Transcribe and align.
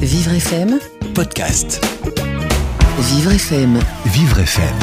Vivre 0.00 0.32
FM, 0.32 0.78
podcast. 1.14 1.80
Vivre 2.98 3.32
FM, 3.32 3.78
Vivre 4.06 4.38
FM. 4.40 4.78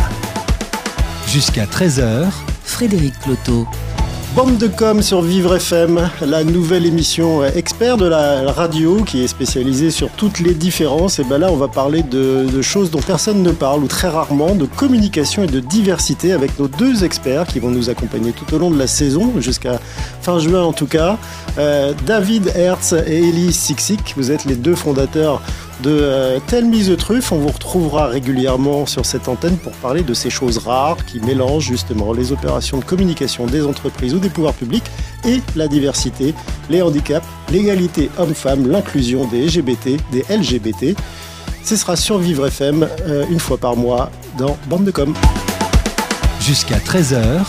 Jusqu'à 1.27 1.65
13h, 1.65 2.29
Frédéric 2.63 3.13
Cloteau. 3.19 3.67
Bande 4.37 4.59
de 4.59 4.67
com 4.67 5.01
sur 5.01 5.23
Vivre 5.23 5.55
FM, 5.55 6.11
la 6.21 6.43
nouvelle 6.43 6.85
émission 6.85 7.43
expert 7.43 7.97
de 7.97 8.05
la 8.05 8.51
radio 8.51 9.03
qui 9.03 9.23
est 9.23 9.27
spécialisée 9.27 9.89
sur 9.89 10.11
toutes 10.11 10.39
les 10.39 10.53
différences. 10.53 11.17
Et 11.17 11.23
ben 11.23 11.39
là, 11.39 11.51
on 11.51 11.55
va 11.55 11.67
parler 11.67 12.03
de, 12.03 12.61
choses 12.61 12.91
dont 12.91 13.01
personne 13.01 13.41
ne 13.41 13.51
parle 13.51 13.83
ou 13.83 13.87
très 13.87 14.09
rarement, 14.09 14.53
de 14.53 14.65
communication 14.65 15.43
et 15.45 15.47
de 15.47 15.59
diversité 15.59 16.33
avec 16.33 16.59
nos 16.59 16.67
deux 16.67 17.03
experts 17.03 17.47
qui 17.47 17.57
vont 17.57 17.71
nous 17.71 17.89
accompagner 17.89 18.31
tout 18.31 18.53
au 18.53 18.59
long 18.59 18.69
de 18.69 18.77
la 18.77 18.85
saison, 18.85 19.33
jusqu'à 19.39 19.79
fin 20.21 20.37
juin 20.37 20.61
en 20.61 20.71
tout 20.71 20.85
cas. 20.85 21.17
Euh, 21.57 21.93
David 22.05 22.51
Hertz 22.55 22.93
et 22.93 23.29
Ellie 23.29 23.51
Siksik, 23.51 24.13
vous 24.17 24.29
êtes 24.29 24.45
les 24.45 24.55
deux 24.55 24.75
fondateurs 24.75 25.41
de 25.81 25.91
euh, 25.91 26.39
Tell 26.47 26.65
Me 26.65 26.83
the 26.83 26.97
Truth. 26.97 27.31
On 27.31 27.37
vous 27.37 27.49
retrouvera 27.49 28.07
régulièrement 28.07 28.85
sur 28.85 29.05
cette 29.05 29.27
antenne 29.27 29.57
pour 29.57 29.71
parler 29.73 30.01
de 30.01 30.13
ces 30.13 30.29
choses 30.29 30.57
rares 30.59 31.05
qui 31.05 31.19
mélangent 31.19 31.65
justement 31.65 32.13
les 32.13 32.31
opérations 32.31 32.77
de 32.77 32.83
communication 32.83 33.45
des 33.45 33.65
entreprises 33.65 34.13
ou 34.13 34.19
des 34.19 34.29
pouvoirs 34.29 34.53
publics 34.53 34.85
et 35.25 35.41
la 35.55 35.67
diversité, 35.67 36.33
les 36.69 36.81
handicaps, 36.81 37.25
l'égalité 37.51 38.09
homme-femme, 38.17 38.67
l'inclusion 38.69 39.25
des 39.25 39.45
LGBT, 39.45 39.97
des 40.11 40.25
LGBT. 40.29 40.97
Ce 41.63 41.75
sera 41.75 41.95
sur 41.95 42.17
Vivre 42.17 42.47
FM 42.47 42.87
euh, 43.07 43.25
une 43.29 43.39
fois 43.39 43.57
par 43.57 43.75
mois 43.75 44.09
dans 44.37 44.57
Bande 44.67 44.85
de 44.85 44.91
Com. 44.91 45.13
jusqu'à 46.39 46.77
13h, 46.77 47.43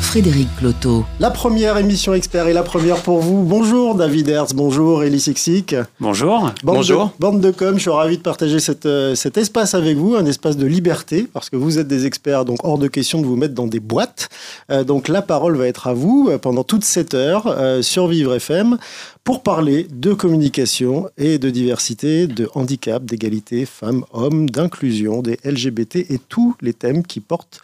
Frédéric 0.00 0.48
Cloteau. 0.56 1.04
La 1.20 1.30
première 1.30 1.76
émission 1.76 2.14
expert 2.14 2.48
est 2.48 2.52
la 2.52 2.62
première 2.62 3.02
pour 3.02 3.20
vous. 3.20 3.42
Bonjour 3.42 3.94
David 3.94 4.28
Hertz, 4.28 4.54
bonjour 4.54 5.02
Elie 5.02 5.20
Sixic. 5.20 5.74
Bonjour. 6.00 6.52
Bande 6.62 6.76
Bonjour. 6.76 7.06
De, 7.06 7.12
bande 7.20 7.40
de 7.40 7.50
com, 7.50 7.74
je 7.74 7.80
suis 7.80 7.90
ravi 7.90 8.16
de 8.16 8.22
partager 8.22 8.60
cette, 8.60 8.86
euh, 8.86 9.14
cet 9.14 9.36
espace 9.36 9.74
avec 9.74 9.96
vous, 9.96 10.14
un 10.14 10.24
espace 10.24 10.56
de 10.56 10.66
liberté, 10.66 11.28
parce 11.32 11.50
que 11.50 11.56
vous 11.56 11.78
êtes 11.78 11.88
des 11.88 12.06
experts, 12.06 12.44
donc 12.44 12.64
hors 12.64 12.78
de 12.78 12.88
question 12.88 13.20
de 13.20 13.26
vous 13.26 13.36
mettre 13.36 13.54
dans 13.54 13.66
des 13.66 13.80
boîtes. 13.80 14.28
Euh, 14.70 14.84
donc 14.84 15.08
la 15.08 15.22
parole 15.22 15.56
va 15.56 15.66
être 15.66 15.86
à 15.86 15.94
vous 15.94 16.28
euh, 16.30 16.38
pendant 16.38 16.64
toute 16.64 16.84
cette 16.84 17.14
heure 17.14 17.46
euh, 17.46 17.82
sur 17.82 18.06
Vivre 18.06 18.34
FM 18.34 18.78
pour 19.24 19.42
parler 19.42 19.86
de 19.90 20.14
communication 20.14 21.10
et 21.18 21.38
de 21.38 21.50
diversité, 21.50 22.26
de 22.26 22.48
handicap, 22.54 23.04
d'égalité 23.04 23.66
femmes-hommes, 23.66 24.48
d'inclusion, 24.48 25.20
des 25.20 25.38
LGBT 25.44 25.96
et 25.96 26.18
tous 26.28 26.56
les 26.62 26.72
thèmes 26.72 27.02
qui 27.02 27.20
portent 27.20 27.60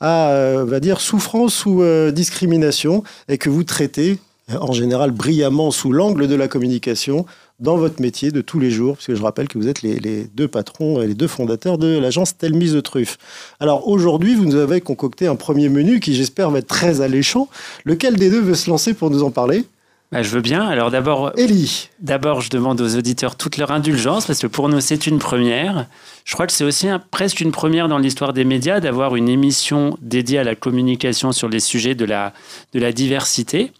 à, 0.00 0.30
euh, 0.30 0.64
va 0.64 0.80
dire, 0.80 1.00
souffrance 1.00 1.66
ou 1.66 1.82
euh, 1.82 2.10
discrimination 2.10 3.02
et 3.28 3.38
que 3.38 3.50
vous 3.50 3.64
traitez 3.64 4.18
euh, 4.50 4.56
en 4.60 4.72
général 4.72 5.10
brillamment 5.10 5.70
sous 5.70 5.92
l'angle 5.92 6.28
de 6.28 6.34
la 6.34 6.48
communication 6.48 7.26
dans 7.60 7.76
votre 7.76 8.00
métier 8.00 8.30
de 8.30 8.40
tous 8.40 8.60
les 8.60 8.70
jours, 8.70 8.94
parce 8.94 9.06
que 9.08 9.16
je 9.16 9.22
rappelle 9.22 9.48
que 9.48 9.58
vous 9.58 9.66
êtes 9.66 9.82
les, 9.82 10.24
deux 10.32 10.46
patrons 10.46 11.02
et 11.02 11.08
les 11.08 11.14
deux 11.14 11.26
fondateurs 11.26 11.76
de 11.76 11.98
l'agence 11.98 12.34
Me 12.42 12.72
the 12.72 12.82
Truth. 12.82 13.18
Alors 13.58 13.88
aujourd'hui, 13.88 14.36
vous 14.36 14.44
nous 14.44 14.54
avez 14.54 14.80
concocté 14.80 15.26
un 15.26 15.34
premier 15.34 15.68
menu 15.68 15.98
qui 15.98 16.14
j'espère 16.14 16.50
va 16.50 16.60
être 16.60 16.68
très 16.68 17.00
alléchant. 17.00 17.48
Lequel 17.84 18.16
des 18.16 18.30
deux 18.30 18.40
veut 18.40 18.54
se 18.54 18.70
lancer 18.70 18.94
pour 18.94 19.10
nous 19.10 19.24
en 19.24 19.32
parler? 19.32 19.64
Bah, 20.10 20.22
je 20.22 20.30
veux 20.30 20.40
bien. 20.40 20.66
Alors 20.66 20.90
d'abord, 20.90 21.32
Ellie. 21.36 21.90
d'abord, 22.00 22.40
je 22.40 22.48
demande 22.48 22.80
aux 22.80 22.96
auditeurs 22.96 23.36
toute 23.36 23.58
leur 23.58 23.70
indulgence 23.70 24.24
parce 24.26 24.38
que 24.38 24.46
pour 24.46 24.70
nous, 24.70 24.80
c'est 24.80 25.06
une 25.06 25.18
première. 25.18 25.86
Je 26.24 26.32
crois 26.32 26.46
que 26.46 26.52
c'est 26.52 26.64
aussi 26.64 26.88
un- 26.88 26.98
presque 26.98 27.40
une 27.40 27.52
première 27.52 27.88
dans 27.88 27.98
l'histoire 27.98 28.32
des 28.32 28.44
médias 28.44 28.80
d'avoir 28.80 29.16
une 29.16 29.28
émission 29.28 29.98
dédiée 30.00 30.38
à 30.38 30.44
la 30.44 30.54
communication 30.54 31.32
sur 31.32 31.48
les 31.50 31.60
sujets 31.60 31.94
de 31.94 32.06
la, 32.06 32.32
de 32.72 32.80
la 32.80 32.92
diversité. 32.92 33.70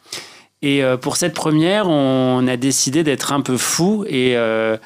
Et 0.60 0.82
euh, 0.82 0.96
pour 0.98 1.16
cette 1.16 1.34
première, 1.34 1.88
on 1.88 2.46
a 2.46 2.56
décidé 2.58 3.04
d'être 3.04 3.32
un 3.32 3.40
peu 3.40 3.56
fou 3.56 4.04
et, 4.08 4.36
euh, 4.36 4.76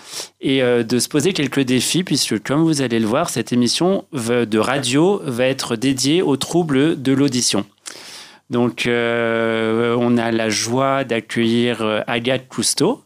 et 0.43 0.63
euh, 0.63 0.85
de 0.85 0.99
se 1.01 1.09
poser 1.09 1.33
quelques 1.33 1.61
défis, 1.63 2.05
puisque 2.05 2.41
comme 2.43 2.63
vous 2.63 2.83
allez 2.83 3.01
le 3.01 3.07
voir, 3.07 3.31
cette 3.31 3.53
émission 3.53 4.05
de 4.13 4.59
radio 4.59 5.21
va 5.25 5.47
être 5.47 5.75
dédiée 5.75 6.23
aux 6.23 6.37
troubles 6.37 7.01
de 7.01 7.13
l'audition. 7.13 7.65
Donc, 8.51 8.87
euh, 8.87 9.97
on 9.99 10.19
a 10.19 10.31
la 10.31 10.51
joie 10.51 11.05
d'accueillir 11.05 11.83
euh, 11.83 12.01
Agathe 12.07 12.49
Cousteau, 12.49 13.03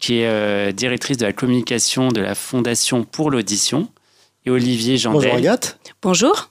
qui 0.00 0.20
est 0.20 0.26
euh, 0.26 0.72
directrice 0.72 1.16
de 1.16 1.26
la 1.26 1.32
communication 1.32 2.08
de 2.08 2.20
la 2.20 2.34
Fondation 2.34 3.04
pour 3.04 3.30
l'audition, 3.30 3.88
et 4.44 4.50
Olivier 4.50 4.94
Bonjour 4.94 5.22
Jandel. 5.22 5.36
Agathe. 5.36 5.78
Bonjour. 6.02 6.50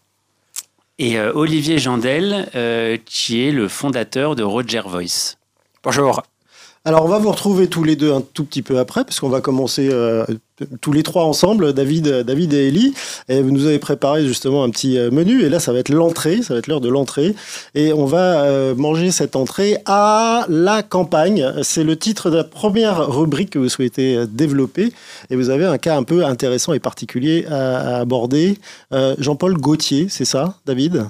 Et 1.00 1.19
euh, 1.19 1.31
Olivier 1.34 1.79
Jandel, 1.79 2.50
euh, 2.56 2.97
qui 3.03 3.46
est 3.46 3.51
le 3.51 3.68
fondateur 3.68 4.35
de 4.35 4.44
Roger 4.44 4.84
Voice. 4.85 5.38
Bonjour. 5.84 6.24
Alors 6.86 7.06
on 7.06 7.08
va 7.08 7.18
vous 7.18 7.32
retrouver 7.32 7.68
tous 7.68 7.86
les 7.86 7.96
deux 7.96 8.12
un 8.12 8.20
tout 8.20 8.44
petit 8.44 8.62
peu 8.62 8.78
après, 8.78 9.06
parce 9.06 9.22
qu'on 9.22 9.30
va 9.30 9.40
commencer 9.40 9.88
euh, 9.90 10.26
tous 10.82 10.92
les 10.92 11.02
trois 11.02 11.24
ensemble, 11.24 11.72
David, 11.72 12.24
David 12.24 12.54
et 12.54 12.68
Ellie. 12.68 12.94
Et 13.30 13.42
vous 13.42 13.52
nous 13.52 13.68
avez 13.68 13.80
préparé 13.80 14.28
justement 14.28 14.66
un 14.66 14.70
petit 14.70 14.98
euh, 14.98 15.10
menu, 15.10 15.44
et 15.44 15.50
là 15.50 15.62
ça 15.62 15.72
va 15.72 15.80
être 15.80 15.88
l'entrée, 15.88 16.42
ça 16.42 16.54
va 16.54 16.58
être 16.60 16.68
l'heure 16.68 16.82
de 16.82 16.90
l'entrée. 16.90 17.36
Et 17.74 17.94
on 17.94 18.04
va 18.04 18.44
euh, 18.44 18.76
manger 18.76 19.12
cette 19.12 19.38
entrée 19.38 19.78
à 19.86 20.46
la 20.50 20.84
campagne. 20.84 21.54
C'est 21.64 21.86
le 21.86 21.96
titre 21.96 22.30
de 22.30 22.36
la 22.36 22.44
première 22.44 23.08
rubrique 23.08 23.52
que 23.52 23.60
vous 23.60 23.70
souhaitez 23.70 24.28
développer. 24.28 24.92
Et 25.30 25.38
vous 25.38 25.50
avez 25.50 25.64
un 25.64 25.78
cas 25.78 25.96
un 25.96 26.04
peu 26.04 26.26
intéressant 26.26 26.74
et 26.74 26.80
particulier 26.80 27.46
à, 27.50 28.00
aborder. 28.00 28.58
Jean-Paul 28.92 29.54
Gauthier, 29.56 30.08
c'est 30.10 30.26
ça, 30.26 30.58
David? 30.66 31.06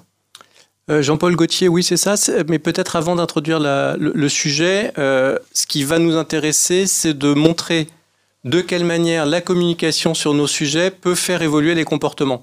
Euh, 0.90 1.02
Jean-Paul 1.02 1.36
Gauthier, 1.36 1.68
oui, 1.68 1.84
c'est 1.84 1.98
ça. 1.98 2.16
Mais 2.50 2.60
peut-être 2.60 2.96
avant 2.96 3.16
d'introduire 3.16 3.60
le, 3.60 3.96
le 3.98 4.30
sujet, 4.30 4.92
euh, 4.98 5.38
ce 5.54 5.66
qui 5.66 5.84
va 5.84 6.00
nous 6.00 6.18
intéresser, 6.18 6.88
c'est 6.88 7.14
de 7.14 7.34
montrer 7.34 7.88
de 8.44 8.60
quelle 8.60 8.84
manière 8.84 9.26
la 9.26 9.40
communication 9.40 10.14
sur 10.14 10.34
nos 10.34 10.48
sujets 10.48 10.92
peut 10.92 11.16
faire 11.16 11.42
évoluer 11.42 11.76
les 11.76 11.86
comportements. 11.86 12.42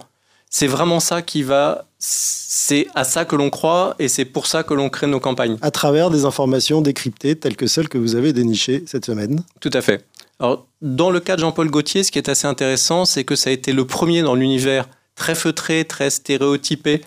C'est 0.49 0.67
vraiment 0.67 1.01
ça 1.01 1.23
qui 1.23 1.43
va. 1.43 1.85
C'est 1.99 2.89
à 2.95 3.05
ça 3.05 3.25
que 3.27 3.37
l'on 3.37 3.51
croit 3.51 3.95
et 3.99 4.09
c'est 4.09 4.25
pour 4.25 4.47
ça 4.47 4.63
que 4.63 4.73
l'on 4.73 4.89
crée 4.89 5.07
nos 5.07 5.21
campagnes. 5.21 5.59
À 5.61 5.71
travers 5.71 6.11
des 6.11 6.25
informations 6.25 6.81
décryptées 6.81 7.37
telles 7.37 7.57
que 7.57 7.67
celles 7.67 7.89
que 7.89 7.99
vous 7.99 8.17
avez 8.17 8.33
dénichées 8.33 8.83
cette 8.87 9.05
semaine. 9.05 9.43
Tout 9.61 9.71
à 9.75 9.83
fait. 9.83 10.05
Alors, 10.41 10.67
dans 10.81 11.11
le 11.11 11.21
cas 11.21 11.37
de 11.37 11.43
Jean-Paul 11.43 11.71
Gaultier, 11.71 12.03
ce 12.03 12.11
qui 12.11 12.19
est 12.19 12.31
assez 12.31 12.47
intéressant, 12.47 13.05
c'est 13.05 13.25
que 13.25 13.37
ça 13.37 13.51
a 13.51 13.53
été 13.53 13.73
le 13.75 13.85
premier 13.87 14.23
dans 14.23 14.35
l'univers 14.35 14.89
très 15.15 15.35
feutré, 15.35 15.85
très 15.85 16.09
stéréotypé, 16.09 17.03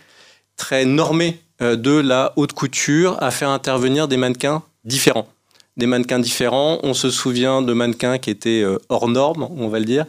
très 0.57 0.85
normé 0.85 1.39
euh, 1.61 1.75
de 1.75 1.91
la 1.91 2.33
haute 2.35 2.53
couture 2.53 3.21
à 3.21 3.31
faire 3.31 3.49
intervenir 3.49 4.07
des 4.07 4.17
mannequins 4.17 4.63
différents. 4.85 5.27
Des 5.77 5.85
mannequins 5.85 6.19
différents, 6.19 6.79
on 6.83 6.93
se 6.93 7.09
souvient 7.09 7.61
de 7.61 7.73
mannequins 7.73 8.17
qui 8.17 8.29
étaient 8.29 8.61
euh, 8.61 8.77
hors 8.89 9.07
normes, 9.07 9.47
on 9.57 9.67
va 9.67 9.79
le 9.79 9.85
dire, 9.85 10.05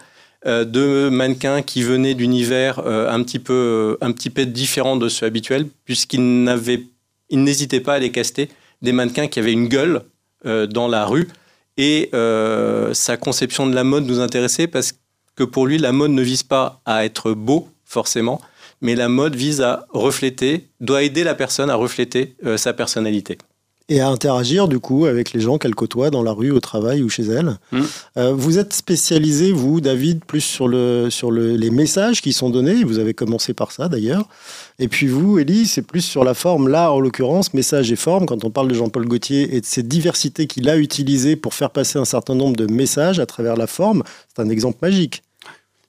euh, 0.46 0.64
de 0.64 1.08
mannequins 1.10 1.62
qui 1.62 1.82
venaient 1.82 2.14
d'univers 2.14 2.78
un 2.86 3.22
petit 3.22 3.38
peu 3.38 3.96
un 4.00 4.12
petit 4.12 4.30
peu 4.30 4.46
différents 4.46 4.96
de 4.96 5.08
ceux 5.08 5.26
habituels, 5.26 5.66
puisqu'ils 5.84 6.44
n'avaient, 6.44 6.82
n'hésitaient 7.30 7.80
pas 7.80 7.94
à 7.94 7.98
les 7.98 8.10
caster 8.10 8.48
des 8.82 8.92
mannequins 8.92 9.26
qui 9.26 9.38
avaient 9.38 9.52
une 9.52 9.68
gueule 9.68 10.02
dans 10.44 10.88
la 10.88 11.06
rue 11.06 11.28
et 11.78 12.10
sa 12.92 13.16
conception 13.16 13.66
de 13.66 13.74
la 13.74 13.84
mode 13.84 14.04
nous 14.04 14.20
intéressait 14.20 14.66
parce 14.66 14.92
que 15.36 15.44
pour 15.44 15.66
lui, 15.66 15.78
la 15.78 15.92
mode 15.92 16.10
ne 16.10 16.22
vise 16.22 16.42
pas 16.42 16.80
à 16.84 17.06
être 17.06 17.32
beau, 17.32 17.68
forcément, 17.84 18.40
mais 18.84 18.94
la 18.94 19.08
mode 19.08 19.34
vise 19.34 19.62
à 19.62 19.86
refléter, 19.94 20.68
doit 20.80 21.02
aider 21.02 21.24
la 21.24 21.34
personne 21.34 21.70
à 21.70 21.74
refléter 21.74 22.36
euh, 22.44 22.58
sa 22.58 22.74
personnalité. 22.74 23.38
et 23.90 24.00
à 24.00 24.08
interagir 24.08 24.66
du 24.66 24.78
coup 24.78 25.04
avec 25.04 25.32
les 25.34 25.40
gens 25.40 25.58
qu'elle 25.58 25.74
côtoie 25.74 26.08
dans 26.10 26.22
la 26.22 26.32
rue, 26.32 26.50
au 26.50 26.60
travail 26.60 27.02
ou 27.02 27.08
chez 27.08 27.24
elle. 27.24 27.58
Mm. 27.72 27.80
Euh, 28.16 28.32
vous 28.34 28.58
êtes 28.58 28.72
spécialisé, 28.72 29.52
vous, 29.52 29.80
David, 29.80 30.24
plus 30.24 30.40
sur, 30.42 30.68
le, 30.68 31.08
sur 31.10 31.30
le, 31.30 31.56
les 31.56 31.70
messages 31.70 32.20
qui 32.22 32.32
sont 32.32 32.50
donnés. 32.50 32.84
Vous 32.84 32.98
avez 32.98 33.14
commencé 33.14 33.52
par 33.54 33.72
ça 33.72 33.88
d'ailleurs. 33.88 34.28
Et 34.78 34.88
puis 34.88 35.06
vous, 35.06 35.38
Elie, 35.38 35.66
c'est 35.66 35.82
plus 35.82 36.00
sur 36.02 36.24
la 36.24 36.34
forme. 36.34 36.68
Là, 36.68 36.92
en 36.92 37.00
l'occurrence, 37.00 37.54
message 37.54 37.90
et 37.90 37.96
forme. 37.96 38.26
Quand 38.26 38.44
on 38.44 38.50
parle 38.50 38.68
de 38.68 38.74
Jean-Paul 38.74 39.06
Gaultier 39.06 39.54
et 39.54 39.60
de 39.60 39.66
cette 39.66 39.88
diversité 39.88 40.46
qu'il 40.46 40.68
a 40.68 40.76
utilisée 40.76 41.36
pour 41.36 41.54
faire 41.54 41.70
passer 41.70 41.98
un 41.98 42.06
certain 42.06 42.34
nombre 42.34 42.56
de 42.56 42.66
messages 42.66 43.18
à 43.18 43.26
travers 43.26 43.56
la 43.56 43.66
forme, 43.66 44.02
c'est 44.34 44.42
un 44.42 44.48
exemple 44.50 44.78
magique. 44.82 45.22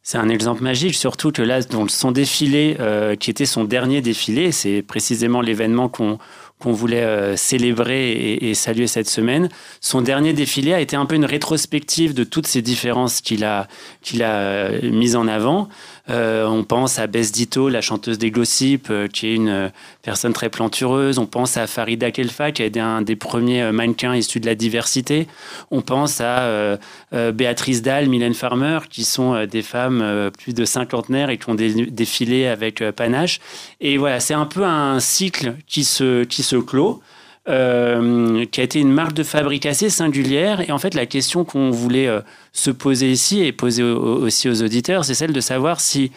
C'est 0.08 0.20
un 0.20 0.30
exemple 0.30 0.62
magique, 0.62 0.94
surtout 0.94 1.32
que 1.32 1.42
là, 1.42 1.62
son 1.88 2.12
défilé, 2.12 2.78
euh, 2.80 3.16
qui 3.16 3.32
était 3.32 3.48
son 3.48 3.64
dernier 3.64 4.02
défilé, 4.02 4.52
c'est 4.52 4.84
précisément 4.84 5.42
l'événement 5.42 5.90
qu'on 5.90 6.20
voulait 6.62 7.02
euh, 7.02 7.36
célébrer 7.36 8.12
et, 8.12 8.52
et 8.52 8.54
saluer 8.54 8.86
cette 8.86 9.10
semaine. 9.10 9.50
Son 9.82 10.04
dernier 10.04 10.34
défilé 10.34 10.76
a 10.76 10.80
été 10.80 10.96
un 10.96 11.08
peu 11.08 11.16
une 11.16 11.26
rétrospective 11.26 12.14
de 12.14 12.24
toutes 12.24 12.46
ces 12.46 12.62
différences 12.62 13.20
qu'il 13.20 13.44
a, 13.44 13.68
qu'il 14.04 14.22
a 14.22 14.34
euh, 14.36 14.92
mises 14.92 15.16
en 15.16 15.28
avant. 15.28 15.70
Euh, 16.10 16.46
on 16.46 16.64
pense 16.64 17.00
à 17.00 17.08
Bess 17.08 17.32
Ditto, 17.32 17.68
la 17.68 17.82
chanteuse 17.82 18.18
des 18.18 18.30
Gossip, 18.30 18.88
euh, 18.92 19.08
qui 19.08 19.28
est 19.28 19.36
une 19.36 19.50
euh, 19.50 19.70
personne 20.04 20.34
très 20.34 20.50
plantureuse. 20.50 21.18
On 21.18 21.26
pense 21.26 21.58
à 21.58 21.66
Farida 21.66 22.12
Kelfa, 22.12 22.52
qui 22.52 22.62
été 22.62 22.80
un 22.80 23.02
des 23.02 23.16
premiers 23.16 23.72
mannequins 23.72 24.16
issus 24.16 24.40
de 24.40 24.46
la 24.46 24.56
diversité. 24.56 25.28
On 25.72 25.82
pense 25.82 26.22
à 26.22 26.78
Béatrice 27.12 27.82
Dalle, 27.82 28.08
Mylène 28.08 28.34
Farmer, 28.34 28.80
qui 28.90 29.04
sont 29.04 29.46
des 29.46 29.62
femmes 29.62 30.32
plus 30.38 30.54
de 30.54 30.66
cinquantenaires 30.66 31.30
et 31.30 31.38
qui 31.38 31.50
ont 31.50 31.56
dé- 31.56 31.88
défilé 31.88 32.48
avec 32.48 32.84
panache. 32.92 33.40
Et 33.82 33.98
voilà, 33.98 34.20
c'est 34.20 34.34
un 34.34 34.46
peu 34.46 34.64
un 34.64 35.00
cycle 35.00 35.56
qui 35.68 35.84
se, 35.84 36.24
qui 36.24 36.44
se 36.44 36.56
clôt. 36.56 37.02
Euh, 37.48 38.44
qui 38.48 38.60
a 38.60 38.64
été 38.64 38.80
une 38.80 38.92
marque 38.92 39.14
de 39.14 39.22
fabrique 39.22 39.68
assez 39.68 39.92
singulière. 39.92 40.62
Et 40.68 40.72
en 40.72 40.80
fait, 40.80 40.96
la 40.96 41.06
question 41.06 41.46
qu'on 41.46 41.70
voulait 41.70 42.08
euh, 42.08 42.22
se 42.54 42.72
poser 42.72 43.12
ici 43.12 43.42
et 43.42 43.52
poser 43.52 43.84
aussi 43.84 44.50
aux 44.50 44.64
auditeurs, 44.64 45.06
c'est 45.06 45.14
celle 45.14 45.32
de 45.32 45.42
savoir 45.42 45.80
si 45.80 46.12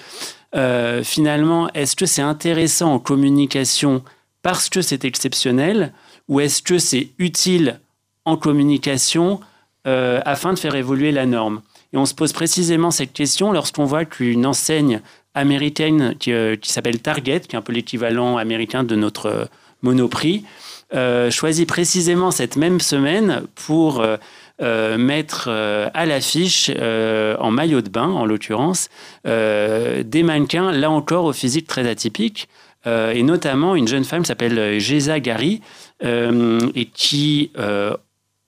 euh, 0.55 1.03
finalement, 1.05 1.69
est-ce 1.75 1.97
que 1.97 2.07
c'est 2.07 2.23
intéressant 2.23 2.95
en 2.95 2.99
communication 2.99 4.03
parce 4.41 4.71
que 4.71 4.81
c'est 4.81 5.05
exceptionnel 5.05 5.93
ou 6.29 6.41
est-ce 6.41 6.63
que 6.63 6.79
c'est 6.79 7.11
utile 7.19 7.79
en 8.25 8.39
communication 8.39 9.41
afin 9.85 10.53
de 10.53 10.59
faire 10.59 10.75
évoluer 10.75 11.13
la 11.13 11.25
norme? 11.25 11.63
Et 11.95 11.97
on 11.97 12.05
se 12.05 12.15
pose 12.15 12.35
précisément 12.35 12.91
cette 12.91 13.15
question 13.15 13.53
lorsqu'on 13.53 13.87
voit 13.87 14.05
qu'une 14.05 14.45
enseigne 14.45 15.01
américaine 15.35 16.15
qui, 16.19 16.33
qui 16.61 16.73
s'appelle 16.73 17.01
Target, 17.01 17.41
qui 17.41 17.57
est 17.57 17.59
un 17.59 17.63
peu 17.63 17.73
l'équivalent 17.73 18.37
américain 18.37 18.85
de 18.85 18.97
notre 18.97 19.49
Monoprix, 19.83 20.45
euh, 20.95 21.31
choisi 21.31 21.67
précisément 21.67 22.31
cette 22.31 22.57
même 22.57 22.81
semaine 22.81 23.43
pour 23.67 24.01
euh, 24.01 24.17
euh, 24.63 24.97
mettre 24.97 25.49
à 25.49 26.07
l'affiche, 26.07 26.71
en 26.71 27.51
maillot 27.51 27.83
de 27.83 27.91
bain 27.91 28.09
en 28.09 28.25
l'occurrence, 28.25 28.89
des 29.25 30.23
mannequins, 30.23 30.73
là 30.73 30.91
encore 30.91 31.27
au 31.27 31.33
physique 31.33 31.67
très 31.67 31.87
atypique, 31.89 32.49
et 32.87 33.23
notamment 33.23 33.77
une 33.77 33.87
jeune 33.87 34.05
femme 34.05 34.23
qui 34.23 34.29
s'appelle 34.29 34.81
Géza 34.81 35.21
Gary, 35.21 35.61
et 36.03 36.87
qui, 36.93 37.53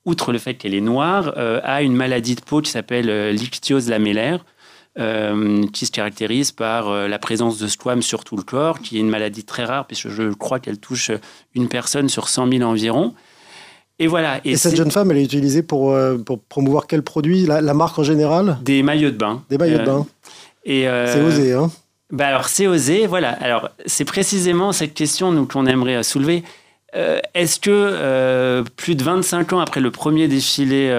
outre 0.05 0.33
le 0.33 0.39
fait 0.39 0.55
qu'elle 0.55 0.73
est 0.73 0.81
noire, 0.81 1.33
a 1.37 1.81
une 1.81 1.95
maladie 1.95 2.35
de 2.35 2.41
peau 2.41 2.61
qui 2.61 2.71
s'appelle 2.71 3.31
l'ichthyose 3.31 3.89
lamellaire, 3.89 4.43
euh, 4.99 5.65
qui 5.71 5.85
se 5.85 5.91
caractérise 5.91 6.51
par 6.51 6.89
euh, 6.89 7.07
la 7.07 7.17
présence 7.17 7.57
de 7.57 7.67
squames 7.67 8.01
sur 8.01 8.25
tout 8.25 8.35
le 8.35 8.43
corps, 8.43 8.81
qui 8.81 8.97
est 8.97 8.99
une 8.99 9.09
maladie 9.09 9.45
très 9.45 9.63
rare, 9.63 9.87
puisque 9.87 10.09
je 10.09 10.33
crois 10.33 10.59
qu'elle 10.59 10.79
touche 10.79 11.11
une 11.55 11.69
personne 11.69 12.09
sur 12.09 12.27
100 12.27 12.51
000 12.51 12.69
environ. 12.69 13.13
Et 13.99 14.07
voilà. 14.07 14.41
Et, 14.43 14.57
cette 14.57 14.75
jeune 14.75 14.91
femme, 14.91 15.09
elle 15.11 15.19
est 15.19 15.23
utilisée 15.23 15.63
pour, 15.63 15.93
euh, 15.93 16.17
pour 16.17 16.41
promouvoir 16.41 16.87
quel 16.87 17.03
produit? 17.03 17.45
La, 17.45 17.61
marque 17.73 17.99
en 17.99 18.03
général? 18.03 18.57
Des 18.63 18.83
maillots 18.83 19.11
de 19.11 19.15
bain. 19.15 19.43
Des 19.49 19.57
maillots 19.57 19.77
de 19.77 19.85
bain. 19.85 20.05
Et 20.65 20.83
c'est 20.83 21.21
osé, 21.21 21.53
hein? 21.53 21.71
Bah 22.11 22.27
alors 22.27 22.49
c'est 22.49 22.67
osé, 22.67 23.07
voilà. 23.07 23.31
Alors 23.39 23.69
c'est 23.85 24.03
précisément 24.03 24.73
cette 24.73 24.93
question 24.93 25.31
nous 25.31 25.45
qu'on 25.45 25.67
aimerait 25.67 26.03
soulever. 26.03 26.43
Est-ce 26.93 27.61
que 27.61 28.61
plus 28.75 28.95
de 28.95 29.03
25 29.05 29.53
ans 29.53 29.59
après 29.61 29.79
le 29.79 29.91
premier 29.91 30.27
défilé 30.27 30.89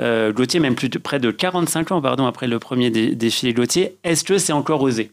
euh, 0.00 0.32
Gauthier, 0.32 0.60
même 0.60 0.74
plus 0.74 0.88
de, 0.88 0.98
près 0.98 1.18
de 1.18 1.30
45 1.30 1.92
ans 1.92 2.00
pardon, 2.00 2.26
après 2.26 2.46
le 2.46 2.58
premier 2.58 2.90
défilé 2.90 3.52
Gauthier, 3.52 3.98
est-ce 4.04 4.24
que 4.24 4.38
c'est 4.38 4.52
encore 4.52 4.82
osé 4.82 5.12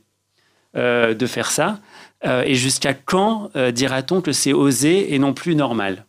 euh, 0.77 1.13
de 1.13 1.25
faire 1.25 1.51
ça 1.51 1.79
euh, 2.25 2.43
Et 2.45 2.55
jusqu'à 2.55 2.93
quand 2.93 3.51
dira-t-on 3.73 4.21
que 4.21 4.31
c'est 4.31 4.53
osé 4.53 5.13
et 5.13 5.19
non 5.19 5.33
plus 5.33 5.55
normal? 5.55 6.05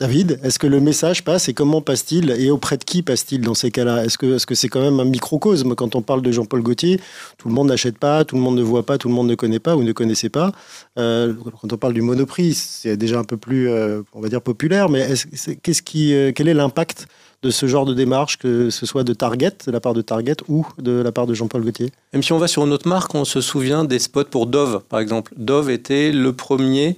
David, 0.00 0.40
est-ce 0.42 0.58
que 0.58 0.66
le 0.66 0.80
message 0.80 1.22
passe 1.22 1.48
et 1.48 1.54
comment 1.54 1.80
passe-t-il 1.80 2.32
et 2.32 2.50
auprès 2.50 2.76
de 2.76 2.82
qui 2.82 3.02
passe-t-il 3.02 3.42
dans 3.42 3.54
ces 3.54 3.70
cas-là? 3.70 4.04
Est-ce 4.04 4.18
que 4.18 4.38
c'est 4.38 4.66
-ce 4.66 4.68
quand 4.68 4.80
même 4.80 4.98
un 4.98 5.04
microcosme? 5.04 5.76
Quand 5.76 5.94
on 5.94 6.02
parle 6.02 6.20
de 6.20 6.32
Jean-Paul 6.32 6.62
Gaultier 6.62 7.00
Tout 7.38 7.48
le 7.48 7.54
monde 7.54 7.68
n'achète 7.68 7.98
pas, 7.98 8.24
tout 8.24 8.34
le 8.34 8.42
monde 8.42 8.56
ne 8.56 8.62
voit 8.62 8.84
pas, 8.84 8.98
tout 8.98 9.08
le 9.08 9.14
monde 9.14 9.28
ne 9.28 9.36
connaît 9.36 9.60
pas 9.60 9.76
ou 9.76 9.84
ne 9.84 9.92
connaissait 9.92 10.30
pas. 10.30 10.50
quand 10.96 11.72
on 11.72 11.76
parle 11.76 11.94
du 11.94 12.02
monoprix, 12.02 12.54
c'est 12.54 12.96
déjà 12.96 13.20
un 13.20 13.24
peu 13.24 13.36
plus, 13.36 13.70
on 14.12 14.20
va 14.20 14.28
dire, 14.28 14.42
populaire, 14.42 14.88
mais 14.88 15.14
qu'est-ce 15.62 15.82
qui, 15.82 16.12
quel 16.34 16.48
est 16.48 16.54
l'impact 16.54 17.06
de 17.44 17.50
ce 17.50 17.66
genre 17.66 17.84
de 17.84 17.92
démarche, 17.92 18.38
que 18.38 18.70
ce 18.70 18.86
soit 18.86 19.04
de 19.04 19.12
Target, 19.12 19.52
de 19.66 19.70
la 19.70 19.78
part 19.78 19.92
de 19.92 20.00
Target 20.00 20.36
ou 20.48 20.66
de 20.78 20.92
la 20.92 21.12
part 21.12 21.26
de 21.26 21.34
Jean-Paul 21.34 21.62
Gaultier 21.62 21.92
Même 22.14 22.22
si 22.22 22.32
on 22.32 22.38
va 22.38 22.48
sur 22.48 22.64
une 22.64 22.72
autre 22.72 22.88
marque, 22.88 23.14
on 23.14 23.26
se 23.26 23.42
souvient 23.42 23.84
des 23.84 23.98
spots 23.98 24.24
pour 24.24 24.46
Dove, 24.46 24.82
par 24.88 24.98
exemple. 24.98 25.34
Dove 25.36 25.70
était 25.70 26.10
le 26.10 26.32
premier 26.32 26.96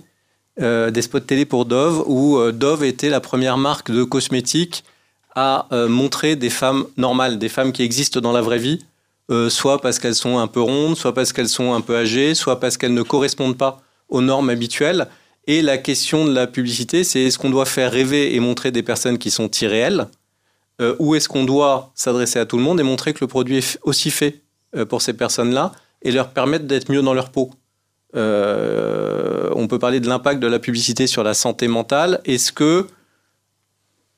euh, 0.62 0.92
des 0.92 1.02
spots 1.02 1.20
télé 1.20 1.46
pour 1.46 1.64
Dove, 1.64 2.04
où 2.06 2.38
euh, 2.38 2.52
Dove 2.52 2.84
était 2.84 3.10
la 3.10 3.18
première 3.18 3.58
marque 3.58 3.90
de 3.90 4.04
cosmétiques 4.04 4.84
à 5.34 5.66
euh, 5.72 5.88
montrer 5.88 6.36
des 6.36 6.48
femmes 6.48 6.86
normales, 6.96 7.40
des 7.40 7.48
femmes 7.48 7.72
qui 7.72 7.82
existent 7.82 8.20
dans 8.20 8.32
la 8.32 8.40
vraie 8.40 8.58
vie, 8.58 8.78
soit 9.48 9.80
parce 9.80 9.98
qu'elles 9.98 10.14
sont 10.14 10.38
un 10.38 10.46
peu 10.46 10.60
rondes, 10.60 10.96
soit 10.96 11.12
parce 11.12 11.32
qu'elles 11.32 11.48
sont 11.48 11.74
un 11.74 11.80
peu 11.80 11.96
âgées, 11.96 12.36
soit 12.36 12.60
parce 12.60 12.76
qu'elles 12.76 12.94
ne 12.94 13.02
correspondent 13.02 13.58
pas 13.58 13.82
aux 14.08 14.20
normes 14.20 14.50
habituelles. 14.50 15.08
Et 15.48 15.62
la 15.62 15.78
question 15.78 16.24
de 16.24 16.32
la 16.32 16.46
publicité, 16.46 17.02
c'est 17.02 17.22
est-ce 17.22 17.36
qu'on 17.36 17.50
doit 17.50 17.66
faire 17.66 17.90
rêver 17.90 18.36
et 18.36 18.38
montrer 18.38 18.70
des 18.70 18.84
personnes 18.84 19.18
qui 19.18 19.32
sont 19.32 19.50
irréelles 19.60 20.06
euh, 20.80 20.94
où 20.98 21.14
est-ce 21.14 21.28
qu'on 21.28 21.44
doit 21.44 21.90
s'adresser 21.94 22.38
à 22.38 22.46
tout 22.46 22.58
le 22.58 22.62
monde 22.62 22.78
et 22.80 22.82
montrer 22.82 23.14
que 23.14 23.20
le 23.22 23.26
produit 23.26 23.58
est 23.58 23.78
aussi 23.82 24.10
fait 24.10 24.42
euh, 24.76 24.84
pour 24.84 25.00
ces 25.00 25.14
personnes-là 25.14 25.72
et 26.02 26.12
leur 26.12 26.30
permettre 26.30 26.66
d'être 26.66 26.90
mieux 26.90 27.02
dans 27.02 27.14
leur 27.14 27.30
peau. 27.30 27.50
Euh, 28.14 29.50
on 29.54 29.68
peut 29.68 29.78
parler 29.78 30.00
de 30.00 30.08
l'impact 30.08 30.40
de 30.40 30.46
la 30.46 30.58
publicité 30.58 31.06
sur 31.06 31.22
la 31.22 31.34
santé 31.34 31.66
mentale. 31.66 32.20
Est-ce 32.24 32.52
que, 32.52 32.86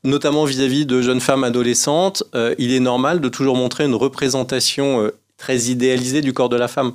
notamment 0.02 0.44
vis-à-vis 0.44 0.84
de 0.84 1.00
jeunes 1.00 1.20
femmes 1.20 1.44
adolescentes, 1.44 2.25
il 2.58 2.72
est 2.72 2.81
normal 2.81 3.20
de 3.20 3.28
toujours 3.28 3.56
montrer 3.56 3.84
une 3.84 3.94
représentation 3.94 5.10
très 5.37 5.58
idéalisée 5.66 6.20
du 6.20 6.32
corps 6.32 6.49
de 6.49 6.56
la 6.56 6.69
femme? 6.69 6.93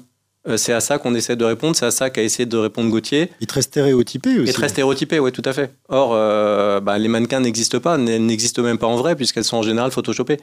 C'est 0.58 0.74
à 0.74 0.80
ça 0.82 0.98
qu'on 0.98 1.16
essaie 1.16 1.36
de 1.36 1.46
répondre, 1.46 1.76
c'est 1.76 1.86
à 1.86 1.92
ça 1.92 2.10
qu'a 2.10 2.22
essayé 2.22 2.46
de 2.46 2.58
répondre 2.58 2.90
Gauthier. 2.90 3.30
Il 3.40 3.44
est 3.44 3.48
très 3.48 3.62
stéréotypé 3.62 4.30
aussi. 4.30 4.44
Il 4.44 4.50
est 4.50 4.54
très 4.54 4.70
stéréotypé, 4.70 5.20
oui, 5.20 5.32
tout 5.32 5.42
à 5.46 5.54
fait. 5.54 5.74
Or, 5.90 6.12
euh, 6.14 6.80
bah, 6.80 6.98
les 6.98 7.08
mannequins 7.08 7.40
n'existent 7.40 7.80
pas, 7.80 7.98
n'existent 7.98 8.62
même 8.62 8.78
pas 8.78 8.88
en 8.88 8.96
vrai, 8.96 9.16
puisqu'elles 9.16 9.46
sont 9.46 9.58
en 9.58 9.64
général 9.64 9.92
photoshopées. 9.92 10.40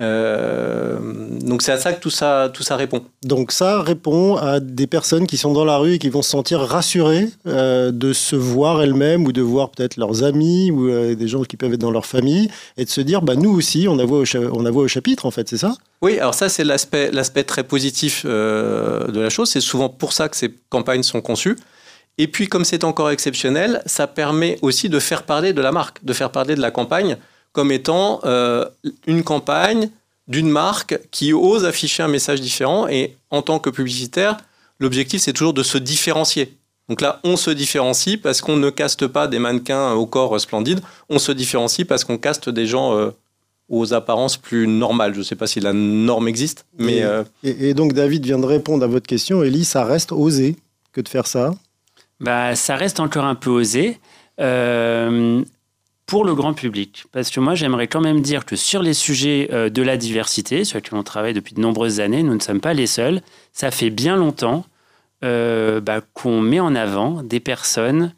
Euh, 0.00 0.98
donc 1.42 1.62
c'est 1.62 1.72
à 1.72 1.78
ça 1.78 1.92
que 1.92 2.00
tout 2.00 2.10
ça, 2.10 2.50
tout 2.52 2.62
ça 2.62 2.76
répond. 2.76 3.02
Donc 3.22 3.52
ça 3.52 3.82
répond 3.82 4.36
à 4.36 4.58
des 4.60 4.86
personnes 4.86 5.26
qui 5.26 5.36
sont 5.36 5.52
dans 5.52 5.64
la 5.64 5.76
rue 5.76 5.94
et 5.94 5.98
qui 5.98 6.08
vont 6.08 6.22
se 6.22 6.30
sentir 6.30 6.60
rassurées 6.60 7.28
euh, 7.46 7.90
de 7.90 8.12
se 8.12 8.34
voir 8.34 8.82
elles-mêmes 8.82 9.26
ou 9.26 9.32
de 9.32 9.42
voir 9.42 9.70
peut-être 9.70 9.98
leurs 9.98 10.24
amis 10.24 10.70
ou 10.70 10.88
euh, 10.88 11.14
des 11.14 11.28
gens 11.28 11.42
qui 11.42 11.56
peuvent 11.56 11.74
être 11.74 11.80
dans 11.80 11.90
leur 11.90 12.06
famille 12.06 12.50
et 12.78 12.84
de 12.84 12.90
se 12.90 13.02
dire 13.02 13.20
bah 13.20 13.36
nous 13.36 13.50
aussi 13.50 13.86
on 13.88 13.98
a 13.98 14.04
voix 14.04 14.20
au, 14.20 14.24
on 14.52 14.64
a 14.64 14.70
voix 14.70 14.84
au 14.84 14.88
chapitre 14.88 15.26
en 15.26 15.30
fait 15.30 15.48
c'est 15.48 15.58
ça? 15.58 15.74
Oui 16.00 16.18
alors 16.18 16.34
ça 16.34 16.48
c'est 16.48 16.64
l'aspect 16.64 17.10
l'aspect 17.12 17.44
très 17.44 17.64
positif 17.64 18.24
de 18.24 19.20
la 19.20 19.28
chose 19.28 19.50
c'est 19.50 19.60
souvent 19.60 19.90
pour 19.90 20.14
ça 20.14 20.28
que 20.28 20.36
ces 20.36 20.54
campagnes 20.70 21.02
sont 21.02 21.20
conçues. 21.20 21.56
Et 22.16 22.26
puis 22.26 22.48
comme 22.48 22.64
c'est 22.64 22.84
encore 22.84 23.10
exceptionnel 23.10 23.82
ça 23.84 24.06
permet 24.06 24.58
aussi 24.62 24.88
de 24.88 24.98
faire 24.98 25.24
parler 25.24 25.52
de 25.52 25.60
la 25.60 25.72
marque 25.72 26.02
de 26.04 26.12
faire 26.14 26.30
parler 26.30 26.54
de 26.54 26.60
la 26.62 26.70
campagne 26.70 27.18
comme 27.52 27.72
étant 27.72 28.20
euh, 28.24 28.64
une 29.06 29.22
campagne 29.22 29.90
d'une 30.28 30.48
marque 30.48 30.98
qui 31.10 31.32
ose 31.32 31.64
afficher 31.64 32.02
un 32.02 32.08
message 32.08 32.40
différent. 32.40 32.86
Et 32.88 33.16
en 33.30 33.42
tant 33.42 33.58
que 33.58 33.70
publicitaire, 33.70 34.36
l'objectif, 34.78 35.20
c'est 35.20 35.32
toujours 35.32 35.54
de 35.54 35.62
se 35.62 35.78
différencier. 35.78 36.56
Donc 36.88 37.00
là, 37.00 37.20
on 37.22 37.36
se 37.36 37.50
différencie 37.50 38.16
parce 38.20 38.40
qu'on 38.40 38.56
ne 38.56 38.70
caste 38.70 39.06
pas 39.06 39.28
des 39.28 39.38
mannequins 39.38 39.92
au 39.92 40.06
corps 40.06 40.40
splendide, 40.40 40.80
on 41.08 41.18
se 41.18 41.30
différencie 41.30 41.86
parce 41.86 42.04
qu'on 42.04 42.18
caste 42.18 42.48
des 42.48 42.66
gens 42.66 42.96
euh, 42.96 43.10
aux 43.68 43.94
apparences 43.94 44.36
plus 44.36 44.66
normales. 44.66 45.14
Je 45.14 45.20
ne 45.20 45.24
sais 45.24 45.36
pas 45.36 45.46
si 45.46 45.60
la 45.60 45.72
norme 45.72 46.26
existe, 46.26 46.66
mais... 46.78 47.02
Euh, 47.02 47.22
et, 47.44 47.74
donc 47.74 47.92
David 47.92 48.26
vient 48.26 48.40
de 48.40 48.46
répondre 48.46 48.82
à 48.82 48.88
votre 48.88 49.06
question. 49.06 49.42
Elie, 49.42 49.64
ça 49.64 49.84
reste 49.84 50.10
osé 50.10 50.56
que 50.92 51.00
de 51.00 51.08
faire 51.08 51.28
ça? 51.28 51.54
Bah, 52.18 52.56
Ça 52.56 52.74
reste 52.74 52.98
encore 52.98 53.24
un 53.24 53.36
peu 53.36 53.50
osé. 53.50 53.98
Euh, 54.40 55.42
pour 56.10 56.24
le 56.24 56.34
grand 56.34 56.54
public. 56.54 57.04
Parce 57.12 57.30
que 57.30 57.38
moi, 57.38 57.54
j'aimerais 57.54 57.86
quand 57.86 58.00
même 58.00 58.20
dire 58.20 58.44
que 58.44 58.56
sur 58.56 58.82
les 58.82 58.94
sujets 58.94 59.48
euh, 59.52 59.70
de 59.70 59.80
la 59.80 59.96
diversité, 59.96 60.64
sur 60.64 60.76
lesquels 60.76 60.98
on 60.98 61.04
travaille 61.04 61.34
depuis 61.34 61.54
de 61.54 61.60
nombreuses 61.60 62.00
années, 62.00 62.24
nous 62.24 62.34
ne 62.34 62.40
sommes 62.40 62.60
pas 62.60 62.74
les 62.74 62.88
seuls. 62.88 63.22
Ça 63.52 63.70
fait 63.70 63.90
bien 63.90 64.16
longtemps 64.16 64.66
euh, 65.22 65.80
bah, 65.80 66.00
qu'on 66.12 66.40
met 66.40 66.58
en 66.58 66.74
avant 66.74 67.22
des 67.22 67.38
personnes, 67.38 68.12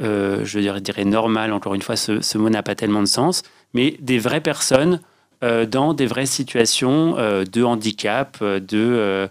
euh, 0.00 0.46
je 0.46 0.60
dirais, 0.78 1.04
normales, 1.04 1.52
encore 1.52 1.74
une 1.74 1.82
fois, 1.82 1.96
ce, 1.96 2.38
mot 2.38 2.48
n'a 2.48 2.62
pas 2.62 2.74
tellement 2.74 3.02
de 3.02 3.06
sens, 3.06 3.42
mais 3.74 3.98
des 4.00 4.18
vraies 4.18 4.40
personnes 4.40 5.00
dans 5.42 5.92
des 5.92 6.06
vraies 6.06 6.24
situations 6.24 7.14
de 7.14 7.62
handicap, 7.62 8.42
de, 8.42 9.28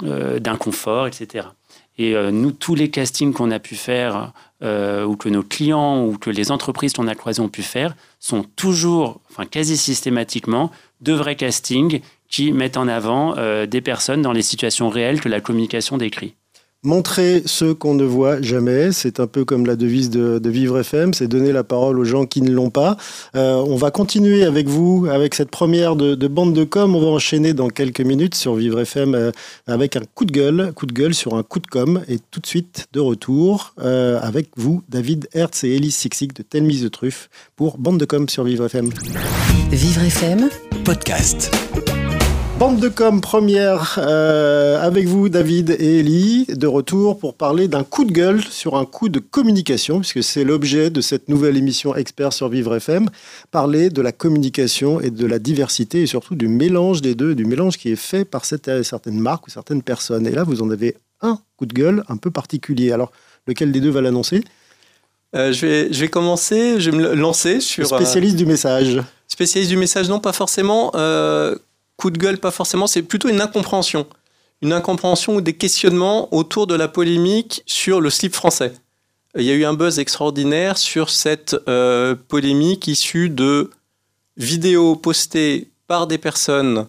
d'inconfort, 0.00 1.06
etc. 1.06 1.46
Et 1.96 2.14
nous, 2.32 2.50
tous 2.50 2.74
les 2.74 2.90
castings 2.90 3.32
qu'on 3.32 3.52
a 3.52 3.60
pu 3.60 3.76
faire 3.76 4.32
euh, 4.62 5.04
ou 5.04 5.16
que 5.16 5.28
nos 5.28 5.42
clients 5.42 6.04
ou 6.04 6.16
que 6.16 6.30
les 6.30 6.50
entreprises 6.50 6.94
qu'on 6.94 7.08
a 7.08 7.14
croisées 7.14 7.42
ont 7.42 7.48
pu 7.48 7.62
faire 7.62 7.94
sont 8.20 8.42
toujours, 8.42 9.20
enfin 9.30 9.44
quasi 9.44 9.76
systématiquement, 9.76 10.70
de 11.00 11.12
vrais 11.12 11.36
castings 11.36 12.00
qui 12.28 12.52
mettent 12.52 12.76
en 12.76 12.88
avant 12.88 13.36
euh, 13.36 13.66
des 13.66 13.80
personnes 13.80 14.22
dans 14.22 14.32
les 14.32 14.42
situations 14.42 14.88
réelles 14.88 15.20
que 15.20 15.28
la 15.28 15.40
communication 15.40 15.98
décrit. 15.98 16.34
Montrer 16.86 17.42
ce 17.46 17.72
qu'on 17.72 17.94
ne 17.94 18.04
voit 18.04 18.40
jamais, 18.40 18.92
c'est 18.92 19.18
un 19.18 19.26
peu 19.26 19.44
comme 19.44 19.66
la 19.66 19.74
devise 19.74 20.08
de, 20.08 20.40
Vivre 20.48 20.78
FM, 20.78 21.14
c'est 21.14 21.26
donner 21.26 21.50
la 21.50 21.64
parole 21.64 21.98
aux 21.98 22.04
gens 22.04 22.26
qui 22.26 22.42
ne 22.42 22.52
l'ont 22.52 22.70
pas. 22.70 22.96
Euh, 23.34 23.54
on 23.54 23.74
va 23.74 23.90
continuer 23.90 24.44
avec 24.44 24.68
vous, 24.68 25.08
avec 25.10 25.34
cette 25.34 25.50
première 25.50 25.96
de, 25.96 26.28
bande 26.28 26.54
de 26.54 26.62
com. 26.62 26.94
On 26.94 27.00
va 27.00 27.08
enchaîner 27.08 27.54
dans 27.54 27.70
quelques 27.70 28.02
minutes 28.02 28.36
sur 28.36 28.54
Vivre 28.54 28.78
FM 28.78 29.16
euh, 29.16 29.32
avec 29.66 29.96
un 29.96 30.02
coup 30.14 30.26
de 30.26 30.30
gueule, 30.30 30.72
coup 30.76 30.86
de 30.86 30.92
gueule 30.92 31.12
sur 31.12 31.34
un 31.34 31.42
coup 31.42 31.58
de 31.58 31.66
com. 31.66 32.02
Et 32.06 32.20
tout 32.30 32.38
de 32.38 32.46
suite, 32.46 32.86
de 32.92 33.00
retour 33.00 33.74
euh, 33.80 34.20
avec 34.22 34.50
vous, 34.56 34.84
David 34.88 35.28
Hertz 35.32 35.64
et 35.64 35.74
Elise 35.74 35.96
Sixig 35.96 36.34
de 36.34 36.44
Telle 36.44 36.62
Mise 36.62 36.84
de 36.84 36.88
Truffe 36.88 37.30
pour 37.56 37.78
bande 37.78 37.98
de 37.98 38.04
com 38.04 38.28
sur 38.28 38.44
Vivre 38.44 38.66
FM. 38.66 38.90
Vivre 39.72 40.02
FM, 40.04 40.48
podcast. 40.84 41.50
Bande 42.58 42.80
de 42.80 42.88
com 42.88 43.20
première 43.20 43.98
euh, 43.98 44.80
avec 44.80 45.06
vous 45.06 45.28
David 45.28 45.76
et 45.78 45.98
Ellie 45.98 46.46
de 46.48 46.66
retour 46.66 47.18
pour 47.18 47.34
parler 47.34 47.68
d'un 47.68 47.84
coup 47.84 48.06
de 48.06 48.12
gueule 48.12 48.42
sur 48.42 48.76
un 48.76 48.86
coup 48.86 49.10
de 49.10 49.18
communication 49.18 50.00
puisque 50.00 50.22
c'est 50.22 50.42
l'objet 50.42 50.88
de 50.88 51.02
cette 51.02 51.28
nouvelle 51.28 51.58
émission 51.58 51.94
Expert 51.94 52.32
sur 52.32 52.48
Vivre 52.48 52.74
FM 52.74 53.10
parler 53.50 53.90
de 53.90 54.00
la 54.00 54.10
communication 54.10 55.02
et 55.02 55.10
de 55.10 55.26
la 55.26 55.38
diversité 55.38 56.00
et 56.00 56.06
surtout 56.06 56.34
du 56.34 56.48
mélange 56.48 57.02
des 57.02 57.14
deux 57.14 57.34
du 57.34 57.44
mélange 57.44 57.76
qui 57.76 57.92
est 57.92 57.96
fait 57.96 58.24
par 58.24 58.46
cette, 58.46 58.82
certaines 58.82 59.20
marques 59.20 59.46
ou 59.48 59.50
certaines 59.50 59.82
personnes 59.82 60.26
et 60.26 60.32
là 60.32 60.42
vous 60.42 60.62
en 60.62 60.70
avez 60.70 60.96
un 61.20 61.38
coup 61.58 61.66
de 61.66 61.74
gueule 61.74 62.04
un 62.08 62.16
peu 62.16 62.30
particulier 62.30 62.90
alors 62.90 63.12
lequel 63.46 63.70
des 63.70 63.80
deux 63.80 63.90
va 63.90 64.00
l'annoncer? 64.00 64.42
Euh, 65.34 65.52
je, 65.52 65.66
vais, 65.66 65.92
je 65.92 66.00
vais 66.00 66.08
commencer, 66.08 66.80
je 66.80 66.90
vais 66.90 66.96
me 66.96 67.14
lancer 67.14 67.60
sur... 67.60 67.82
Le 67.82 67.88
spécialiste 67.88 68.36
euh, 68.36 68.38
du 68.38 68.46
message. 68.46 69.02
Spécialiste 69.28 69.70
du 69.70 69.76
message, 69.76 70.08
non, 70.08 70.20
pas 70.20 70.32
forcément. 70.32 70.92
Coup 71.96 72.10
de 72.10 72.18
gueule, 72.18 72.38
pas 72.38 72.50
forcément, 72.50 72.86
c'est 72.86 73.02
plutôt 73.02 73.28
une 73.28 73.40
incompréhension. 73.40 74.06
Une 74.62 74.72
incompréhension 74.72 75.36
ou 75.36 75.40
des 75.40 75.54
questionnements 75.54 76.32
autour 76.34 76.66
de 76.66 76.74
la 76.74 76.88
polémique 76.88 77.62
sur 77.66 78.00
le 78.00 78.10
slip 78.10 78.34
français. 78.34 78.74
Il 79.36 79.44
y 79.44 79.50
a 79.50 79.54
eu 79.54 79.64
un 79.64 79.74
buzz 79.74 79.98
extraordinaire 79.98 80.78
sur 80.78 81.10
cette 81.10 81.56
euh, 81.68 82.14
polémique 82.14 82.88
issue 82.88 83.28
de 83.28 83.70
vidéos 84.36 84.96
postées 84.96 85.68
par 85.86 86.06
des 86.06 86.18
personnes 86.18 86.86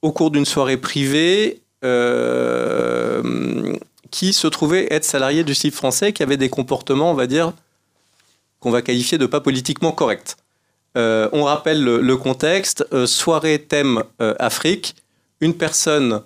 au 0.00 0.12
cours 0.12 0.30
d'une 0.30 0.46
soirée 0.46 0.76
privée 0.76 1.62
euh, 1.84 3.76
qui 4.10 4.32
se 4.32 4.46
trouvaient 4.46 4.86
être 4.90 5.04
salariés 5.04 5.44
du 5.44 5.54
slip 5.54 5.74
français, 5.74 6.12
qui 6.12 6.22
avaient 6.22 6.36
des 6.36 6.48
comportements, 6.48 7.10
on 7.10 7.14
va 7.14 7.26
dire, 7.26 7.52
qu'on 8.60 8.70
va 8.70 8.80
qualifier 8.80 9.18
de 9.18 9.26
pas 9.26 9.40
politiquement 9.40 9.92
corrects. 9.92 10.36
Euh, 10.96 11.28
on 11.32 11.44
rappelle 11.44 11.82
le, 11.82 12.16
contexte. 12.16 12.86
Euh, 12.92 13.06
soirée 13.06 13.58
thème 13.58 14.02
euh, 14.20 14.34
Afrique. 14.38 14.94
Une 15.40 15.54
personne 15.54 16.22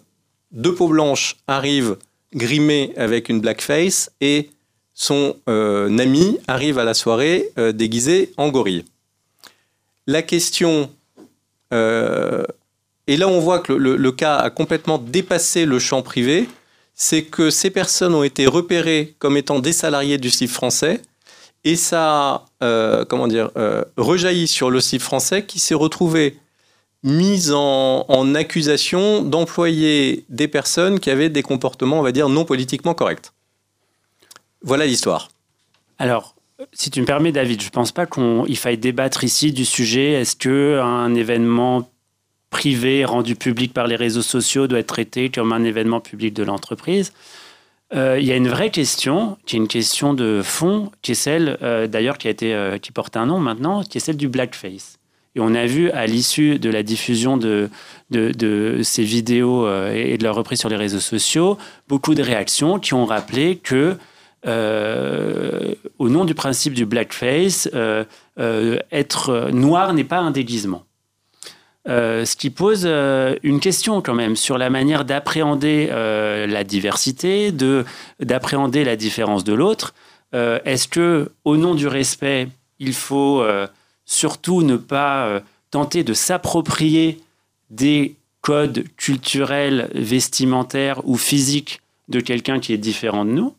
de 0.53 0.71
peau 0.71 0.89
blanche 0.89 1.37
arrive 1.47 1.97
grimée 2.35 2.93
avec 2.97 3.29
une 3.29 3.41
blackface 3.41 4.11
et 4.21 4.51
son 4.95 5.37
ami 5.47 6.39
arrive 6.49 6.79
à 6.79 6.85
la 6.85 6.93
soirée 6.93 7.51
déguisé 7.73 8.33
en 8.37 8.49
gorille. 8.49 8.85
La 10.07 10.23
question, 10.23 10.91
et 11.71 11.77
là 13.17 13.29
on 13.29 13.39
voit 13.39 13.61
que 13.61 13.73
le, 13.73 14.13
cas 14.13 14.37
a 14.37 14.51
complètement 14.51 14.99
dépassé 14.99 15.67
le 15.67 15.79
champ 15.79 16.03
privé, 16.03 16.49
c'est 16.95 17.23
que 17.23 17.51
ces 17.51 17.71
personnes 17.71 18.15
ont 18.15 18.25
été 18.25 18.47
repérées 18.47 19.15
comme 19.19 19.37
étant 19.37 19.61
des 19.61 19.73
salariés 19.73 20.19
du 20.19 20.31
CIF 20.31 20.53
français 20.53 21.01
et 21.69 21.77
ça 21.77 22.47
euh, 22.63 23.05
comment 23.05 23.29
dire, 23.29 23.51
euh, 23.59 23.85
rejaillit 23.99 24.49
sur 24.49 24.71
le 24.71 24.81
site 24.81 25.03
français 25.03 25.45
qui 25.45 25.59
s'est 25.59 25.75
retrouvé 25.75 26.39
mis 27.03 27.51
en, 27.53 28.35
accusation 28.35 29.23
d'employer 29.23 30.25
des 30.31 30.49
personnes 30.49 30.99
qui 30.99 31.11
avaient 31.11 31.29
des 31.29 31.43
comportements, 31.43 32.01
on 32.01 32.03
va 32.03 32.11
dire, 32.11 32.31
non 32.31 32.47
politiquement 32.47 32.95
corrects. 32.95 33.33
Voilà 34.63 34.87
l'histoire. 34.87 35.29
Alors, 35.99 36.35
si 36.73 36.91
tu 36.91 37.03
me 37.03 37.07
permets, 37.07 37.33
David, 37.33 37.61
je 37.61 37.67
ne 37.67 37.71
pense 37.71 37.93
pas 37.93 38.07
qu'il 38.07 38.57
faille 38.57 38.79
débattre 38.79 39.23
ici 39.23 39.53
du 39.53 39.67
sujet. 39.67 40.13
Est-ce 40.13 40.37
qu'un 40.37 41.15
événement 41.15 41.89
privé 42.49 43.05
rendu 43.05 43.37
public 43.37 43.75
par 43.75 43.87
les 43.87 43.97
réseaux 43.97 44.23
sociaux 44.23 44.67
doit 44.67 44.79
être 44.79 44.87
traité 44.87 45.29
comme 45.29 45.53
un 45.53 45.65
événement 45.65 46.01
public 46.01 46.33
de 46.33 46.45
l'entreprise? 46.45 47.13
Il 47.93 48.25
y 48.25 48.33
a 48.33 48.37
une 48.37 48.49
vraie 48.49 48.71
question, 48.71 49.39
qui 49.47 49.57
est 49.57 49.59
une 49.59 49.69
question 49.69 50.15
de 50.15 50.43
fond, 50.43 50.91
qui 51.03 51.13
est 51.13 51.15
celle, 51.15 51.59
euh, 51.63 51.87
d'ailleurs, 51.87 52.19
qui, 52.19 52.29
a 52.29 52.31
été, 52.31 52.55
euh, 52.55 52.79
qui 52.79 52.93
porte 52.93 53.17
un 53.17 53.27
nom 53.27 53.39
maintenant, 53.39 53.83
qui 53.83 53.99
est 53.99 54.01
celle 54.01 54.17
du 54.17 54.29
blackface. 54.29 54.99
Et 55.35 55.41
on 55.41 55.55
a 55.55 55.67
vu 55.67 55.91
à 55.91 56.07
l'issue 56.07 56.59
de 56.59 56.71
la 56.71 56.83
diffusion 56.83 57.37
de, 57.37 57.71
de, 58.11 58.33
de 58.33 58.81
ces 58.83 59.05
vidéos 59.05 59.69
et 59.93 60.19
de 60.19 60.25
leur 60.25 60.35
reprise 60.35 60.59
sur 60.59 60.69
les 60.69 60.77
réseaux 60.77 61.01
sociaux, 61.01 61.59
beaucoup 61.87 62.15
de 62.15 62.23
réactions 62.23 62.81
qui 62.81 62.95
ont 62.95 63.05
rappelé 63.05 63.57
que, 63.57 63.97
au 64.45 66.09
nom 66.09 66.25
du 66.25 66.35
principe 66.35 66.73
du 66.73 66.87
blackface, 66.87 67.69
être 68.39 69.51
noir 69.53 69.93
n'est 69.93 70.03
pas 70.03 70.19
un 70.19 70.33
déguisement. 70.33 70.88
Euh, 71.89 72.27
ce 72.27 72.37
qui 72.37 72.51
pose 72.51 72.83
euh, 72.85 73.35
une 73.43 73.61
question 73.61 74.03
quand 74.03 74.15
même 74.15 74.37
sur 74.37 74.59
la 74.59 74.69
manière 74.69 75.07
d'appréhender 75.07 75.89
euh, 75.91 76.47
la 76.47 76.63
diversité, 76.63 77.51
de 77.51 77.85
d'appréhender 78.21 78.85
la 78.85 78.97
différence 78.97 79.45
de 79.45 79.55
l'autre. 79.55 79.95
Est-ce 80.35 80.89
que, 80.89 81.33
au 81.47 81.57
nom 81.57 81.75
du 81.75 81.89
respect, 81.89 82.49
il 82.79 82.93
faut 82.93 83.43
surtout 84.05 84.63
ne 84.63 84.77
pas 84.77 85.41
tenter 85.71 86.05
de 86.05 86.13
s'approprier 86.13 87.19
des 87.71 88.15
codes 88.43 88.85
culturels, 88.99 89.89
vestimentaires 89.95 91.01
ou 91.09 91.17
physiques 91.17 91.81
de 92.09 92.21
quelqu'un 92.21 92.61
qui 92.61 92.75
est 92.75 92.79
différent 92.79 93.25
de 93.25 93.31
nous? 93.31 93.55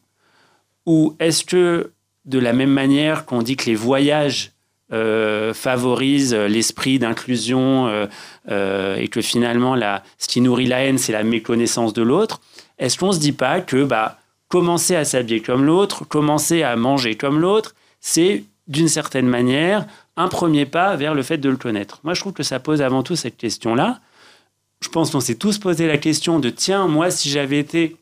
Ou 0.86 1.15
est-ce 1.19 1.43
que, 1.43 1.91
de 2.25 2.38
la 2.38 2.53
même 2.53 2.69
manière 2.69 3.25
qu'on 3.25 3.41
dit 3.41 3.55
que 3.55 3.65
les 3.65 3.75
voyages 3.75 4.51
euh, 4.91 5.53
favorise 5.53 6.34
l'esprit 6.34 6.98
d'inclusion 6.98 7.88
euh, 7.88 8.08
euh, 8.50 8.96
et 8.96 9.08
que 9.08 9.22
finalement, 9.22 9.75
la, 9.75 10.03
ce 10.17 10.27
qui 10.27 10.41
nourrit 10.41 10.65
la 10.65 10.84
haine, 10.84 10.98
c'est 10.98 11.12
la 11.12 11.24
méconnaissance 11.24 11.93
de 11.93 12.01
l'autre, 12.01 12.41
est-ce 12.79 12.98
qu'on 12.98 13.10
ne 13.10 13.12
se 13.12 13.19
dit 13.19 13.31
pas 13.31 13.62
que 13.62 13.84
bah, 13.84 14.17
commencer 14.48 14.96
à 14.96 15.05
s'habiller 15.05 15.41
comme 15.41 15.63
l'autre, 15.63 16.05
commencer 16.05 16.63
à 16.63 16.75
manger 16.75 17.13
comme 17.13 17.39
l'autre, 17.39 17.75
c'est 18.01 18.43
d'une 18.67 18.88
certaine 18.88 19.27
manière 19.27 19.86
un 20.17 20.27
premier 20.27 20.65
pas 20.65 20.96
vers 20.96 21.13
le 21.13 21.22
fait 21.22 21.38
de 21.38 21.50
le 21.50 21.58
connaître? 21.58 22.00
Moi, 22.03 22.15
je 22.15 22.22
trouve 22.22 22.34
que 22.34 22.41
ça 22.41 22.60
pose 22.60 22.81
avant 22.81 23.03
tout 23.03 23.15
cette 23.15 23.38
question-là. 23.38 24.00
Je 24.81 24.89
pense 24.89 25.12
qu'on 25.12 25.19
s'est 25.19 25.36
tous 25.36 25.60
posé 25.60 25.86
la 25.86 26.00
question 26.00 26.39
de 26.39 26.50
tiens, 26.50 26.88
moi, 26.88 27.12
si 27.12 27.29
j'avais 27.29 27.60
été 27.60 27.96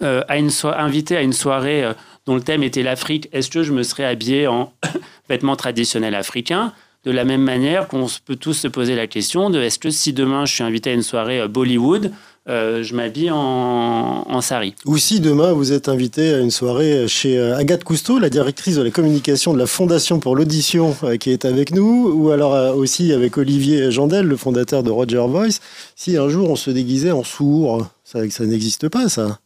invité 0.00 1.16
à 1.16 1.22
une 1.22 1.32
soirée 1.32 1.92
dont 2.28 2.34
le 2.34 2.42
thème 2.42 2.62
était 2.62 2.82
l'Afrique, 2.82 3.30
est-ce 3.32 3.48
que 3.48 3.62
je 3.62 3.72
me 3.72 3.82
serais 3.82 4.04
habillé 4.04 4.46
en 4.48 4.70
vêtements 5.30 5.56
traditionnels 5.56 6.14
africains? 6.14 6.74
De 7.04 7.10
la 7.10 7.24
même 7.24 7.40
manière 7.40 7.88
qu'on 7.88 8.06
peut 8.26 8.36
tous 8.36 8.52
se 8.52 8.68
poser 8.68 8.96
la 8.96 9.06
question 9.06 9.48
de 9.48 9.58
est-ce 9.60 9.78
que 9.78 9.88
si 9.88 10.12
demain 10.12 10.44
je 10.44 10.52
suis 10.52 10.62
invité 10.62 10.90
à 10.90 10.92
une 10.92 11.02
soirée 11.02 11.40
euh, 11.40 11.48
Bollywood, 11.48 12.12
euh, 12.50 12.82
je 12.82 12.94
m'habille 12.94 13.30
en, 13.30 14.26
en, 14.28 14.40
sari? 14.42 14.74
Ou 14.84 14.98
si 14.98 15.20
demain 15.20 15.52
vous 15.54 15.72
êtes 15.72 15.88
invité 15.88 16.34
à 16.34 16.40
une 16.40 16.50
soirée 16.50 17.08
chez 17.08 17.38
euh, 17.38 17.56
Agathe 17.56 17.82
Cousteau, 17.82 18.18
la 18.18 18.28
directrice 18.28 18.76
de 18.76 18.82
la 18.82 18.90
communication 18.90 19.54
de 19.54 19.58
la 19.58 19.66
Fondation 19.66 20.20
pour 20.20 20.36
l'audition 20.36 20.94
qui 21.18 21.30
est 21.30 21.46
avec 21.46 21.72
nous, 21.72 22.10
ou 22.12 22.28
alors 22.28 22.76
aussi 22.76 23.14
avec 23.14 23.38
Olivier 23.38 23.90
Jandel, 23.90 24.26
le 24.26 24.36
fondateur 24.36 24.82
de 24.82 24.90
Roger 24.90 25.24
Voice, 25.28 25.60
si 25.96 26.18
un 26.18 26.28
jour 26.28 26.50
on 26.50 26.56
se 26.56 26.70
déguisait 26.70 27.10
en 27.10 27.24
sourd, 27.24 27.86
ça, 28.04 28.18
ça 28.28 28.44
n'existe 28.44 28.90
pas 28.90 29.08
ça. 29.08 29.38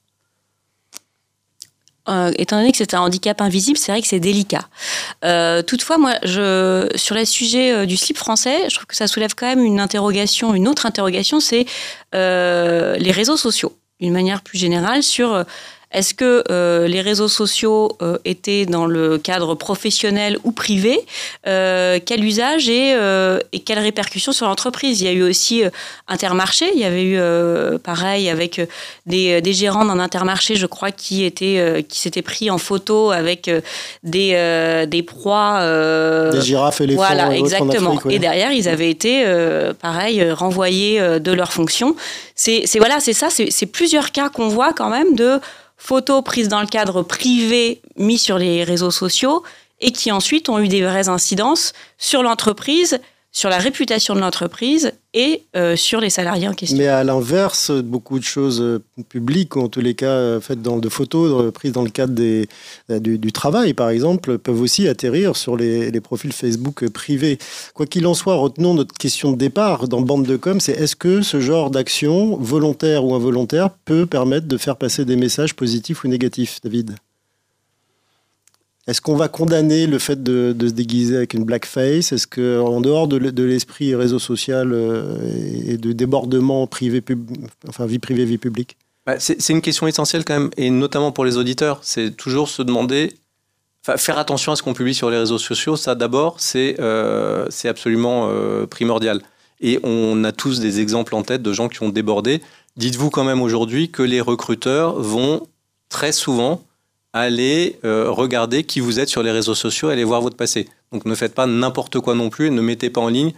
Euh, 2.08 2.32
étant 2.36 2.58
donné 2.58 2.72
que 2.72 2.78
c'est 2.78 2.94
un 2.94 3.00
handicap 3.00 3.40
invisible, 3.40 3.78
c'est 3.78 3.92
vrai 3.92 4.02
que 4.02 4.08
c'est 4.08 4.18
délicat. 4.18 4.66
Euh, 5.24 5.62
toutefois, 5.62 5.98
moi, 5.98 6.14
je, 6.24 6.88
sur 6.96 7.14
le 7.14 7.24
sujet 7.24 7.72
euh, 7.72 7.86
du 7.86 7.96
slip 7.96 8.18
français, 8.18 8.68
je 8.68 8.74
trouve 8.74 8.86
que 8.86 8.96
ça 8.96 9.06
soulève 9.06 9.34
quand 9.36 9.46
même 9.46 9.64
une 9.64 9.78
interrogation, 9.78 10.52
une 10.54 10.66
autre 10.66 10.84
interrogation, 10.86 11.38
c'est 11.38 11.64
les 12.12 13.12
réseaux 13.12 13.36
sociaux, 13.36 13.76
d'une 14.00 14.12
manière 14.12 14.42
plus 14.42 14.58
générale, 14.58 15.02
sur 15.02 15.44
est-ce 15.92 16.14
que 16.14 16.42
euh, 16.50 16.88
les 16.88 17.00
réseaux 17.00 17.28
sociaux 17.28 17.96
euh, 18.00 18.16
étaient 18.24 18.64
dans 18.64 18.86
le 18.86 19.18
cadre 19.18 19.54
professionnel 19.54 20.38
ou 20.42 20.52
privé 20.52 20.98
euh, 21.46 21.98
Quel 22.04 22.24
usage 22.24 22.68
et, 22.68 22.96
et 23.52 23.60
quelles 23.60 23.78
répercussions 23.78 24.32
sur 24.32 24.46
l'entreprise? 24.46 25.00
Il 25.00 25.04
y 25.04 25.08
a 25.08 25.12
eu 25.12 25.22
aussi 25.22 25.62
Intermarché. 26.08 26.66
Il 26.74 26.80
y 26.80 26.84
avait 26.84 27.04
eu 27.04 27.78
pareil 27.78 28.28
avec 28.28 28.60
des, 29.06 29.40
des 29.40 29.52
gérants 29.52 29.84
d'un 29.84 29.98
Intermarché, 29.98 30.56
je 30.56 30.66
crois, 30.66 30.90
qui 30.90 31.24
étaient 31.24 31.84
qui 31.88 32.00
s'étaient 32.00 32.22
pris 32.22 32.50
en 32.50 32.58
photo 32.58 33.10
avec 33.10 33.50
des 34.02 34.86
des 34.88 35.02
proies. 35.02 35.60
des 36.32 36.40
girafes, 36.40 36.80
éléphants. 36.80 37.02
Voilà, 37.02 37.34
exactement. 37.36 37.98
Et 38.08 38.18
derrière, 38.18 38.52
ils 38.52 38.68
avaient 38.68 38.90
été 38.90 39.24
pareil 39.80 40.30
renvoyés 40.30 41.00
de 41.20 41.32
leurs 41.32 41.52
fonctions. 41.52 41.94
C'est 42.34 42.64
voilà, 42.78 43.00
c'est 43.00 43.12
ça. 43.12 43.28
C'est 43.30 43.66
plusieurs 43.66 44.12
cas 44.12 44.28
qu'on 44.28 44.48
voit 44.48 44.72
quand 44.72 44.90
même 44.90 45.14
de 45.14 45.40
photos 45.82 46.22
prises 46.22 46.46
dans 46.46 46.60
le 46.60 46.68
cadre 46.68 47.02
privé 47.02 47.82
mis 47.96 48.16
sur 48.16 48.38
les 48.38 48.62
réseaux 48.62 48.92
sociaux 48.92 49.42
et 49.80 49.90
qui 49.90 50.12
ensuite 50.12 50.48
ont 50.48 50.60
eu 50.60 50.68
des 50.68 50.82
vraies 50.82 51.08
incidences 51.08 51.72
sur 51.98 52.22
l'entreprise, 52.22 53.00
sur 53.34 53.48
la 53.48 53.56
réputation 53.56 54.14
de 54.14 54.20
l'entreprise 54.20 54.92
et 55.14 55.42
euh, 55.56 55.74
sur 55.74 56.00
les 56.00 56.10
salariés 56.10 56.48
en 56.48 56.52
question. 56.52 56.76
Mais 56.76 56.86
à 56.86 57.02
l'inverse, 57.02 57.70
beaucoup 57.70 58.18
de 58.18 58.24
choses 58.24 58.60
euh, 58.60 58.82
publiques, 59.08 59.56
ou 59.56 59.60
en 59.60 59.68
tous 59.68 59.80
les 59.80 59.94
cas 59.94 60.10
euh, 60.10 60.40
faites 60.40 60.60
dans 60.60 60.76
de 60.76 60.88
photos 60.90 61.50
prises 61.52 61.72
dans 61.72 61.82
le 61.82 61.90
cadre 61.90 62.14
du, 62.14 63.32
travail, 63.32 63.72
par 63.72 63.88
exemple, 63.88 64.36
peuvent 64.36 64.60
aussi 64.60 64.86
atterrir 64.86 65.36
sur 65.36 65.56
les 65.56 66.00
profils 66.00 66.32
Facebook 66.32 66.86
privés. 66.90 67.38
Quoi 67.74 67.86
qu'il 67.86 68.06
en 68.06 68.14
soit, 68.14 68.34
retenons 68.34 68.74
notre 68.74 68.94
question 68.94 69.32
de 69.32 69.36
départ 69.36 69.88
dans 69.88 70.02
Bande 70.02 70.26
de 70.26 70.36
Com, 70.36 70.60
c'est 70.60 70.72
est-ce 70.72 70.96
que 70.96 71.22
ce 71.22 71.40
genre 71.40 71.70
d'action, 71.70 72.36
volontaire 72.36 73.04
ou 73.04 73.14
involontaire, 73.14 73.70
peut 73.70 74.04
permettre 74.04 74.46
de 74.46 74.58
faire 74.58 74.76
passer 74.76 75.06
des 75.06 75.16
messages 75.16 75.54
positifs 75.54 76.04
ou 76.04 76.08
négatifs, 76.08 76.60
David? 76.62 76.96
Est-ce 78.88 79.00
qu'on 79.00 79.14
va 79.14 79.28
condamner 79.28 79.86
le 79.86 79.98
fait 80.00 80.22
de, 80.22 80.54
se 80.58 80.72
déguiser 80.72 81.16
avec 81.16 81.34
une 81.34 81.44
blackface? 81.44 82.10
Est-ce 82.10 82.26
qu'en 82.26 82.80
dehors 82.80 83.06
de, 83.06 83.42
l'esprit 83.44 83.94
réseau 83.94 84.18
social 84.18 84.72
euh, 84.72 85.16
et 85.64 85.76
de 85.76 85.92
débordement 85.92 86.66
privé, 86.66 87.02
enfin 87.68 87.86
vie 87.86 88.00
privée, 88.00 88.24
vie 88.24 88.38
publique? 88.38 88.76
Bah, 89.06 89.20
C'est 89.20 89.48
une 89.50 89.62
question 89.62 89.86
essentielle 89.86 90.24
quand 90.24 90.34
même, 90.34 90.50
et 90.56 90.70
notamment 90.70 91.12
pour 91.12 91.24
les 91.24 91.36
auditeurs. 91.36 91.78
C'est 91.82 92.16
toujours 92.16 92.48
se 92.48 92.60
demander, 92.62 93.14
faire 93.82 94.18
attention 94.18 94.50
à 94.50 94.56
ce 94.56 94.64
qu'on 94.64 94.74
publie 94.74 94.94
sur 94.94 95.10
les 95.10 95.18
réseaux 95.18 95.38
sociaux. 95.38 95.76
Ça, 95.76 95.94
d'abord, 95.94 96.40
c'est 96.40 96.76
euh, 96.80 97.46
absolument 97.64 98.30
euh, 98.30 98.66
primordial. 98.66 99.22
Et 99.60 99.78
on 99.84 100.24
a 100.24 100.32
tous 100.32 100.58
des 100.58 100.80
exemples 100.80 101.14
en 101.14 101.22
tête 101.22 101.42
de 101.42 101.52
gens 101.52 101.68
qui 101.68 101.84
ont 101.84 101.88
débordé. 101.88 102.42
Dites-vous 102.76 103.10
quand 103.10 103.22
même 103.22 103.42
aujourd'hui 103.42 103.90
que 103.90 104.02
les 104.02 104.20
recruteurs 104.20 105.00
vont 105.00 105.46
très 105.88 106.10
souvent 106.10 106.64
allez 107.12 107.78
euh, 107.84 108.10
regarder 108.10 108.64
qui 108.64 108.80
vous 108.80 108.98
êtes 108.98 109.08
sur 109.08 109.22
les 109.22 109.30
réseaux 109.30 109.54
sociaux, 109.54 109.88
allez 109.88 110.04
voir 110.04 110.20
votre 110.20 110.36
passé. 110.36 110.68
Donc 110.92 111.04
ne 111.04 111.14
faites 111.14 111.34
pas 111.34 111.46
n'importe 111.46 112.00
quoi 112.00 112.14
non 112.14 112.30
plus 112.30 112.46
et 112.46 112.50
ne 112.50 112.60
mettez 112.60 112.90
pas 112.90 113.00
en 113.00 113.08
ligne 113.08 113.32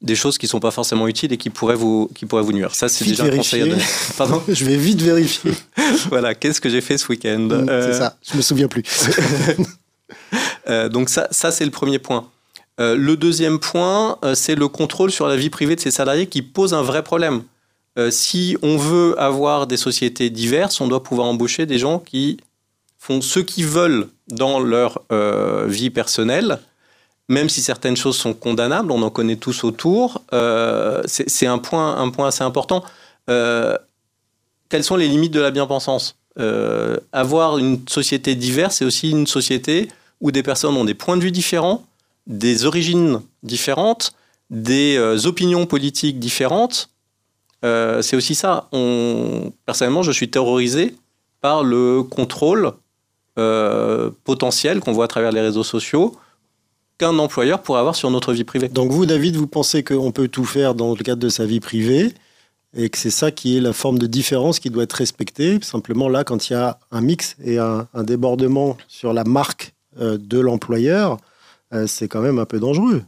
des 0.00 0.14
choses 0.14 0.38
qui 0.38 0.46
ne 0.46 0.50
sont 0.50 0.60
pas 0.60 0.70
forcément 0.70 1.08
utiles 1.08 1.32
et 1.32 1.36
qui 1.36 1.50
pourraient 1.50 1.74
vous, 1.74 2.08
qui 2.14 2.24
pourraient 2.24 2.42
vous 2.42 2.52
nuire. 2.52 2.72
Ça, 2.72 2.88
c'est 2.88 3.04
déjà 3.04 3.24
un 3.24 3.30
conseil 3.30 3.62
à 3.62 3.66
donner. 3.66 3.82
Pardon 4.16 4.40
Je 4.46 4.64
vais 4.64 4.76
vite 4.76 5.02
vérifier. 5.02 5.52
voilà, 6.08 6.36
qu'est-ce 6.36 6.60
que 6.60 6.68
j'ai 6.68 6.80
fait 6.80 6.98
ce 6.98 7.08
week-end 7.08 7.40
mm, 7.40 7.64
C'est 7.66 7.70
euh, 7.72 7.98
ça, 7.98 8.16
je 8.30 8.36
me 8.36 8.42
souviens 8.42 8.68
plus. 8.68 8.82
Euh, 10.68 10.90
donc 10.90 11.08
ça, 11.08 11.28
ça 11.30 11.50
c'est 11.50 11.64
le 11.64 11.70
premier 11.70 11.98
point. 11.98 12.28
le 12.78 13.14
deuxième 13.14 13.58
point, 13.58 14.18
c'est 14.34 14.54
le 14.54 14.68
contrôle 14.68 15.10
sur 15.10 15.26
la 15.26 15.36
vie 15.36 15.48
privée 15.48 15.76
de 15.76 15.80
ses 15.80 15.90
salariés 15.90 16.26
qui 16.26 16.42
pose 16.42 16.74
un 16.74 16.82
vrai 16.82 17.02
problème. 17.02 17.42
si 18.10 18.58
on 18.62 18.76
veut 18.76 19.18
avoir 19.18 19.66
des 19.66 19.78
sociétés 19.78 20.28
diverses, 20.28 20.80
on 20.82 20.88
doit 20.88 21.02
pouvoir 21.02 21.28
embaucher 21.28 21.64
des 21.64 21.78
gens 21.78 21.98
qui 21.98 22.38
font 22.98 23.20
ce 23.20 23.40
qu'ils 23.40 23.66
veulent 23.66 24.08
dans 24.28 24.60
leur 24.60 25.02
euh, 25.12 25.64
vie 25.66 25.90
personnelle, 25.90 26.58
même 27.28 27.48
si 27.48 27.62
certaines 27.62 27.96
choses 27.96 28.16
sont 28.16 28.34
condamnables, 28.34 28.90
on 28.90 29.02
en 29.02 29.10
connaît 29.10 29.36
tous 29.36 29.64
autour, 29.64 30.22
euh, 30.32 31.02
c'est 31.06 31.46
un 31.46 31.58
point, 31.58 31.96
un 31.96 32.10
point 32.10 32.28
assez 32.28 32.42
important. 32.42 32.84
Euh, 33.30 33.76
quelles 34.68 34.84
sont 34.84 34.96
les 34.96 35.08
limites 35.08 35.32
de 35.32 35.40
la 35.40 35.50
bien-pensance? 35.50 36.16
Avoir 37.10 37.58
une 37.58 37.80
société 37.88 38.36
diverse, 38.36 38.76
c'est 38.76 38.84
aussi 38.84 39.10
une 39.10 39.26
société 39.26 39.88
où 40.20 40.30
des 40.30 40.44
personnes 40.44 40.76
ont 40.76 40.84
des 40.84 40.94
points 40.94 41.16
de 41.16 41.22
vue 41.22 41.32
différents, 41.32 41.84
des 42.28 42.64
origines 42.64 43.22
différentes, 43.42 44.12
des 44.48 45.26
opinions 45.26 45.66
politiques 45.66 46.20
différentes. 46.20 46.90
c'est 47.62 48.14
aussi 48.14 48.36
ça. 48.36 48.68
On... 48.70 49.52
Personnellement, 49.66 50.04
je 50.04 50.12
suis 50.12 50.30
terrorisé 50.30 50.94
par 51.40 51.64
le 51.64 52.04
contrôle 52.04 52.72
euh, 53.38 54.10
potentiel 54.24 54.80
qu'on 54.80 54.92
voit 54.92 55.04
à 55.04 55.08
travers 55.08 55.30
les 55.30 55.40
réseaux 55.40 55.62
sociaux 55.62 56.16
qu'un 56.98 57.16
employeur 57.20 57.62
pourrait 57.62 57.78
avoir 57.78 57.94
sur 57.94 58.10
notre 58.10 58.32
vie 58.32 58.42
privée. 58.42 58.68
Donc 58.68 58.90
vous, 58.90 59.06
David, 59.06 59.36
vous 59.36 59.46
pensez 59.46 59.84
qu'on 59.84 60.10
peut 60.10 60.26
tout 60.26 60.44
faire 60.44 60.74
dans 60.74 60.90
le 60.90 61.04
cadre 61.04 61.22
de 61.22 61.28
sa 61.28 61.46
vie 61.46 61.60
privée 61.60 62.12
et 62.76 62.88
que 62.88 62.98
c'est 62.98 63.10
ça 63.10 63.30
qui 63.30 63.56
est 63.56 63.60
la 63.60 63.72
forme 63.72 64.00
de 64.00 64.08
différence 64.08 64.58
qui 64.58 64.70
doit 64.70 64.82
être 64.82 64.94
respectée? 64.94 65.60
Simplement 65.62 66.08
là, 66.08 66.24
quand 66.24 66.50
il 66.50 66.54
y 66.54 66.56
a 66.56 66.80
un 66.90 67.00
mix 67.00 67.36
et 67.44 67.58
un, 67.58 67.86
débordement 68.02 68.76
sur 68.88 69.12
la 69.12 69.22
marque 69.22 69.72
euh, 70.00 70.18
de 70.18 70.40
l'employeur, 70.40 71.18
euh, 71.72 71.86
c'est 71.86 72.08
quand 72.08 72.20
même 72.20 72.40
un 72.40 72.44
peu 72.44 72.58
dangereux. 72.58 73.04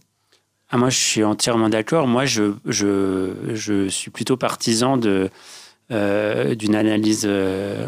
Ah, 0.71 0.77
moi, 0.77 0.91
je 0.91 0.99
suis 0.99 1.25
entièrement 1.25 1.69
d'accord. 1.69 2.07
Moi, 2.07 2.27
je, 2.27 2.53
je, 2.67 3.33
je, 3.53 3.89
suis 3.89 4.13
plutôt 4.13 4.37
partisan 4.37 4.97
de, 4.97 5.29
d'une 5.91 6.77
analyse 6.77 7.29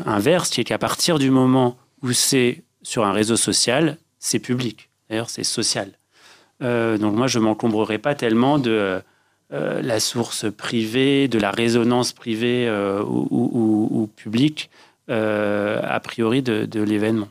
inverse, 0.06 0.50
qui 0.50 0.60
est 0.60 0.64
qu'à 0.64 0.78
partir 0.78 1.20
du 1.20 1.30
moment 1.30 1.76
où 2.02 2.12
c'est 2.12 2.62
sur 2.82 3.04
un 3.04 3.12
réseau 3.12 3.36
social, 3.36 3.98
c'est 4.18 4.38
public. 4.38 4.88
D'ailleurs, 5.08 5.30
c'est 5.30 5.44
social. 5.44 5.92
Euh, 6.62 6.98
donc 6.98 7.14
moi, 7.14 7.26
je 7.26 7.38
m'encombrerai 7.38 7.98
pas 7.98 8.14
tellement 8.14 8.58
de 8.58 9.00
euh, 9.52 9.82
la 9.82 10.00
source 10.00 10.46
privée, 10.50 11.28
de 11.28 11.38
la 11.38 11.50
résonance 11.50 12.12
privée 12.12 12.66
euh, 12.68 13.02
ou, 13.04 14.08
publique, 14.16 14.70
a 15.08 16.00
priori, 16.00 16.42
de, 16.42 16.82
l'événement. 16.82 17.28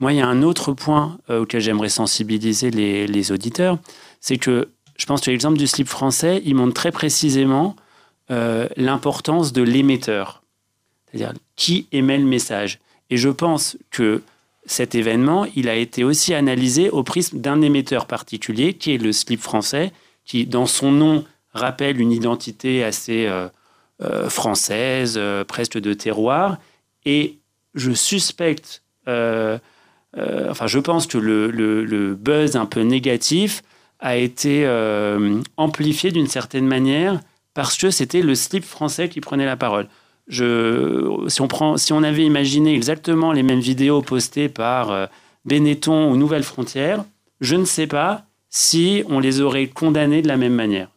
Moi, 0.00 0.12
il 0.12 0.18
y 0.18 0.20
a 0.20 0.26
un 0.26 0.42
autre 0.42 0.72
point 0.72 1.18
auquel 1.28 1.60
j'aimerais 1.60 1.88
sensibiliser 1.88 2.70
les, 2.70 3.06
les 3.06 3.32
auditeurs, 3.32 3.78
c'est 4.20 4.38
que 4.38 4.68
je 4.96 5.06
pense 5.06 5.20
que 5.20 5.30
l'exemple 5.30 5.58
du 5.58 5.66
slip 5.66 5.88
français, 5.88 6.40
il 6.44 6.54
montre 6.54 6.74
très 6.74 6.92
précisément 6.92 7.76
l'importance 8.30 9.52
de 9.52 9.62
l'émetteur, 9.62 10.42
c'est-à-dire 11.10 11.34
qui 11.56 11.86
émet 11.92 12.18
le 12.18 12.24
message? 12.24 12.78
Et 13.10 13.16
je 13.16 13.28
pense 13.28 13.76
que 13.90 14.22
cet 14.66 14.94
événement, 14.94 15.46
il 15.56 15.68
a 15.68 15.74
été 15.74 16.04
aussi 16.04 16.34
analysé 16.34 16.90
au 16.90 17.02
prisme 17.02 17.40
d'un 17.40 17.62
émetteur 17.62 18.06
particulier, 18.06 18.74
qui 18.74 18.94
est 18.94 18.98
le 18.98 19.12
slip 19.12 19.40
français, 19.40 19.92
qui, 20.24 20.46
dans 20.46 20.66
son 20.66 20.92
nom, 20.92 21.24
rappelle 21.52 22.00
une 22.00 22.12
identité 22.12 22.84
assez 22.84 23.26
euh, 23.26 23.48
euh, 24.02 24.28
française, 24.28 25.14
euh, 25.16 25.44
presque 25.44 25.78
de 25.78 25.94
terroir. 25.94 26.58
Et 27.04 27.38
je 27.74 27.92
suspecte, 27.92 28.82
enfin, 29.06 30.66
je 30.66 30.78
pense 30.78 31.06
que 31.06 31.18
le, 31.18 31.50
le, 31.50 32.14
buzz 32.14 32.56
un 32.56 32.66
peu 32.66 32.80
négatif 32.82 33.62
a 34.00 34.16
été 34.16 34.66
amplifié 35.56 36.10
d'une 36.10 36.26
certaine 36.26 36.66
manière 36.66 37.20
parce 37.54 37.78
que 37.78 37.90
c'était 37.90 38.20
le 38.20 38.34
slip 38.34 38.64
français 38.64 39.08
qui 39.08 39.20
prenait 39.20 39.46
la 39.46 39.56
parole 39.56 39.88
si, 40.30 41.40
on 41.40 41.48
prend, 41.48 41.76
si 41.76 41.92
on 41.92 42.02
avait 42.02 42.24
imaginé 42.24 42.74
exactement 42.74 43.32
les 43.32 43.42
mêmes 43.42 43.60
vidéos 43.60 44.02
postées 44.02 44.48
par 44.48 44.90
euh, 44.90 45.06
Benetton 45.44 46.10
ou 46.10 46.16
Nouvelle 46.16 46.42
Frontière, 46.42 47.04
je 47.40 47.56
ne 47.56 47.64
sais 47.64 47.86
pas 47.86 48.24
si 48.50 49.04
on 49.08 49.20
les 49.20 49.40
aurait 49.40 49.68
condamnés 49.68 50.22
de 50.22 50.28
la 50.28 50.36
même 50.36 50.54
manière. 50.54 50.88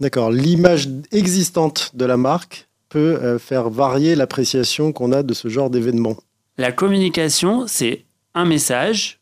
D'accord. 0.00 0.30
L'image 0.30 0.88
existante 1.12 1.92
de 1.94 2.04
la 2.04 2.16
marque 2.16 2.68
peut 2.88 3.18
euh, 3.22 3.38
faire 3.38 3.70
varier 3.70 4.14
l'appréciation 4.14 4.92
qu'on 4.92 5.12
a 5.12 5.22
de 5.22 5.34
ce 5.34 5.48
genre 5.48 5.70
d'événement. 5.70 6.16
La 6.58 6.72
communication, 6.72 7.66
c'est 7.66 8.04
un 8.34 8.44
message, 8.44 9.20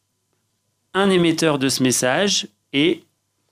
un 0.94 1.10
émetteur 1.10 1.58
de 1.58 1.68
ce 1.68 1.82
message 1.82 2.48
et 2.72 3.02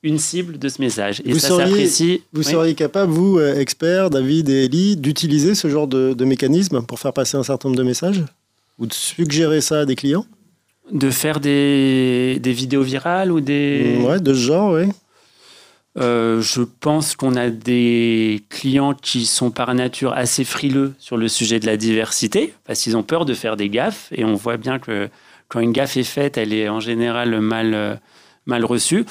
une 0.02 0.18
cible 0.18 0.58
de 0.58 0.68
ce 0.68 0.80
message. 0.80 1.20
Et 1.24 1.32
vous 1.32 1.38
ça 1.38 1.56
s'apprécie. 1.56 2.22
Vous 2.32 2.42
seriez 2.42 2.74
capable, 2.74 3.12
vous, 3.12 3.38
euh, 3.38 3.58
expert, 3.58 4.10
David 4.10 4.48
et 4.48 4.64
Ellie, 4.64 4.96
d'utiliser 4.96 5.54
ce 5.54 5.68
genre 5.68 5.88
de, 5.88 6.24
mécanisme 6.24 6.82
pour 6.82 6.98
faire 6.98 7.12
passer 7.12 7.36
un 7.36 7.42
certain 7.42 7.68
nombre 7.68 7.78
de 7.78 7.84
messages 7.84 8.24
Ou 8.78 8.86
de 8.86 8.92
suggérer 8.92 9.60
ça 9.60 9.80
à 9.80 9.84
des 9.84 9.96
clients? 9.96 10.26
De 10.92 11.10
faire 11.10 11.40
des, 11.40 12.38
des, 12.40 12.52
vidéos 12.52 12.82
virales 12.82 13.30
ou 13.32 13.40
des... 13.40 13.98
Ouais, 14.02 14.20
de 14.20 14.32
ce 14.32 14.38
genre, 14.38 14.72
oui. 14.72 14.88
Euh, 15.98 16.40
je 16.40 16.62
pense 16.62 17.16
qu'on 17.16 17.34
a 17.34 17.50
des 17.50 18.44
clients 18.50 18.94
qui 18.94 19.26
sont 19.26 19.50
par 19.50 19.74
nature 19.74 20.12
assez 20.12 20.44
frileux 20.44 20.94
sur 20.98 21.16
le 21.16 21.26
sujet 21.28 21.58
de 21.58 21.66
la 21.66 21.76
diversité, 21.76 22.54
parce 22.64 22.80
qu'ils 22.80 22.96
ont 22.96 23.02
peur 23.02 23.24
de 23.24 23.34
faire 23.34 23.56
des 23.56 23.68
gaffes, 23.68 24.08
et 24.12 24.24
on 24.24 24.34
voit 24.34 24.58
bien 24.58 24.78
que 24.78 25.08
quand 25.48 25.60
une 25.60 25.72
gaffe 25.72 25.96
est 25.96 26.04
faite, 26.04 26.36
elle 26.36 26.52
est 26.52 26.68
en 26.68 26.78
général 26.78 27.40
mal, 27.40 27.74
euh, 27.74 27.94
mal 28.46 28.64
reçue. 28.64 29.06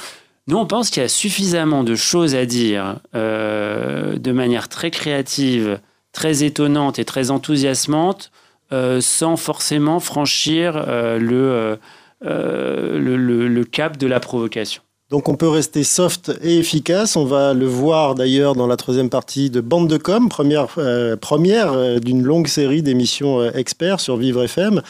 Nous, 0.48 0.58
on 0.58 0.66
pense 0.66 0.90
qu'il 0.90 1.02
y 1.02 1.06
a 1.06 1.10
suffisamment 1.10 1.84
de 1.84 1.96
choses 1.96 2.34
à 2.34 2.46
dire 2.46 3.00
euh, 3.16 4.18
de 4.18 4.32
manière 4.32 4.70
très 4.70 4.92
créative, 4.92 5.80
très 6.14 6.46
étonnante 6.46 7.00
et 7.00 7.06
très 7.06 7.32
enthousiasmante, 7.32 8.32
euh, 8.72 9.02
sans 9.02 9.36
forcément 9.36 10.00
franchir 10.00 10.82
euh, 10.88 11.20
le, 11.20 11.80
le, 12.22 13.48
le, 13.48 13.64
cap 13.66 13.98
de 13.98 14.08
la 14.08 14.22
provocation. 14.22 14.82
Donc 15.10 15.30
on 15.30 15.36
peut 15.36 15.48
rester 15.48 15.86
soft 15.86 16.34
et 16.42 16.58
efficace. 16.58 17.16
On 17.16 17.24
va 17.24 17.54
le 17.54 17.66
voir 17.66 18.14
d'ailleurs 18.14 18.56
dans 18.56 18.68
la 18.68 18.76
troisième 18.76 19.10
partie 19.10 19.50
de 19.50 19.62
Bande 19.62 19.88
de 19.88 19.96
com, 19.96 20.28
première, 20.28 20.68
euh, 20.78 21.16
euh, 21.16 22.00
d'une 22.00 22.24
longue 22.24 22.48
série 22.48 22.82
d'émissions 22.82 23.40
euh, 23.40 23.52
experts 23.54 24.02
sur 24.02 24.18
Vivre 24.18 24.44
FM. 24.44 24.82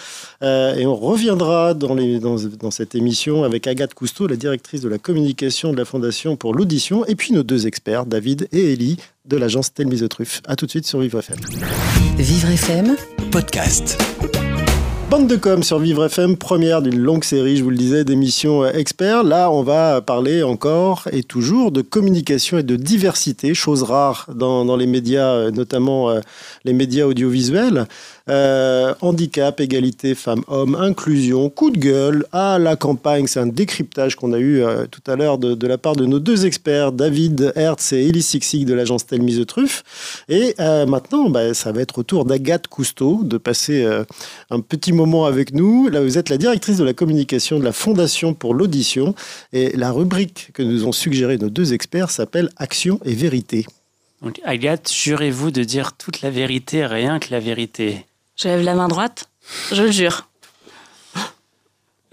et 0.41 0.85
on 0.87 0.95
reviendra 0.95 1.75
dans, 1.75 2.71
cette 2.71 2.95
émission 2.95 3.43
avec 3.43 3.67
Agathe 3.67 3.93
Cousteau, 3.93 4.25
la 4.25 4.37
directrice 4.37 4.81
de 4.81 4.89
la 4.89 4.97
communication 4.97 5.71
de 5.71 5.77
la 5.77 5.85
Fondation 5.85 6.35
pour 6.35 6.55
l'audition, 6.55 7.05
et 7.05 7.15
puis 7.15 7.33
nos 7.33 7.43
deux 7.43 7.67
experts, 7.67 8.07
David 8.07 8.47
et 8.51 8.73
Ellie, 8.73 8.97
de 9.25 9.37
l'agence 9.37 9.73
Telmise 9.73 10.07
Truffe. 10.09 10.41
A 10.47 10.55
tout 10.55 10.65
de 10.65 10.71
suite 10.71 10.87
sur 10.87 10.99
Vivre 10.99 11.19
FM. 11.19 11.37
Vivre 12.17 12.49
FM, 12.49 12.95
podcast. 13.31 13.97
Bande 15.09 15.27
de 15.27 15.37
com 15.37 15.63
sur 15.63 15.79
Vivre 15.79 16.03
FM, 16.03 16.35
première 16.35 16.81
d'une 16.81 16.99
longue 16.99 17.23
série, 17.23 17.55
je 17.55 17.63
vous 17.63 17.69
le 17.69 17.77
disais, 17.77 18.03
d'émissions 18.03 18.65
euh, 18.65 18.71
experts. 18.73 19.23
Là, 19.23 19.49
on 19.49 19.63
va 19.63 20.01
parler 20.01 20.43
encore 20.43 21.07
et 21.13 21.23
toujours 21.23 21.71
de 21.71 21.81
communication 21.81 22.57
et 22.57 22.63
de 22.63 22.75
diversité, 22.75 23.53
chose 23.53 23.83
rare 23.83 24.27
dans, 24.35 24.75
les 24.75 24.85
médias, 24.85 25.29
euh, 25.29 25.51
notamment 25.51 26.09
euh, 26.09 26.19
les 26.65 26.73
médias 26.73 27.05
audiovisuels. 27.05 27.87
Euh, 28.29 28.93
handicap, 29.01 29.59
égalité, 29.59 30.13
femmes-hommes, 30.13 30.75
inclusion, 30.75 31.49
coup 31.49 31.71
de 31.71 31.77
gueule. 31.77 32.25
à 32.33 32.59
la 32.59 32.75
campagne, 32.75 33.25
c'est 33.27 33.39
un 33.39 33.47
décryptage 33.47 34.15
qu'on 34.15 34.33
a 34.33 34.39
eu 34.39 34.61
euh, 34.61 34.85
tout 34.85 35.01
à 35.09 35.15
l'heure 35.15 35.37
de, 35.37 35.67
la 35.67 35.77
part 35.77 35.95
de 35.95 36.05
nos 36.05 36.19
deux 36.19 36.45
experts, 36.45 36.91
David 36.91 37.53
Hertz 37.55 37.93
et 37.93 38.07
Elise 38.07 38.27
Sixig 38.27 38.65
de 38.65 38.73
l'agence 38.73 39.05
Telmise 39.05 39.45
Truffe. 39.45 40.25
Et 40.27 40.55
euh, 40.59 40.85
maintenant, 40.85 41.29
bah, 41.29 41.53
ça 41.53 41.71
va 41.71 41.81
être 41.81 41.99
au 41.99 42.03
tour 42.03 42.25
d'Agathe 42.25 42.67
Cousteau 42.67 43.21
de 43.23 43.37
passer 43.37 43.87
un 44.49 44.59
petit 44.59 44.91
moment 44.91 45.25
avec 45.25 45.53
nous. 45.53 45.87
Là, 45.87 46.01
vous 46.01 46.17
êtes 46.17 46.29
la 46.29 46.37
directrice 46.37 46.77
de 46.77 46.83
la 46.83 46.93
communication 46.93 47.59
de 47.59 47.63
la 47.63 47.71
Fondation 47.71 48.33
pour 48.33 48.53
l'audition. 48.53 49.15
Et 49.53 49.75
la 49.77 49.91
rubrique 49.91 50.51
que 50.53 50.63
nous 50.63 50.85
ont 50.85 50.91
suggéré 50.91 51.37
nos 51.37 51.49
deux 51.49 51.73
experts 51.73 52.11
s'appelle 52.11 52.49
Action 52.57 52.99
et 53.05 53.13
vérité. 53.13 53.65
Donc, 54.21 54.41
Agathe, 54.43 54.91
jurez-vous 54.91 55.51
de 55.51 55.63
dire 55.63 55.93
toute 55.93 56.21
la 56.21 56.31
vérité, 56.31 56.85
rien 56.85 57.19
que 57.19 57.27
la 57.31 57.39
vérité? 57.39 58.05
Je 58.37 58.47
lève 58.47 58.61
la 58.61 58.75
main 58.75 58.87
droite, 58.87 59.31
je 59.71 59.81
le 59.81 59.91
jure. 59.91 60.27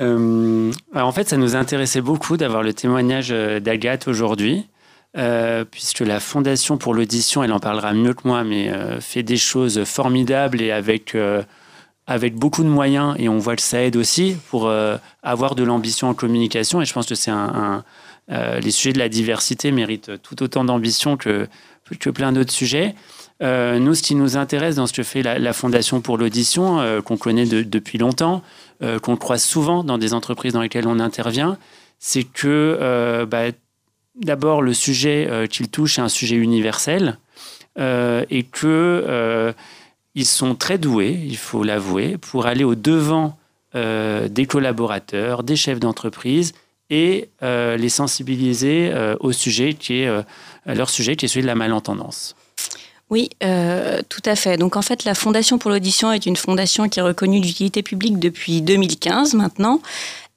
Euh, 0.00 0.72
en 0.94 1.12
fait, 1.12 1.28
ça 1.28 1.36
nous 1.36 1.54
intéressait 1.54 2.00
beaucoup 2.00 2.38
d'avoir 2.38 2.62
le 2.62 2.72
témoignage 2.72 3.28
euh, 3.30 3.60
d'Agathe 3.60 4.08
aujourd'hui, 4.08 4.66
euh, 5.18 5.66
puisque 5.70 6.00
la 6.00 6.20
Fondation 6.20 6.78
pour 6.78 6.94
l'audition, 6.94 7.44
elle 7.44 7.52
en 7.52 7.60
parlera 7.60 7.92
mieux 7.92 8.14
que 8.14 8.26
moi, 8.26 8.42
mais 8.42 8.72
fait 9.00 9.22
des 9.22 9.36
choses 9.36 9.84
formidables 9.84 10.62
et 10.62 10.72
avec, 10.72 11.14
avec 12.06 12.34
beaucoup 12.36 12.64
de 12.64 12.68
moyens, 12.68 13.14
et 13.18 13.28
on 13.28 13.38
voit 13.38 13.54
que 13.54 13.62
ça 13.62 13.82
aide 13.82 13.96
aussi 13.96 14.36
pour 14.48 14.72
avoir 15.22 15.54
de 15.54 15.62
l'ambition 15.62 16.08
en 16.08 16.14
communication, 16.14 16.80
et 16.80 16.86
je 16.86 16.92
pense 16.94 17.06
que 17.06 17.14
c'est 17.14 17.30
un, 17.30 17.84
un 18.30 18.58
les 18.60 18.70
sujets 18.70 18.94
de 18.94 18.98
la 18.98 19.10
diversité 19.10 19.70
méritent 19.70 20.22
tout 20.22 20.42
autant 20.42 20.64
d'ambition 20.64 21.18
que, 21.18 21.46
que 22.00 22.08
plein 22.08 22.32
d'autres 22.32 22.52
sujets. 22.52 22.94
Euh, 23.42 23.78
nous, 23.78 23.94
ce 23.94 24.02
qui 24.02 24.14
nous 24.14 24.36
intéresse 24.36 24.76
dans 24.76 24.86
ce 24.86 24.92
que 24.92 25.02
fait 25.02 25.22
la, 25.22 25.52
Fondation 25.52 26.00
pour 26.00 26.18
l'audition, 26.18 26.80
euh, 26.80 27.00
qu'on 27.00 27.16
connaît 27.16 27.46
de, 27.46 27.62
depuis 27.62 27.98
longtemps, 27.98 28.42
euh, 28.82 28.98
qu'on 28.98 29.16
croise 29.16 29.42
souvent 29.42 29.82
dans 29.82 29.98
des 29.98 30.14
entreprises 30.14 30.52
dans 30.52 30.62
lesquelles 30.62 30.86
on 30.86 31.00
intervient, 31.00 31.58
c'est 31.98 32.24
que 32.24 33.24
bah, 33.28 33.46
d'abord 34.14 34.62
le 34.62 34.74
sujet 34.74 35.48
qu'il 35.50 35.68
touche 35.68 35.98
est 35.98 36.02
un 36.02 36.08
sujet 36.08 36.36
universel 36.36 37.18
et 37.78 38.42
que 38.42 39.54
ils 40.14 40.26
sont 40.26 40.54
très 40.54 40.76
doués, 40.76 41.18
il 41.24 41.38
faut 41.38 41.62
l'avouer, 41.62 42.18
pour 42.18 42.44
aller 42.46 42.64
au 42.64 42.74
devant 42.74 43.38
des 43.74 44.46
collaborateurs, 44.46 45.44
des 45.44 45.56
chefs 45.56 45.80
d'entreprise 45.80 46.52
et 46.90 47.30
les 47.40 47.88
sensibiliser 47.88 48.92
au 49.20 49.32
sujet 49.32 49.72
qui 49.72 50.00
est 50.00 50.24
leur 50.66 50.90
sujet 50.90 51.16
qui 51.16 51.24
est 51.24 51.28
celui 51.28 51.42
de 51.42 51.46
la 51.46 51.54
malentendance. 51.54 52.36
Oui, 53.14 53.30
euh, 53.44 54.00
tout 54.08 54.22
à 54.24 54.34
fait. 54.34 54.56
Donc 54.56 54.74
en 54.74 54.82
fait, 54.82 55.04
la 55.04 55.14
Fondation 55.14 55.56
pour 55.56 55.70
l'audition 55.70 56.10
est 56.10 56.26
une 56.26 56.34
fondation 56.34 56.88
qui 56.88 56.98
est 56.98 57.02
reconnue 57.02 57.38
d'utilité 57.38 57.80
publique 57.84 58.18
depuis 58.18 58.60
2015 58.60 59.34
maintenant. 59.34 59.80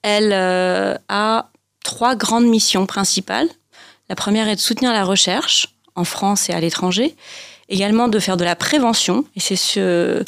Elle 0.02 0.32
euh, 0.32 0.94
a 1.08 1.48
trois 1.82 2.14
grandes 2.14 2.46
missions 2.46 2.86
principales. 2.86 3.48
La 4.08 4.14
première 4.14 4.46
est 4.46 4.54
de 4.54 4.60
soutenir 4.60 4.92
la 4.92 5.02
recherche 5.02 5.74
en 5.96 6.04
France 6.04 6.50
et 6.50 6.52
à 6.52 6.60
l'étranger, 6.60 7.16
également 7.68 8.06
de 8.06 8.20
faire 8.20 8.36
de 8.36 8.44
la 8.44 8.54
prévention, 8.54 9.24
et 9.34 9.40
c'est 9.40 9.56
ce, 9.56 10.22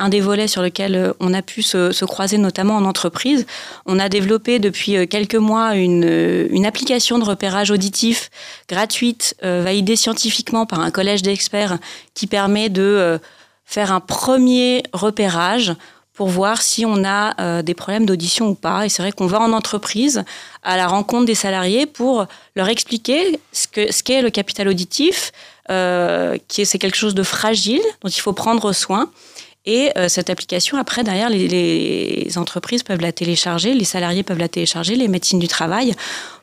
un 0.00 0.08
des 0.08 0.20
volets 0.20 0.48
sur 0.48 0.62
lequel 0.62 0.96
euh, 0.96 1.12
on 1.20 1.32
a 1.32 1.42
pu 1.42 1.62
se, 1.62 1.92
se, 1.92 2.04
croiser, 2.04 2.38
notamment 2.38 2.76
en 2.76 2.84
entreprise. 2.84 3.46
On 3.86 3.98
a 3.98 4.08
développé 4.08 4.58
depuis 4.58 4.96
euh, 4.96 5.06
quelques 5.06 5.36
mois 5.36 5.76
une, 5.76 6.04
euh, 6.04 6.48
une 6.50 6.66
application 6.66 7.18
de 7.18 7.24
repérage 7.24 7.70
auditif 7.70 8.30
gratuite, 8.68 9.36
validée 9.42 9.96
scientifiquement 9.96 10.64
par 10.64 10.80
un 10.80 10.90
collège 10.90 11.22
d'experts, 11.22 11.78
qui 12.14 12.26
permet 12.26 12.68
de 12.68 13.18
faire 13.64 13.92
un 13.92 14.00
premier 14.00 14.82
repérage 14.92 15.74
pour 16.14 16.28
voir 16.28 16.62
si 16.62 16.86
on 16.86 17.04
a 17.04 17.62
des 17.62 17.74
problèmes 17.74 18.06
d'audition 18.06 18.48
ou 18.48 18.54
pas. 18.54 18.86
Et 18.86 18.88
c'est 18.88 19.02
vrai 19.02 19.12
qu'on 19.12 19.26
va 19.26 19.40
en 19.40 19.52
entreprise 19.52 20.24
à 20.62 20.76
la 20.76 20.86
rencontre 20.86 21.26
des 21.26 21.34
salariés 21.34 21.86
pour 21.86 22.26
leur 22.56 22.68
expliquer 22.68 23.40
ce 23.52 24.02
qu'est 24.02 24.22
le 24.22 24.30
capital 24.30 24.68
auditif, 24.68 25.32
euh, 25.70 26.36
qui 26.48 26.62
est 26.62 26.64
c'est 26.64 26.78
quelque 26.78 26.96
chose 26.96 27.14
de 27.14 27.22
fragile 27.22 27.82
dont 28.02 28.08
il 28.08 28.20
faut 28.20 28.32
prendre 28.32 28.72
soin. 28.72 29.08
Et 29.66 29.90
euh, 29.96 30.08
cette 30.08 30.30
application, 30.30 30.78
après, 30.78 31.04
derrière, 31.04 31.28
les, 31.28 32.28
entreprises 32.36 32.82
peuvent 32.82 33.00
la 33.00 33.12
télécharger, 33.12 33.74
les 33.74 33.84
salariés 33.84 34.22
peuvent 34.22 34.38
la 34.38 34.48
télécharger, 34.48 34.94
les 34.94 35.08
médecines 35.08 35.38
du 35.38 35.48
travail, 35.48 35.94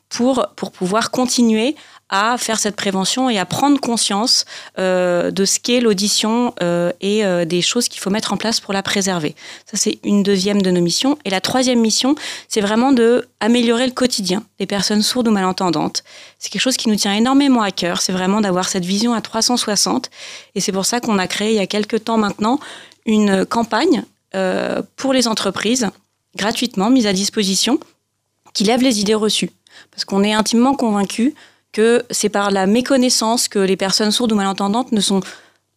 pour, 0.08 0.46
pour 0.56 0.70
pouvoir 0.70 1.10
continuer 1.10 1.74
à 2.08 2.38
faire 2.38 2.58
cette 2.58 2.76
prévention 2.76 3.28
et 3.28 3.38
à 3.38 3.44
prendre 3.44 3.78
conscience 3.78 4.46
euh, 4.78 5.30
de 5.30 5.44
ce 5.44 5.60
qu'est 5.60 5.80
l'audition 5.80 6.54
euh, 6.62 6.90
et 7.02 7.22
des 7.44 7.60
choses 7.60 7.88
qu'il 7.88 8.00
faut 8.00 8.08
mettre 8.08 8.32
en 8.32 8.38
place 8.38 8.60
pour 8.60 8.72
la 8.72 8.82
préserver. 8.82 9.34
Ça, 9.70 9.76
c'est 9.76 9.98
une 10.04 10.22
deuxième 10.22 10.62
de 10.62 10.70
nos 10.70 10.80
missions. 10.80 11.18
Et 11.26 11.30
la 11.30 11.42
troisième 11.42 11.80
mission, 11.80 12.14
c'est 12.48 12.62
vraiment 12.62 12.92
de 12.92 13.28
améliorer 13.40 13.86
le 13.86 13.92
quotidien 13.92 14.42
des 14.58 14.66
personnes 14.66 15.02
sourdes 15.02 15.28
ou 15.28 15.30
malentendantes. 15.30 16.02
C'est 16.38 16.50
quelque 16.50 16.62
chose 16.62 16.78
qui 16.78 16.88
nous 16.88 16.96
tient 16.96 17.12
énormément 17.12 17.60
à 17.60 17.70
cœur. 17.70 18.00
C'est 18.00 18.12
vraiment 18.12 18.40
d'avoir 18.40 18.68
cette 18.68 18.86
vision 18.86 19.12
à 19.12 19.20
360. 19.20 20.10
Et 20.54 20.60
c'est 20.60 20.72
pour 20.72 20.86
ça 20.86 21.00
qu'on 21.00 21.18
a 21.18 21.26
créé 21.26 21.50
il 21.50 21.56
y 21.56 21.60
a 21.60 21.66
quelques 21.66 22.04
temps 22.04 22.16
maintenant 22.16 22.58
une 23.08 23.44
campagne 23.46 24.04
euh, 24.36 24.82
pour 24.96 25.12
les 25.12 25.26
entreprises 25.26 25.88
gratuitement 26.36 26.90
mise 26.90 27.06
à 27.06 27.12
disposition 27.12 27.80
qui 28.52 28.64
lève 28.64 28.82
les 28.82 29.00
idées 29.00 29.14
reçues. 29.14 29.50
Parce 29.90 30.04
qu'on 30.04 30.22
est 30.22 30.34
intimement 30.34 30.74
convaincu 30.74 31.34
que 31.72 32.04
c'est 32.10 32.28
par 32.28 32.50
la 32.50 32.66
méconnaissance 32.66 33.48
que 33.48 33.58
les 33.58 33.76
personnes 33.76 34.10
sourdes 34.10 34.32
ou 34.32 34.36
malentendantes 34.36 34.92
ne 34.92 35.00
sont 35.00 35.20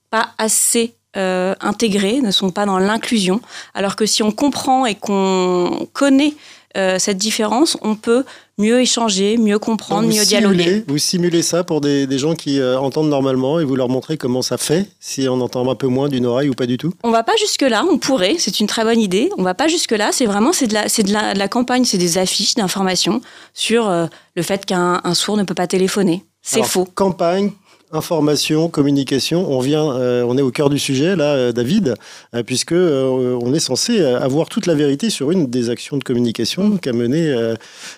pas 0.10 0.32
assez 0.38 0.94
euh, 1.16 1.56
intégrées, 1.62 2.22
ne 2.22 2.32
sont 2.32 2.52
pas 2.52 2.66
dans 2.66 2.80
l'inclusion, 2.80 3.42
alors 3.74 3.96
que 3.96 4.06
si 4.06 4.24
on 4.24 4.32
comprend 4.32 4.86
et 4.86 4.96
qu'on 4.96 5.88
connaît 5.94 6.34
euh, 6.78 7.00
cette 7.00 7.18
différence, 7.18 7.78
on 7.82 7.96
peut 7.96 8.24
mieux 8.58 8.82
échanger, 8.82 9.38
mieux 9.38 9.60
comprendre, 9.60 10.08
mieux 10.08 10.24
simulez, 10.24 10.26
dialoguer. 10.26 10.84
Vous 10.88 10.98
simulez 10.98 11.42
ça 11.42 11.64
pour 11.64 11.82
des, 11.82 12.06
des 12.06 12.18
gens 12.20 12.36
qui 12.36 12.60
euh, 12.60 12.80
entendent 12.80 13.10
normalement 13.10 13.60
et 13.60 13.64
vous 13.64 13.76
leur 13.76 13.90
montrez 13.90 14.18
comment 14.18 14.42
ça 14.42 14.58
fait, 14.58 14.88
si 15.00 15.28
on 15.28 15.42
entend 15.42 15.70
un 15.70 15.76
peu 15.76 15.88
moins 15.88 16.10
d'une 16.10 16.26
oreille 16.26 16.50
ou 16.50 16.54
pas 16.54 16.68
du 16.68 16.78
tout? 16.78 16.94
On 17.04 17.12
va 17.12 17.24
pas 17.24 17.34
jusque-là, 17.40 17.84
on 17.90 17.98
pourrait, 17.98 18.36
c'est 18.38 18.60
une 18.60 18.68
très 18.68 18.84
bonne 18.84 19.00
idée. 19.00 19.30
On 19.38 19.44
va 19.44 19.54
pas 19.54 19.68
jusque-là, 19.68 20.12
c'est 20.12 20.26
vraiment 20.26 20.54
c'est 20.54 20.68
de, 20.68 20.74
la, 20.74 20.84
de, 20.86 21.12
la, 21.14 21.34
de 21.34 21.40
la 21.40 21.48
campagne, 21.48 21.86
c'est 21.86 21.98
des 21.98 22.18
affiches 22.18 22.56
d'information 22.56 23.22
sur 23.54 23.90
euh, 23.90 24.06
le 24.36 24.44
fait 24.44 24.66
qu'un 24.66 25.02
sourd 25.14 25.38
ne 25.38 25.44
peut 25.44 25.56
pas 25.56 25.68
téléphoner. 25.68 26.24
C'est 26.44 26.64
faux. 26.64 26.88
Campagne, 26.96 27.52
information, 27.94 28.70
communication. 28.70 29.52
On 29.52 29.60
vient, 29.60 29.92
euh, 29.92 30.24
on 30.24 30.38
est 30.38 30.42
au 30.42 30.52
cœur 30.52 30.70
du 30.70 30.80
sujet 30.80 31.16
là, 31.16 31.34
euh, 31.36 31.52
David, 31.52 31.96
euh, 32.34 32.44
puisque 32.44 32.72
euh, 32.72 33.38
on 33.42 33.54
est 33.54 33.60
censé 33.60 34.04
avoir 34.04 34.50
toute 34.50 34.66
la 34.66 34.76
vérité 34.76 35.10
sur 35.10 35.32
une 35.32 35.48
des 35.48 35.70
actions 35.70 35.98
de 35.98 36.04
communication 36.04 36.78
qu'a 36.78 36.94
mené, 36.94 37.28
euh, 37.30 37.56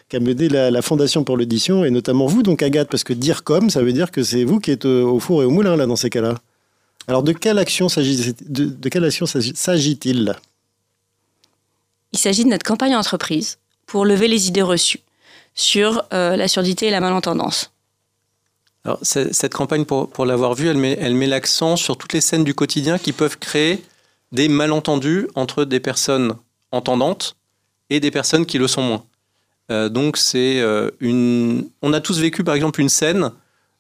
qu'a 0.10 0.19
mené 0.19 0.49
la, 0.49 0.71
la, 0.71 0.82
Fondation 0.82 1.23
pour 1.23 1.38
l'audition 1.38 1.86
et 1.86 1.91
notamment 1.91 2.25
vous, 2.25 2.43
donc 2.43 2.62
Agathe, 2.62 2.89
parce 2.89 3.03
que 3.03 3.13
dire 3.13 3.43
comme, 3.43 3.69
ça 3.69 3.82
veut 3.82 3.93
dire 3.93 4.12
que 4.12 4.23
c'est 4.23 4.43
vous 4.43 4.60
qui 4.60 4.71
êtes 4.71 4.86
au, 4.86 5.19
four 5.19 5.43
et 5.43 5.45
au 5.45 5.51
moulin 5.51 5.75
là 5.75 5.86
dans 5.86 5.95
ces 5.95 6.10
cas-là. 6.10 6.36
Alors 7.08 7.23
de 7.23 7.32
quelle 7.32 7.60
action 7.60 7.89
s'agit, 7.89 8.34
de, 8.47 8.65
de 8.65 8.89
quelle 8.89 9.06
action 9.06 9.25
s'agit-il? 9.25 10.36
Il 12.13 12.19
s'agit 12.19 12.43
de 12.43 12.49
notre 12.49 12.65
campagne 12.65 12.95
entreprise 12.95 13.58
pour 13.86 14.06
lever 14.06 14.27
les 14.27 14.47
idées 14.47 14.62
reçues 14.62 15.01
sur 15.56 16.03
la 16.12 16.47
surdité 16.47 16.88
et 16.88 16.91
la 16.91 16.99
malentendance. 16.99 17.72
Alors, 18.85 18.99
cette 19.01 19.53
campagne, 19.53 19.85
pour, 19.85 20.09
pour 20.09 20.25
l'avoir 20.25 20.55
vue, 20.55 20.67
elle 20.67 20.77
met, 20.77 20.97
elle 20.99 21.15
met 21.15 21.27
l'accent 21.27 21.77
sur 21.77 21.97
toutes 21.97 22.13
les 22.13 22.21
scènes 22.21 22.43
du 22.43 22.53
quotidien 22.53 22.97
qui 22.97 23.13
peuvent 23.13 23.37
créer 23.37 23.83
des 24.31 24.49
malentendus 24.49 25.27
entre 25.35 25.63
des 25.63 25.79
personnes 25.79 26.35
entendantes 26.71 27.37
et 27.89 27.99
des 27.99 28.11
personnes 28.11 28.45
qui 28.45 28.57
le 28.57 28.67
sont 28.67 28.81
moins. 28.81 29.05
Euh, 29.71 29.87
donc, 29.87 30.17
c'est 30.17 30.59
euh, 30.59 30.91
une. 30.99 31.69
On 31.81 31.93
a 31.93 32.01
tous 32.01 32.19
vécu, 32.19 32.43
par 32.43 32.55
exemple, 32.55 32.81
une 32.81 32.89
scène 32.89 33.31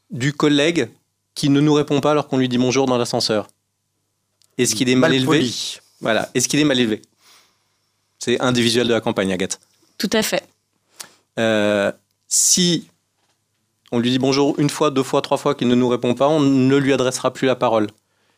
du 0.09 0.31
collègue 0.31 0.89
qui 1.35 1.49
ne 1.49 1.59
nous 1.59 1.73
répond 1.73 1.99
pas 1.99 2.11
alors 2.11 2.27
qu'on 2.27 2.37
lui 2.37 2.47
dit 2.47 2.57
bonjour 2.57 2.85
dans 2.85 2.97
l'ascenseur. 2.97 3.49
Est-ce 4.57 4.75
qu'il 4.75 4.87
est 4.89 4.95
mal, 4.95 5.11
mal 5.11 5.15
élevé 5.15 5.39
poli. 5.39 5.79
Voilà. 5.99 6.29
Est-ce 6.33 6.47
qu'il 6.47 6.59
est 6.59 6.65
mal 6.65 6.79
élevé? 6.79 7.01
C'est 8.19 8.39
visuels 8.53 8.87
de 8.87 8.93
la 8.93 9.01
campagne, 9.01 9.33
Agathe. 9.33 9.59
Tout 9.97 10.09
à 10.13 10.21
fait. 10.21 10.43
Euh, 11.39 11.91
si 12.27 12.87
on 13.93 13.99
lui 13.99 14.09
dit 14.09 14.17
bonjour 14.17 14.55
une 14.57 14.71
fois, 14.71 14.89
deux 14.89 15.03
fois, 15.03 15.21
trois 15.21 15.37
fois 15.37 15.53
qu'il 15.53 15.67
ne 15.67 15.75
nous 15.75 15.87
répond 15.87 16.15
pas, 16.15 16.27
on 16.27 16.39
ne 16.39 16.75
lui 16.77 16.93
adressera 16.93 17.31
plus 17.31 17.45
la 17.45 17.55
parole. 17.55 17.87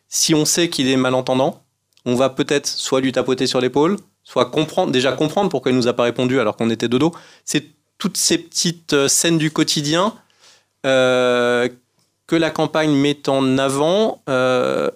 Si 0.06 0.34
on 0.34 0.44
sait 0.44 0.68
qu'il 0.68 0.86
est 0.86 0.98
malentendant, 0.98 1.62
on 2.04 2.14
va 2.14 2.28
peut-être 2.28 2.66
soit 2.66 3.00
lui 3.00 3.10
tapoter 3.10 3.46
sur 3.46 3.62
l'épaule, 3.62 3.96
soit 4.22 4.44
comprendre, 4.50 4.92
déjà 4.92 5.12
comprendre 5.12 5.48
pourquoi 5.48 5.72
il 5.72 5.78
nous 5.78 5.88
a 5.88 5.94
pas 5.94 6.02
répondu 6.02 6.38
alors 6.38 6.56
qu'on 6.56 6.68
était 6.68 6.88
de 6.88 6.98
dos. 6.98 7.12
C'est 7.46 7.64
toutes 7.96 8.18
ces 8.18 8.36
petites 8.36 8.92
euh, 8.92 9.08
scènes 9.08 9.38
du 9.38 9.50
quotidien 9.50 10.12
euh, 10.84 11.70
que 12.26 12.36
la 12.36 12.50
campagne 12.50 12.92
met 12.92 13.26
en 13.26 13.56
avant. 13.56 14.20
Euh, 14.28 14.90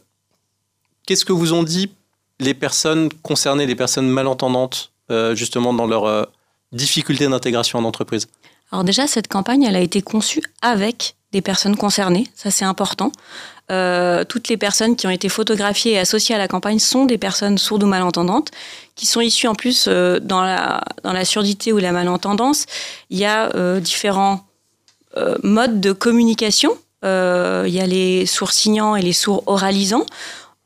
Qu'est-ce 1.07 1.25
que 1.25 1.33
vous 1.33 1.55
ont 1.55 1.63
dit 1.63 1.91
les 2.39 2.53
personnes 2.53 3.09
concernées, 3.23 3.65
les 3.67 3.75
personnes 3.75 4.09
malentendantes, 4.09 4.93
justement 5.33 5.75
dans 5.75 5.89
leur 5.89 6.29
difficulté 6.71 7.27
d'intégration 7.27 7.81
en 7.81 7.85
entreprise? 7.85 8.29
Alors 8.73 8.85
déjà, 8.85 9.07
cette 9.07 9.29
campagne, 9.29 9.65
elle 9.65 9.77
a 9.77 9.81
été 9.81 10.03
conçue 10.03 10.43
avec 10.63 11.17
des 11.33 11.43
personnes 11.43 11.77
concernées, 11.77 12.27
ça 12.35 12.51
c'est 12.51 12.65
important. 12.65 13.13
Euh, 13.71 14.25
toutes 14.25 14.49
les 14.49 14.57
personnes 14.57 14.97
qui 14.97 15.07
ont 15.07 15.11
été 15.11 15.29
photographiées 15.29 15.93
et 15.93 15.99
associées 15.99 16.35
à 16.35 16.39
la 16.39 16.49
campagne 16.49 16.81
sont 16.81 17.05
des 17.05 17.19
personnes 17.19 17.57
sourdes 17.57 17.85
ou 17.85 17.87
malentendantes, 17.87 18.51
qui 18.97 19.07
sont 19.07 19.21
issues 19.21 19.47
en 19.47 19.55
plus 19.55 19.87
euh, 19.87 20.19
dans, 20.19 20.43
la, 20.43 20.81
dans 21.05 21.13
la 21.13 21.25
surdité 21.25 21.73
ou 21.73 21.79
la 21.79 21.93
malentendance. 21.93 22.67
Il 23.11 23.19
y 23.19 23.25
a 23.25 23.55
euh, 23.55 23.81
différents 23.81 24.47
modes 25.43 25.81
de 25.81 25.91
communication. 25.91 26.71
il 27.03 27.09
y 27.69 27.81
a 27.81 27.87
les 27.87 28.27
sourds 28.27 28.53
signants 28.53 28.95
et 28.95 29.03
les 29.03 29.13
sourds 29.13 29.43
oralisants. 29.47 30.07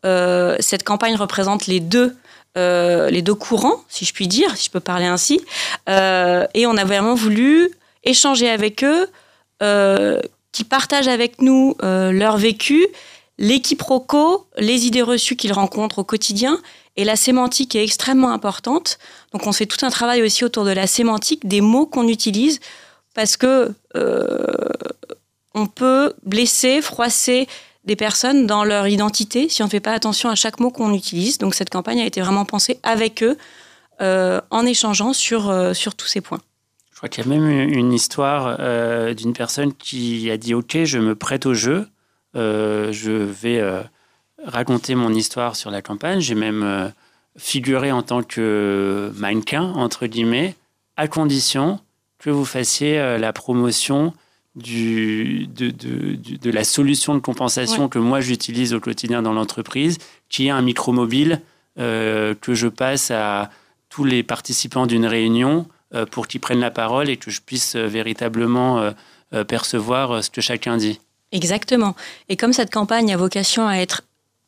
cette 0.02 0.82
campagne 0.82 1.16
représente 1.16 1.66
les 1.66 1.80
deux 1.80 2.14
les 2.54 3.22
deux 3.22 3.34
courants, 3.34 3.82
si 3.88 4.04
je 4.04 4.12
puis 4.12 4.28
dire, 4.28 4.54
si 4.54 4.66
je 4.66 4.70
peux 4.70 4.80
parler 4.80 5.06
ainsi. 5.06 5.40
et 5.88 6.66
on 6.66 6.76
a 6.76 6.84
vraiment 6.84 7.14
voulu 7.14 7.70
échanger 8.04 8.48
avec 8.48 8.84
eux, 8.84 9.08
qui 10.54 10.64
partagent 10.64 11.08
avec 11.08 11.42
nous 11.42 11.76
euh, 11.82 12.12
leur 12.12 12.38
vécu, 12.38 12.86
les 13.38 13.60
quiproquos, 13.60 14.46
les 14.56 14.86
idées 14.86 15.02
reçues 15.02 15.34
qu'ils 15.34 15.52
rencontrent 15.52 15.98
au 15.98 16.04
quotidien. 16.04 16.60
Et 16.96 17.02
la 17.02 17.16
sémantique 17.16 17.74
est 17.74 17.82
extrêmement 17.82 18.30
importante. 18.30 18.98
Donc 19.32 19.48
on 19.48 19.52
fait 19.52 19.66
tout 19.66 19.84
un 19.84 19.90
travail 19.90 20.22
aussi 20.22 20.44
autour 20.44 20.64
de 20.64 20.70
la 20.70 20.86
sémantique, 20.86 21.48
des 21.48 21.60
mots 21.60 21.86
qu'on 21.86 22.06
utilise, 22.06 22.60
parce 23.14 23.36
que 23.36 23.74
euh, 23.96 24.46
on 25.54 25.66
peut 25.66 26.14
blesser, 26.22 26.80
froisser 26.80 27.48
des 27.84 27.96
personnes 27.96 28.46
dans 28.46 28.62
leur 28.62 28.86
identité 28.86 29.48
si 29.48 29.60
on 29.62 29.66
ne 29.66 29.70
fait 29.70 29.80
pas 29.80 29.92
attention 29.92 30.30
à 30.30 30.36
chaque 30.36 30.60
mot 30.60 30.70
qu'on 30.70 30.94
utilise. 30.94 31.38
Donc 31.38 31.56
cette 31.56 31.70
campagne 31.70 32.00
a 32.00 32.06
été 32.06 32.20
vraiment 32.20 32.44
pensée 32.44 32.78
avec 32.84 33.24
eux, 33.24 33.36
euh, 34.00 34.40
en 34.50 34.64
échangeant 34.64 35.12
sur, 35.12 35.52
sur 35.74 35.96
tous 35.96 36.06
ces 36.06 36.20
points. 36.20 36.40
Crois 37.04 37.10
qu'il 37.10 37.30
y 37.30 37.34
a 37.34 37.38
même 37.38 37.68
une 37.68 37.92
histoire 37.92 38.56
euh, 38.60 39.12
d'une 39.12 39.34
personne 39.34 39.74
qui 39.74 40.30
a 40.30 40.38
dit 40.38 40.54
Ok, 40.54 40.84
je 40.84 40.98
me 40.98 41.14
prête 41.14 41.44
au 41.44 41.52
jeu, 41.52 41.86
euh, 42.34 42.92
je 42.92 43.10
vais 43.10 43.60
euh, 43.60 43.82
raconter 44.42 44.94
mon 44.94 45.12
histoire 45.12 45.54
sur 45.54 45.70
la 45.70 45.82
campagne. 45.82 46.20
J'ai 46.20 46.34
même 46.34 46.94
figuré 47.36 47.92
en 47.92 48.00
tant 48.00 48.22
que 48.22 49.12
mannequin, 49.16 49.64
entre 49.64 50.06
guillemets, 50.06 50.54
à 50.96 51.06
condition 51.06 51.78
que 52.18 52.30
vous 52.30 52.46
fassiez 52.46 53.18
la 53.18 53.34
promotion 53.34 54.14
du, 54.54 55.46
de, 55.48 55.68
de, 55.68 56.16
de, 56.16 56.50
la 56.50 56.64
solution 56.64 57.14
de 57.14 57.20
compensation 57.20 57.90
que 57.90 57.98
moi 57.98 58.22
j'utilise 58.22 58.72
au 58.72 58.80
quotidien 58.80 59.20
dans 59.20 59.34
l'entreprise, 59.34 59.98
qui 60.30 60.46
est 60.46 60.50
un 60.50 60.62
micromobile 60.62 61.42
que 61.76 62.54
je 62.54 62.68
passe 62.68 63.10
à 63.10 63.50
tous 63.90 64.04
les 64.04 64.22
participants 64.22 64.86
d'une 64.86 65.04
réunion 65.04 65.66
euh, 65.68 65.73
pour 66.10 66.26
qu'ils 66.26 66.40
prennent 66.40 66.60
la 66.60 66.70
parole 66.70 67.08
et 67.08 67.16
que 67.16 67.30
je 67.30 67.40
puisse 67.40 67.76
euh, 67.76 67.86
véritablement 67.86 68.92
euh, 69.32 69.44
percevoir 69.44 70.22
ce 70.22 70.30
que 70.30 70.40
chacun 70.40 70.76
dit. 70.76 71.00
Exactement. 71.32 71.96
Et 72.28 72.36
comme 72.36 72.52
cette 72.52 72.72
campagne 72.72 73.12
a 73.12 73.16
vocation 73.16 73.66
à 73.66 73.76
être 73.76 74.02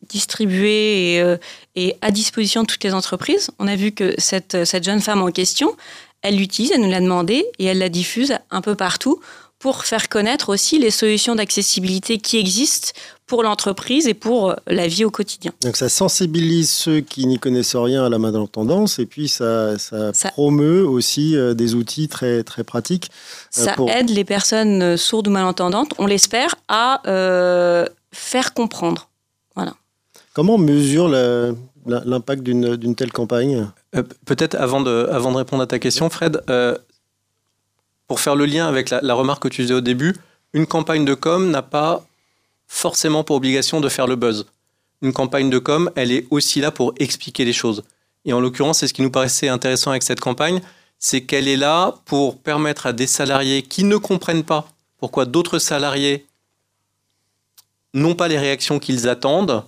distribuée 0.09 1.37
et, 1.75 1.97
à 2.03 2.11
disposition 2.13 2.63
de 2.63 2.67
toutes 2.67 2.85
les 2.85 2.95
entreprises, 2.95 3.51
on 3.59 3.67
a 3.67 3.75
vu 3.75 3.91
que 3.91 4.15
cette 4.19 4.85
jeune 4.85 5.01
femme 5.01 5.23
en 5.23 5.33
question, 5.33 5.75
elle 6.23 6.37
l'utilise, 6.37 6.71
elle 6.71 6.83
nous 6.83 6.91
l'a 6.91 7.01
demandé 7.01 7.45
et 7.59 7.65
elle 7.65 7.79
la 7.79 7.89
diffuse 7.89 8.37
un 8.51 8.61
peu 8.61 8.77
partout 8.77 9.21
pour 9.59 9.85
faire 9.85 10.09
connaître 10.09 10.51
aussi 10.51 10.79
les 10.79 10.91
solutions 10.91 11.35
d'accessibilité 11.35 12.19
qui 12.19 12.39
existent 12.39 12.93
pour 13.27 13.43
l'entreprise 13.43 14.07
et 14.07 14.15
pour 14.15 14.55
la 14.67 14.87
vie 14.87 15.05
au 15.05 15.11
quotidien. 15.11 15.53
Donc 15.63 15.77
ça 15.77 15.89
sensibilise 15.89 16.71
ceux 16.71 17.01
qui 17.01 17.27
n'y 17.27 17.39
connaissent 17.39 17.75
rien 17.75 18.05
à 18.05 18.09
la 18.09 18.19
malentendance 18.19 18.99
et 18.99 19.07
puis 19.07 19.29
ça, 19.29 19.79
ça, 19.79 20.13
promeut 20.31 20.87
aussi 20.87 21.37
euh, 21.37 21.55
des 21.55 21.75
outils 21.75 22.09
très, 22.09 22.45
très 22.45 22.63
pratiques. 22.63 23.11
Euh, 23.59 23.65
ça 23.65 23.77
aide 23.89 24.11
les 24.11 24.25
personnes 24.25 24.97
sourdes 24.97 25.29
ou 25.29 25.31
malentendantes, 25.31 25.93
on 25.99 26.07
l'espère, 26.07 26.55
à 26.69 27.03
euh, 27.09 27.87
faire 28.13 28.55
comprendre. 28.55 29.09
Voilà. 29.57 29.75
Comment 30.33 30.55
on 30.55 30.59
mesure 30.59 31.09
l'impact 31.09 32.43
d'une 32.43 32.95
telle 32.95 33.13
campagne? 33.13 33.67
Peut-être 34.25 34.55
avant 34.55 34.83
de, 34.83 35.09
avant 35.11 35.33
de 35.33 35.39
répondre 35.39 35.63
à 35.63 35.67
ta 35.67 35.79
question, 35.79 36.11
Fred, 36.11 36.43
pour 38.07 38.21
faire 38.21 38.37
le 38.37 38.47
lien 38.47 38.69
avec 38.69 38.91
la, 38.91 39.15
remarque 39.15 39.43
que 39.43 39.49
tu 39.49 39.63
faisais 39.63 39.75
au 39.75 39.81
début, 39.81 40.15
une 40.53 40.67
campagne 40.67 41.05
de 41.05 41.15
com 41.15 41.51
n'a 41.51 41.63
pas 41.63 42.06
forcément 42.67 43.25
pour 43.25 43.37
obligation 43.37 43.81
de 43.81 43.89
faire 43.89 44.07
le 44.07 44.17
buzz. 44.17 44.47
Une 45.03 45.13
campagne 45.13 45.51
de 45.51 45.59
com, 45.59 45.91
elle 45.95 46.13
est 46.13 46.27
aussi 46.31 46.61
là 46.61 46.71
pour 46.71 46.95
expliquer 46.99 47.45
les 47.45 47.53
choses. 47.53 47.83
Et 48.25 48.33
en 48.33 48.41
l'occurrence, 48.41 48.79
c'est 48.79 48.89
ce 48.89 48.95
qui 48.95 49.03
nous 49.03 49.11
paraissait 49.11 49.49
intéressant 49.49 49.91
avec 49.91 50.03
cette 50.03 50.21
campagne, 50.21 50.61
c'est 50.99 51.23
qu'elle 51.23 51.49
est 51.49 51.57
là 51.57 51.95
pour 52.07 52.39
permettre 52.39 52.87
à 52.87 52.93
des 52.93 53.07
salariés 53.07 53.63
qui 53.63 53.85
ne 53.85 53.97
comprennent 53.97 54.45
pas 54.45 54.69
pourquoi 54.99 55.27
d'autres 55.27 55.59
salariés 55.59 56.27
n'ont 57.95 58.15
pas 58.15 58.29
les 58.29 58.39
réactions 58.39 58.79
qu'ils 58.79 59.09
attendent, 59.09 59.65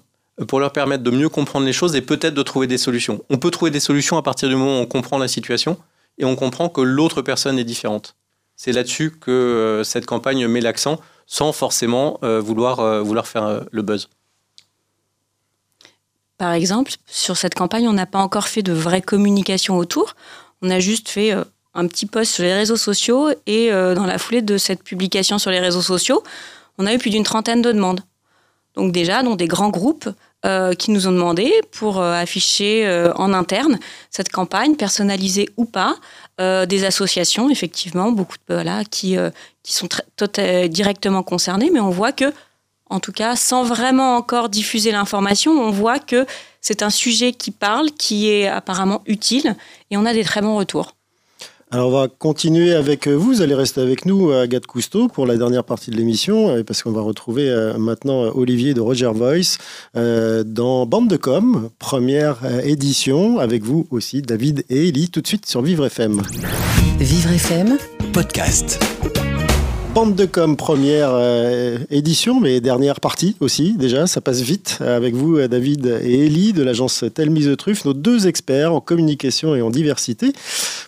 pour 0.46 0.60
leur 0.60 0.72
permettre 0.72 1.02
de 1.02 1.10
mieux 1.10 1.28
comprendre 1.28 1.66
les 1.66 1.72
choses 1.72 1.96
et 1.96 2.00
peut-être 2.00 2.34
de 2.34 2.42
trouver 2.42 2.66
des 2.66 2.78
solutions. 2.78 3.24
On 3.28 3.38
peut 3.38 3.50
trouver 3.50 3.70
des 3.70 3.80
solutions 3.80 4.16
à 4.16 4.22
partir 4.22 4.48
du 4.48 4.54
moment 4.54 4.78
où 4.78 4.82
on 4.82 4.86
comprend 4.86 5.18
la 5.18 5.28
situation 5.28 5.76
et 6.18 6.24
on 6.24 6.36
comprend 6.36 6.68
que 6.68 6.80
l'autre 6.80 7.22
personne 7.22 7.58
est 7.58 7.64
différente. 7.64 8.14
C'est 8.56 8.72
là-dessus 8.72 9.12
que 9.12 9.30
euh, 9.30 9.84
cette 9.84 10.06
campagne 10.06 10.46
met 10.46 10.60
l'accent, 10.60 11.00
sans 11.28 11.52
forcément 11.52 12.18
euh, 12.24 12.40
vouloir, 12.40 12.80
euh, 12.80 13.02
vouloir 13.02 13.28
faire 13.28 13.66
le 13.70 13.82
buzz. 13.82 14.08
Par 16.38 16.52
exemple, 16.52 16.92
sur 17.06 17.36
cette 17.36 17.54
campagne, 17.54 17.86
on 17.86 17.92
n'a 17.92 18.06
pas 18.06 18.18
encore 18.18 18.48
fait 18.48 18.62
de 18.62 18.72
vraie 18.72 19.02
communication 19.02 19.76
autour. 19.76 20.16
On 20.62 20.70
a 20.70 20.80
juste 20.80 21.08
fait 21.08 21.32
un 21.74 21.86
petit 21.86 22.06
post 22.06 22.32
sur 22.32 22.44
les 22.44 22.54
réseaux 22.54 22.76
sociaux 22.76 23.28
et 23.46 23.70
dans 23.70 24.06
la 24.06 24.18
foulée 24.18 24.40
de 24.40 24.56
cette 24.56 24.84
publication 24.84 25.38
sur 25.38 25.50
les 25.50 25.58
réseaux 25.58 25.82
sociaux, 25.82 26.22
on 26.78 26.86
a 26.86 26.94
eu 26.94 26.98
plus 26.98 27.10
d'une 27.10 27.24
trentaine 27.24 27.60
de 27.60 27.72
demandes. 27.72 28.02
Donc 28.76 28.92
déjà, 28.92 29.24
dans 29.24 29.34
des 29.34 29.48
grands 29.48 29.70
groupes 29.70 30.08
qui 30.78 30.92
nous 30.92 31.08
ont 31.08 31.12
demandé 31.12 31.52
pour 31.72 32.00
afficher 32.00 33.10
en 33.16 33.34
interne 33.34 33.80
cette 34.10 34.30
campagne, 34.30 34.76
personnalisée 34.76 35.48
ou 35.56 35.64
pas, 35.64 35.96
euh, 36.40 36.66
des 36.66 36.84
associations, 36.84 37.50
effectivement, 37.50 38.12
beaucoup 38.12 38.36
de 38.48 38.54
voilà, 38.54 38.84
qui, 38.84 39.16
euh, 39.16 39.30
qui 39.62 39.72
sont 39.72 39.88
directement 40.68 41.22
concernées, 41.22 41.70
mais 41.72 41.80
on 41.80 41.90
voit 41.90 42.12
que, 42.12 42.32
en 42.90 43.00
tout 43.00 43.12
cas, 43.12 43.36
sans 43.36 43.64
vraiment 43.64 44.16
encore 44.16 44.48
diffuser 44.48 44.92
l'information, 44.92 45.52
on 45.52 45.70
voit 45.70 45.98
que 45.98 46.26
c'est 46.60 46.82
un 46.82 46.90
sujet 46.90 47.32
qui 47.32 47.50
parle, 47.50 47.90
qui 47.90 48.30
est 48.30 48.46
apparemment 48.46 49.02
utile, 49.06 49.56
et 49.90 49.96
on 49.96 50.06
a 50.06 50.12
des 50.12 50.24
très 50.24 50.40
bons 50.40 50.56
retours. 50.56 50.94
Alors 51.70 51.88
on 51.88 51.92
va 51.92 52.08
continuer 52.08 52.72
avec 52.72 53.06
vous, 53.08 53.34
vous 53.34 53.42
allez 53.42 53.54
rester 53.54 53.80
avec 53.80 54.06
nous, 54.06 54.32
Agathe 54.32 54.66
Cousteau, 54.66 55.08
pour 55.08 55.26
la 55.26 55.36
dernière 55.36 55.64
partie 55.64 55.90
de 55.90 55.96
l'émission, 55.96 56.48
euh, 56.48 56.64
parce 56.64 56.82
qu'on 56.82 56.92
va 56.92 57.02
retrouver 57.02 57.48
maintenant 57.78 58.22
Olivier 58.34 58.72
de 58.74 58.80
Roger 58.80 59.10
Voice 59.14 59.58
dans 59.94 60.86
Bande 60.86 61.08
de 61.08 61.16
Com, 61.16 61.70
première 61.78 62.38
édition, 62.64 63.38
avec 63.38 63.62
vous 63.62 63.86
aussi, 63.90 64.22
David 64.22 64.64
et 64.70 64.88
Ellie, 64.88 65.10
tout 65.10 65.20
de 65.20 65.26
suite 65.26 65.46
sur 65.46 65.62
Vivre 65.62 65.86
FM. 65.86 66.22
Vivre 66.98 67.30
FM, 67.30 67.76
podcast. 68.12 68.78
Bande 69.94 70.14
de 70.14 70.26
com, 70.26 70.56
première 70.56 71.10
euh, 71.12 71.78
édition, 71.90 72.40
mais 72.40 72.60
dernière 72.60 73.00
partie 73.00 73.36
aussi, 73.40 73.72
déjà, 73.72 74.06
ça 74.06 74.20
passe 74.20 74.40
vite. 74.40 74.78
Avec 74.80 75.14
vous, 75.14 75.40
David 75.48 75.86
et 76.02 76.26
Ellie 76.26 76.52
de 76.52 76.62
l'agence 76.62 77.04
Telmise 77.14 77.48
de 77.48 77.54
Truffe, 77.54 77.84
nos 77.84 77.94
deux 77.94 78.26
experts 78.26 78.72
en 78.72 78.80
communication 78.80 79.54
et 79.56 79.62
en 79.62 79.70
diversité. 79.70 80.32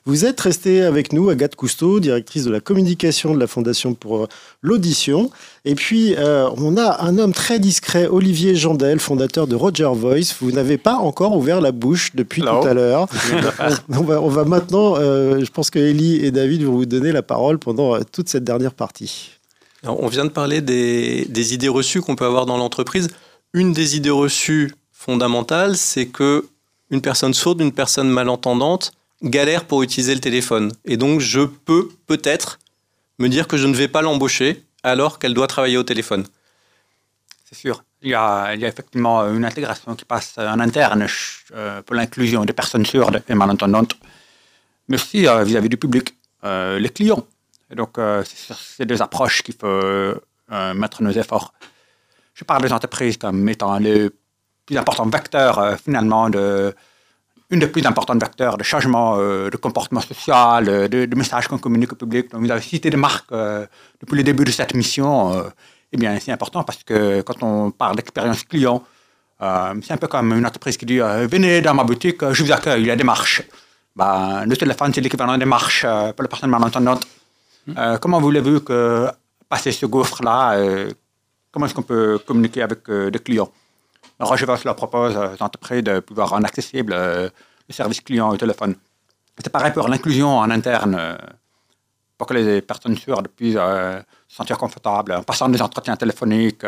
Vous 0.05 0.25
êtes 0.25 0.41
restés 0.41 0.83
avec 0.83 1.13
nous, 1.13 1.29
Agathe 1.31 1.57
Cousteau, 1.57 2.01
directrice 2.01 2.45
de 2.45 2.51
la 2.51 2.61
communication 2.61 3.35
de 3.35 3.41
la 3.41 3.47
Fondation 3.47 3.95
pour 3.95 4.29
l'audition. 4.63 5.31
Et 5.67 5.75
puis, 5.75 6.15
euh, 6.17 6.49
on 6.57 6.79
a 6.79 7.03
un 7.03 7.19
homme 7.19 7.35
très 7.35 7.59
discret, 7.59 8.07
Olivier 8.07 8.55
Jandel, 8.55 8.99
fondateur 8.99 9.47
de 9.47 9.55
Roger 9.55 9.91
Voice. 9.93 10.35
Vous 10.41 10.53
n'avez 10.53 10.79
pas 10.79 10.95
encore 10.95 11.37
ouvert 11.37 11.61
la 11.61 11.71
bouche 11.71 12.13
depuis 12.15 12.41
tout 12.41 12.49
à 12.49 12.73
l'heure. 12.73 13.09
on, 13.91 14.03
va, 14.03 14.23
on, 14.23 14.29
va, 14.29 14.45
maintenant, 14.45 14.95
euh, 14.97 15.45
je 15.45 15.51
pense 15.51 15.69
que 15.69 15.79
Ellie 15.79 16.25
et 16.25 16.31
David 16.31 16.63
vont 16.63 16.73
vous 16.73 16.87
donner 16.87 17.13
la 17.13 17.23
parole 17.23 17.59
pendant 17.59 17.95
euh, 17.95 18.01
toute 18.11 18.31
cette 18.31 18.45
dernière 18.45 18.73
partie. 18.73 18.90
On 19.85 20.09
vient 20.09 20.25
de 20.25 20.31
parler 20.31 20.61
des, 20.61 21.55
idées 21.55 21.69
reçues 21.69 22.01
qu'on 22.01 22.17
peut 22.17 22.27
avoir 22.27 22.47
dans 22.47 22.57
l'entreprise. 22.57 23.09
Une 23.53 23.73
des 23.73 23.97
idées 23.97 24.11
reçues 24.11 24.73
fondamentales, 24.93 25.77
c'est 25.77 26.07
que 26.07 26.47
une 26.91 27.01
personne 27.01 27.35
sourde, 27.35 27.61
une 27.61 27.73
personne 27.73 28.09
malentendante 28.09 28.93
galère 29.23 29.65
pour 29.65 29.83
utiliser 29.83 30.15
le 30.15 30.21
téléphone. 30.21 30.73
Et 30.85 30.97
donc, 30.97 31.21
je 31.21 31.41
peux 31.41 31.89
peut-être 32.07 32.59
me 33.19 33.29
dire 33.29 33.47
que 33.47 33.57
je 33.57 33.67
ne 33.67 33.75
vais 33.75 33.89
pas 33.89 34.03
l'embaucher 34.03 34.65
alors 34.83 35.19
qu'elle 35.19 35.35
doit 35.35 35.47
travailler 35.47 35.77
au 35.77 35.83
téléphone. 35.83 36.25
C'est 37.45 37.55
sûr. 37.55 37.85
Il 38.03 38.11
y, 38.11 38.15
a, 38.15 38.55
effectivement 38.55 39.23
une 39.29 39.45
intégration 39.45 39.95
qui 39.95 40.07
passe 40.07 40.39
en 40.39 40.59
interne 40.59 41.07
euh, 41.53 41.83
pour 41.83 41.95
l'inclusion 41.95 42.45
des 42.47 42.55
personnes 42.55 42.87
sourdes 42.87 43.23
et 43.29 43.35
malentendantes, 43.35 43.95
mais 44.89 44.97
aussi 44.97 45.29
euh, 45.29 45.45
vis-à-vis 45.45 45.69
du 45.69 45.77
public, 45.77 46.15
euh, 46.45 46.79
les 46.79 46.89
clients. 46.89 47.27
Et 47.71 47.75
donc, 47.75 47.99
c'est 48.25 48.85
des 48.87 49.01
approches 49.01 49.43
qu'il 49.43 49.55
faut 49.55 50.15
mettre 50.75 51.03
nos 51.03 51.11
efforts. 51.13 51.53
Je 52.35 52.45
parle 52.45 52.63
des 52.63 52.73
entreprises 52.73 53.17
comme 53.17 53.49
étant 53.49 53.79
les 53.79 54.11
plus 54.67 54.77
importants 54.77 55.07
vecteurs 55.07 55.79
finalement 55.79 56.29
de, 56.31 56.75
une 57.51 57.61
des 57.61 57.67
plus 57.69 57.85
importantes 57.87 58.21
vecteurs 58.21 58.57
de 58.57 58.65
changement 58.65 59.17
de 59.19 59.57
comportement 59.57 60.01
social, 60.01 60.89
de, 60.89 61.15
messages 61.17 61.47
qu'on 61.49 61.59
communique 61.59 61.93
au 61.93 61.97
public. 61.97 62.31
Donc, 62.31 62.41
vous 62.43 62.51
avez 62.51 62.61
cité 62.61 62.91
des 62.91 62.97
marques 62.97 63.31
depuis 64.01 64.17
le 64.17 64.23
début 64.25 64.45
de 64.45 64.51
cette 64.51 64.75
mission. 64.75 65.45
eh 65.93 65.97
bien, 65.97 66.19
c'est 66.19 66.33
important 66.33 66.65
parce 66.65 66.83
que 66.83 67.21
quand 67.23 67.43
on 67.43 67.71
parle 67.71 67.97
d'expérience 67.97 68.43
client, 68.45 68.83
c'est 69.39 69.93
un 69.93 69.97
peu 69.97 70.09
comme 70.09 70.33
une 70.33 70.47
entreprise 70.47 70.77
qui 70.77 70.87
dit 70.87 70.99
Venez 70.99 71.61
dans 71.61 71.75
ma 71.75 71.85
boutique, 71.85 72.29
je 72.33 72.43
vous 72.43 72.51
accueille, 72.51 72.83
il 72.83 72.87
y 72.87 72.91
a 72.91 72.97
des 72.97 73.05
marches. 73.05 73.43
Ben, 73.95 74.45
le 74.47 74.57
téléphone, 74.57 74.93
c'est 74.95 75.01
l'équivalent 75.01 75.37
des 75.39 75.45
marches 75.45 75.87
pour 76.17 76.23
les 76.23 76.29
personnes 76.29 76.51
malentendantes. 76.51 77.07
Hmm. 77.67 77.97
comment 78.01 78.21
voulez-vous 78.21 78.61
que 78.61 79.09
passer 79.49 79.73
ce 79.73 79.87
gouffre-là 79.87 80.57
Comment 81.53 81.67
est-ce 81.67 81.75
qu'on 81.75 81.83
peut 81.83 82.19
communiquer 82.27 82.63
avec 82.63 82.89
des 82.89 83.19
clients? 83.19 83.51
Roger 84.19 84.47
leur 84.65 84.77
propose 84.77 85.17
aux 85.17 85.43
entreprises 85.43 85.83
de 85.83 86.01
pouvoir 86.01 86.31
rendre 86.31 86.47
accessible 86.47 86.95
le 86.95 87.73
service 87.73 88.01
client 88.01 88.29
au 88.31 88.37
téléphone. 88.37 88.77
C'est 89.43 89.51
pareil 89.51 89.73
pour 89.73 89.89
l'inclusion 89.89 90.39
en 90.39 90.51
interne, 90.51 91.19
pour 92.17 92.27
que 92.27 92.35
les 92.35 92.61
personnes 92.61 92.97
sûres 92.97 93.23
puissent 93.37 93.55
se 93.55 94.03
sentir 94.29 94.59
confortables 94.59 95.13
en 95.13 95.23
passant 95.23 95.49
des 95.49 95.61
entretiens 95.61 95.97
téléphoniques, 95.97 96.65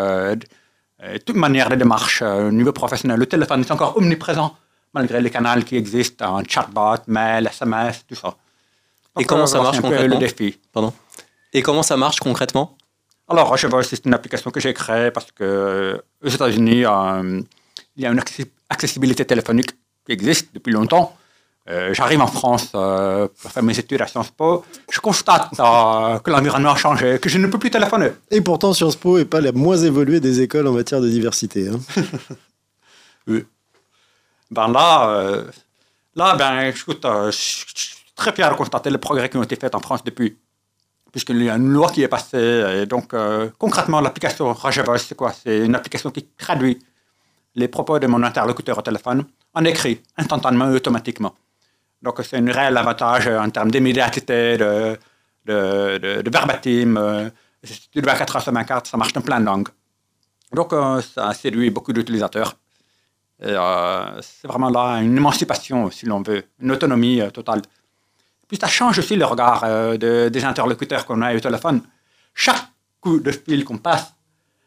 toute 1.27 1.37
manière 1.37 1.69
de 1.69 1.77
démarche 1.77 2.23
au 2.23 2.51
niveau 2.51 2.73
professionnel. 2.73 3.19
Le 3.19 3.27
téléphone 3.27 3.61
est 3.61 3.71
encore 3.71 3.97
omniprésent 3.97 4.57
malgré 4.95 5.21
les 5.21 5.31
canaux 5.31 5.63
qui 5.63 5.77
existent 5.77 6.39
en 6.39 6.45
chatbot, 6.45 7.03
mail, 7.07 7.47
SMS, 7.47 8.05
tout 8.07 8.15
ça. 8.15 8.35
Et 9.19 9.25
comment 9.25 9.47
ça 9.47 9.61
marche 9.61 9.81
concrètement 9.81 10.15
le 10.15 10.21
défi. 10.21 10.59
Pardon. 10.73 10.93
Et 11.53 11.63
comment 11.63 11.83
ça 11.83 11.97
marche 11.97 12.21
concrètement 12.21 12.77
alors, 13.33 13.57
c'est 13.59 14.05
une 14.05 14.13
application 14.13 14.51
que 14.51 14.61
j'ai 14.61 14.75
créée 14.75 15.11
parce 15.11 15.33
que 15.33 15.43
euh, 15.43 15.99
aux 16.23 16.29
États-Unis, 16.29 16.85
euh, 16.85 17.41
il 17.97 18.03
y 18.03 18.07
a 18.07 18.11
une 18.11 18.21
accessibilité 18.69 19.25
téléphonique 19.25 19.71
qui 20.05 20.13
existe 20.13 20.49
depuis 20.53 20.73
longtemps. 20.73 21.17
Euh, 21.71 21.95
j'arrive 21.95 22.21
en 22.21 22.27
France 22.27 22.73
pour 22.73 23.51
faire 23.51 23.63
mes 23.63 23.79
études 23.79 24.03
à 24.03 24.07
Sciences 24.07 24.33
Po. 24.33 24.65
Je 24.91 25.01
constate 25.01 25.49
que 25.51 26.31
l'environnement 26.31 26.73
a 26.73 26.77
changé, 26.77 27.19
que 27.21 27.31
je 27.31 27.39
ne 27.39 27.47
peux 27.47 27.59
plus 27.59 27.71
téléphoner. 27.71 28.11
Et 28.31 28.41
pourtant, 28.43 28.75
Sciences 28.75 28.97
Po 28.97 29.17
n'est 29.17 29.25
pas 29.25 29.41
la 29.41 29.53
moins 29.53 29.79
évoluée 29.79 30.21
des 30.21 30.43
écoles 30.43 30.67
en 30.67 30.73
matière 30.73 31.01
de 31.01 31.09
diversité. 31.09 31.69
Hein. 31.69 31.79
oui. 33.29 33.45
Ben 34.51 34.69
là, 34.69 35.45
là 36.17 36.35
ben, 36.37 36.61
écoute, 36.63 37.03
je 37.05 38.02
très 38.23 38.33
fier 38.33 38.51
de 38.51 38.57
constater 38.57 38.91
les 38.91 38.99
progrès 38.99 39.29
qui 39.29 39.37
ont 39.37 39.43
été 39.43 39.57
faits 39.57 39.75
en 39.75 39.81
France 39.81 40.03
depuis 40.05 40.37
puisqu'il 41.13 41.43
y 41.43 41.51
a 41.51 41.57
une 41.57 41.69
loi 41.69 41.91
qui 41.91 42.03
est 42.03 42.09
passée. 42.09 42.87
Donc, 42.87 43.13
euh, 43.13 43.51
concrètement, 43.59 44.01
l'application 44.01 44.53
Rajavoice, 44.53 45.05
c'est 45.09 45.15
quoi? 45.15 45.33
C'est 45.33 45.59
une 45.67 45.75
application 45.75 46.11
qui 46.11 46.25
traduit 46.45 46.79
les 47.55 47.69
propos 47.69 47.99
de 47.99 48.07
mon 48.07 48.23
interlocuteur 48.23 48.79
au 48.79 48.83
téléphone 48.83 49.27
en 49.53 49.65
écrit, 49.65 50.01
instantanément 50.17 50.71
et 50.71 50.75
automatiquement. 50.77 51.35
Donc, 52.01 52.21
c'est 52.23 52.39
un 52.39 52.51
réel 52.51 52.77
avantage 52.79 53.29
en 53.29 53.51
termes 53.51 53.71
d'immédiateté, 53.71 54.57
de, 54.57 56.31
verbatim. 56.31 56.97
Euh, 56.97 57.29
si 57.63 57.91
tu 57.91 58.01
4 58.01 58.37
heures 58.37 58.43
sur 58.43 58.53
24, 58.53 58.87
ça 58.87 58.97
marche 58.97 59.13
dans 59.13 59.21
plein 59.21 59.39
de 59.39 59.45
langues. 59.45 59.69
Donc, 60.53 60.73
euh, 60.73 61.03
ça 61.03 61.35
séduit 61.35 61.69
beaucoup 61.71 61.93
d'utilisateurs. 61.93 62.57
c'est 63.39 64.49
vraiment 64.49 64.71
là 64.71 65.03
une 65.03 65.17
émancipation, 65.17 65.91
si 65.91 66.07
l'on 66.07 66.23
veut, 66.23 66.43
une 66.59 66.71
autonomie 66.71 67.21
totale. 67.35 67.61
Puis 68.53 68.59
ça 68.61 68.69
change 68.69 68.99
aussi 68.99 69.17
le 69.17 69.25
regard 69.25 69.65
euh, 69.65 70.29
des 70.29 70.45
interlocuteurs 70.45 71.07
qu'on 71.07 71.23
a 71.23 71.35
au 71.35 71.41
téléphone. 71.41 71.81
Chaque 72.35 72.67
coup 73.01 73.19
de 73.19 73.33
fil 73.33 73.65
qu'on 73.65 73.79
passe 73.79 74.13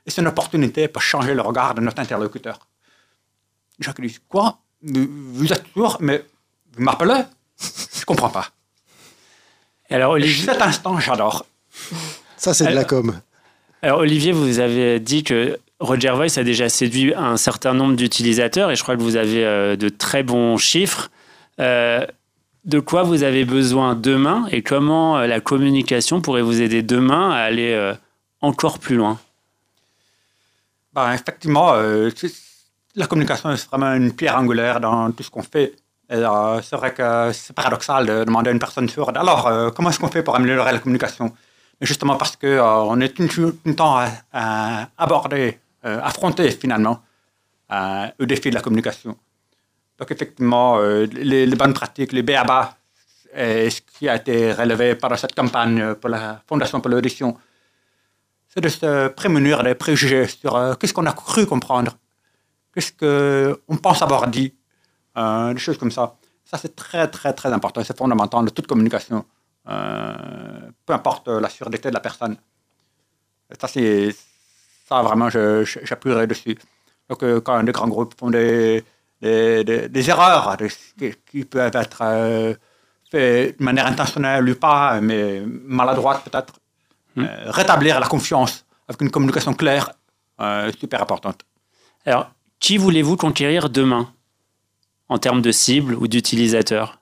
est 0.08 0.18
une 0.18 0.26
opportunité 0.26 0.88
pour 0.88 1.04
changer 1.04 1.36
le 1.36 1.44
regard 1.44 1.76
de 1.76 1.82
notre 1.82 2.00
interlocuteur. 2.00 2.58
Jacques 3.80 4.02
dit 4.02 4.18
Quoi? 4.28 4.58
Vous 4.82 5.54
êtes 5.54 5.66
sûr, 5.72 5.98
mais 6.00 6.26
vous 6.74 6.82
m'appelez? 6.82 7.22
Je 7.62 8.00
ne 8.00 8.06
comprends 8.06 8.30
pas. 8.30 8.48
Alors, 9.92 10.14
Olivier... 10.14 10.46
Cet 10.46 10.64
instant, 10.64 11.00
j'adore. 11.00 11.46
Ça, 12.38 12.56
c'est 12.56 12.66
de 12.66 12.74
la 12.74 12.86
com. 12.86 13.22
Alors, 13.84 14.00
Olivier, 14.00 14.32
vous 14.32 14.58
avez 14.58 15.00
dit 15.00 15.24
que 15.24 15.60
Roger 15.80 16.10
Voice 16.10 16.40
a 16.40 16.44
déjà 16.44 16.70
séduit 16.70 17.14
un 17.14 17.38
certain 17.38 17.76
nombre 17.76 17.96
d'utilisateurs 17.96 18.72
et 18.72 18.76
je 18.76 18.82
crois 18.82 18.98
que 18.98 19.04
vous 19.04 19.16
avez 19.16 19.46
euh, 19.46 19.76
de 19.76 19.90
très 19.90 20.24
bons 20.24 20.58
chiffres. 20.58 21.12
Euh, 21.60 22.04
de 22.66 22.80
quoi 22.80 23.04
vous 23.04 23.24
avez 23.24 23.46
besoin 23.46 23.96
demain 23.96 24.48
et 24.52 24.64
comment 24.64 25.18
euh, 25.18 25.28
la 25.28 25.40
communication 25.40 26.20
pourrait 26.22 26.42
vous 26.42 26.62
aider 26.62 26.82
demain 26.82 27.32
à 27.32 27.38
aller 27.38 27.74
euh, 27.74 27.94
encore 28.42 28.80
plus 28.80 28.96
loin? 28.96 29.20
Ben, 30.94 31.14
Effectivement, 31.14 31.74
euh, 31.74 32.10
la 32.96 33.06
communication 33.08 33.52
est 33.52 33.68
vraiment 33.70 33.94
une 33.94 34.14
pierre 34.14 34.38
angulaire 34.38 34.80
dans 34.80 35.12
tout 35.12 35.24
ce 35.24 35.30
qu'on 35.30 35.44
fait. 35.44 35.76
c'est 36.10 36.76
vrai 36.76 36.94
que 36.94 37.32
c'est 37.34 37.54
paradoxal 37.54 38.06
de 38.06 38.24
demander 38.24 38.50
à 38.50 38.54
une 38.54 38.60
personne 38.60 38.88
sourde 38.88 39.18
alors 39.18 39.74
comment 39.74 39.90
est-ce 39.90 40.00
qu'on 40.00 40.08
fait 40.08 40.24
pour 40.24 40.36
améliorer 40.36 40.72
la 40.72 40.80
communication? 40.80 41.34
Mais 41.80 41.88
justement 41.88 42.16
parce 42.16 42.36
qu'on 42.38 43.02
est 43.02 43.10
tout 43.10 43.54
le 43.66 43.76
temps 43.76 44.00
à, 44.32 44.88
aborder, 44.98 45.60
affronter 45.84 46.50
finalement 46.52 47.02
le 47.70 48.26
défi 48.26 48.50
de 48.50 48.56
la 48.56 48.62
communication. 48.62 49.18
Donc, 50.00 50.12
effectivement, 50.12 50.78
euh, 50.78 51.06
les, 51.06 51.56
bonnes 51.56 51.74
pratiques, 51.74 52.12
les 52.12 52.24
BABA, 52.24 52.76
ce 53.36 53.80
qui 53.82 54.10
a 54.10 54.16
été 54.16 54.52
relevé 54.52 54.96
par 54.96 55.18
cette 55.18 55.36
campagne 55.36 55.96
pour 55.96 56.10
la 56.10 56.42
Fondation 56.48 56.82
pour 56.82 56.92
l'audition, 56.92 57.38
c'est 58.48 58.62
de 58.62 58.70
se 58.70 59.08
prémunir 59.10 59.64
des 59.64 59.76
préjugés 59.76 60.28
sur 60.28 60.56
euh, 60.56 60.76
qu'est-ce 60.76 60.94
qu'on 60.94 61.06
a 61.06 61.14
cru 61.14 61.46
comprendre, 61.46 61.98
qu'est-ce 62.74 62.92
qu'on 62.92 63.78
pense 63.78 64.02
avoir 64.02 64.28
dit, 64.28 64.54
euh, 65.18 65.54
des 65.54 65.60
choses 65.60 65.78
comme 65.78 65.92
ça. 65.92 66.16
Ça, 66.44 66.58
c'est 66.58 66.76
très, 66.76 67.08
très, 67.08 67.34
très 67.34 67.52
important. 67.52 67.84
C'est 67.84 67.98
fondamental 67.98 68.46
de 68.46 68.50
toute 68.52 68.68
communication, 68.68 69.26
peu 69.66 70.94
importe 70.94 71.28
la 71.28 71.50
sûreté 71.50 71.90
de 71.90 71.94
la 71.94 72.00
personne. 72.00 72.38
Ça, 73.60 73.68
c'est 73.68 74.16
ça 74.88 75.02
vraiment, 75.02 75.30
j'appuierai 75.30 76.28
dessus. 76.28 76.56
Donc, 77.10 77.24
quand 77.42 77.64
des 77.64 77.72
grands 77.72 77.88
groupes 77.88 78.14
font 78.18 78.30
des, 78.30 78.84
des, 79.22 80.10
erreurs 80.10 80.58
qui, 81.32 81.46
peuvent 81.46 81.76
être 81.76 82.00
euh, 82.02 82.54
faites 83.10 83.60
de 83.60 83.64
manière 83.64 83.88
intentionnelle 83.88 84.50
ou 84.50 84.56
pas, 84.56 85.00
mais 85.02 85.42
maladroite 85.46 86.24
peut-être. 86.24 86.54
Hmm. 87.16 87.24
Euh, 87.24 87.52
rétablir 87.52 88.00
la 88.00 88.08
confiance 88.08 88.66
avec 88.88 89.02
une 89.02 89.10
communication 89.10 89.54
claire, 89.54 89.92
euh, 90.42 90.72
super 90.78 91.02
importante. 91.02 91.42
Alors, 92.06 92.30
qui 92.60 92.78
voulez-vous 92.78 93.16
conquérir 93.16 93.70
demain 93.70 94.12
en 95.08 95.18
termes 95.18 95.42
de 95.42 95.52
cible 95.52 95.96
ou 95.96 96.08
d'utilisateurs? 96.08 97.00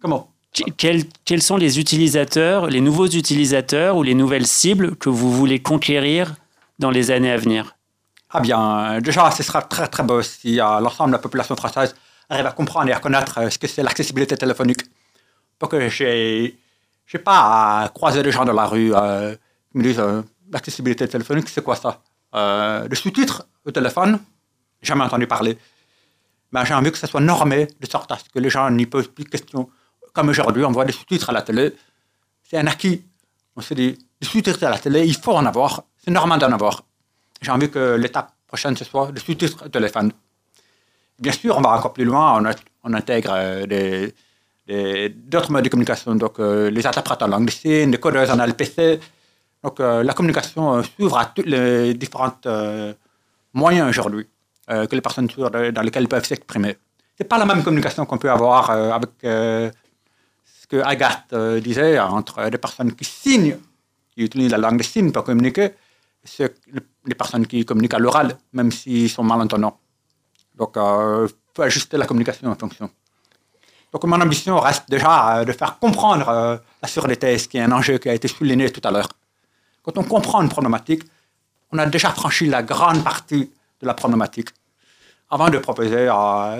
Comment? 0.00 0.30
Quels, 0.76 1.04
quels, 1.24 1.42
sont 1.42 1.56
les 1.56 1.80
utilisateurs, 1.80 2.66
les 2.66 2.82
nouveaux 2.82 3.06
utilisateurs 3.06 3.96
ou 3.96 4.02
les 4.02 4.14
nouvelles 4.14 4.46
cibles 4.46 4.96
que 4.96 5.08
vous 5.08 5.32
voulez 5.32 5.62
conquérir 5.62 6.34
dans 6.78 6.90
les 6.90 7.10
années 7.10 7.30
à 7.30 7.38
venir? 7.38 7.74
Ah 8.34 8.40
bien, 8.40 8.98
déjà, 9.00 9.30
ce 9.30 9.42
sera 9.42 9.60
très 9.60 9.86
très 9.88 10.02
beau 10.02 10.22
si 10.22 10.58
euh, 10.58 10.80
l'ensemble 10.80 11.10
de 11.10 11.16
la 11.16 11.18
population 11.18 11.54
française 11.54 11.94
arrive 12.30 12.46
à 12.46 12.52
comprendre 12.52 12.88
et 12.88 12.92
à 12.94 12.98
connaître 12.98 13.38
euh, 13.38 13.50
ce 13.50 13.58
que 13.58 13.66
c'est 13.66 13.82
l'accessibilité 13.82 14.38
téléphonique. 14.38 14.80
Pour 15.58 15.68
que 15.68 15.88
j'ai, 15.90 16.58
j'ai 17.06 17.18
pas 17.18 17.82
à 17.82 17.88
croiser 17.90 18.22
des 18.22 18.32
gens 18.32 18.46
dans 18.46 18.54
la 18.54 18.64
rue 18.64 18.92
euh, 18.94 19.36
qui 19.70 19.78
me 19.78 19.82
disent 19.82 20.02
l'accessibilité 20.50 21.06
téléphonique, 21.06 21.48
c'est 21.50 21.62
quoi 21.62 21.76
ça? 21.76 22.00
Le 22.32 22.94
sous-titre 22.94 23.46
au 23.66 23.70
téléphone, 23.70 24.18
jamais 24.80 25.04
entendu 25.04 25.26
parler. 25.26 25.58
Mais 26.52 26.60
ben, 26.60 26.64
j'ai 26.64 26.74
envie 26.74 26.90
que 26.90 26.98
ça 26.98 27.06
soit 27.06 27.20
normé 27.20 27.68
de 27.78 27.86
sorte 27.86 28.10
à 28.12 28.18
ce 28.18 28.24
que 28.24 28.38
les 28.38 28.48
gens 28.48 28.70
n'y 28.70 28.86
posent 28.86 29.08
plus 29.08 29.24
de 29.24 29.28
questions. 29.28 29.68
Comme 30.14 30.30
aujourd'hui, 30.30 30.64
on 30.64 30.72
voit 30.72 30.86
des 30.86 30.92
sous-titres 30.92 31.28
à 31.28 31.32
la 31.32 31.42
télé. 31.42 31.74
C'est 32.42 32.56
un 32.56 32.66
acquis. 32.66 33.02
On 33.56 33.60
se 33.60 33.74
dit, 33.74 33.98
des 34.20 34.26
sous-titres 34.26 34.64
à 34.64 34.70
la 34.70 34.78
télé, 34.78 35.04
il 35.06 35.16
faut 35.16 35.32
en 35.32 35.44
avoir. 35.44 35.84
C'est 36.02 36.10
normal 36.10 36.40
d'en 36.40 36.52
avoir 36.52 36.82
j'ai 37.42 37.50
envie 37.50 37.70
que 37.70 37.96
l'étape 37.96 38.32
prochaine, 38.46 38.76
ce 38.76 38.84
soit 38.84 39.12
de 39.12 39.18
sous-titres 39.18 39.68
téléphone. 39.68 40.12
Bien 41.18 41.32
sûr, 41.32 41.56
on 41.58 41.60
va 41.60 41.70
encore 41.70 41.92
plus 41.92 42.04
loin, 42.04 42.42
on, 42.84 42.94
intègre 42.94 43.32
euh, 44.70 45.08
d'autres 45.14 45.50
modes 45.50 45.64
de 45.64 45.68
communication, 45.68 46.14
donc 46.14 46.38
euh, 46.38 46.70
les 46.70 46.86
interprètes 46.86 47.22
en 47.22 47.26
langue 47.26 47.46
des 47.46 47.52
signes, 47.52 47.90
les 47.90 47.98
codeurs 47.98 48.30
en 48.30 48.44
LPC. 48.44 49.00
Donc 49.62 49.80
euh, 49.80 50.02
la 50.02 50.14
communication 50.14 50.82
s'ouvre 50.82 51.18
à 51.18 51.26
tous 51.26 51.42
les 51.42 51.94
différents 51.94 52.38
moyens 53.52 53.88
aujourd'hui 53.88 54.26
que 54.68 54.94
les 54.94 55.02
personnes 55.02 55.26
dans 55.26 55.82
lesquels 55.82 56.04
ils 56.04 56.08
peuvent 56.08 56.24
s'exprimer. 56.24 56.76
Ce 57.18 57.22
n'est 57.22 57.28
pas 57.28 57.36
la 57.36 57.44
même 57.44 57.62
communication 57.62 58.06
qu'on 58.06 58.16
peut 58.16 58.30
avoir 58.30 58.70
avec 58.70 59.10
ce 59.22 60.66
que 60.68 60.76
Agathe 60.76 61.34
disait, 61.62 61.98
entre 61.98 62.48
des 62.48 62.56
personnes 62.58 62.92
qui 62.94 63.04
signent, 63.04 63.58
qui 64.14 64.22
utilisent 64.22 64.52
la 64.52 64.58
langue 64.58 64.78
des 64.78 64.84
signes 64.84 65.12
pour 65.12 65.24
communiquer, 65.24 65.72
les 67.04 67.14
personnes 67.14 67.46
qui 67.46 67.64
communiquent 67.64 67.94
à 67.94 67.98
l'oral, 67.98 68.38
même 68.52 68.70
s'ils 68.70 69.10
sont 69.10 69.24
malentendants. 69.24 69.78
Donc, 70.54 70.72
il 70.76 70.80
euh, 70.80 71.28
faut 71.54 71.62
ajuster 71.62 71.96
la 71.96 72.06
communication 72.06 72.48
en 72.50 72.54
fonction. 72.54 72.90
Donc, 73.92 74.04
mon 74.04 74.20
ambition 74.20 74.58
reste 74.58 74.88
déjà 74.88 75.38
euh, 75.38 75.44
de 75.44 75.52
faire 75.52 75.78
comprendre 75.78 76.28
euh, 76.28 76.56
la 76.82 76.88
sûreté, 76.88 77.38
ce 77.38 77.48
qui 77.48 77.58
est 77.58 77.62
un 77.62 77.72
enjeu 77.72 77.98
qui 77.98 78.08
a 78.08 78.14
été 78.14 78.28
souligné 78.28 78.70
tout 78.70 78.80
à 78.84 78.90
l'heure. 78.90 79.08
Quand 79.82 79.98
on 79.98 80.04
comprend 80.04 80.42
une 80.42 80.48
problématique, 80.48 81.02
on 81.72 81.78
a 81.78 81.86
déjà 81.86 82.10
franchi 82.10 82.46
la 82.46 82.62
grande 82.62 83.02
partie 83.02 83.50
de 83.80 83.86
la 83.86 83.94
problématique 83.94 84.50
avant 85.30 85.48
de 85.48 85.58
proposer 85.58 86.08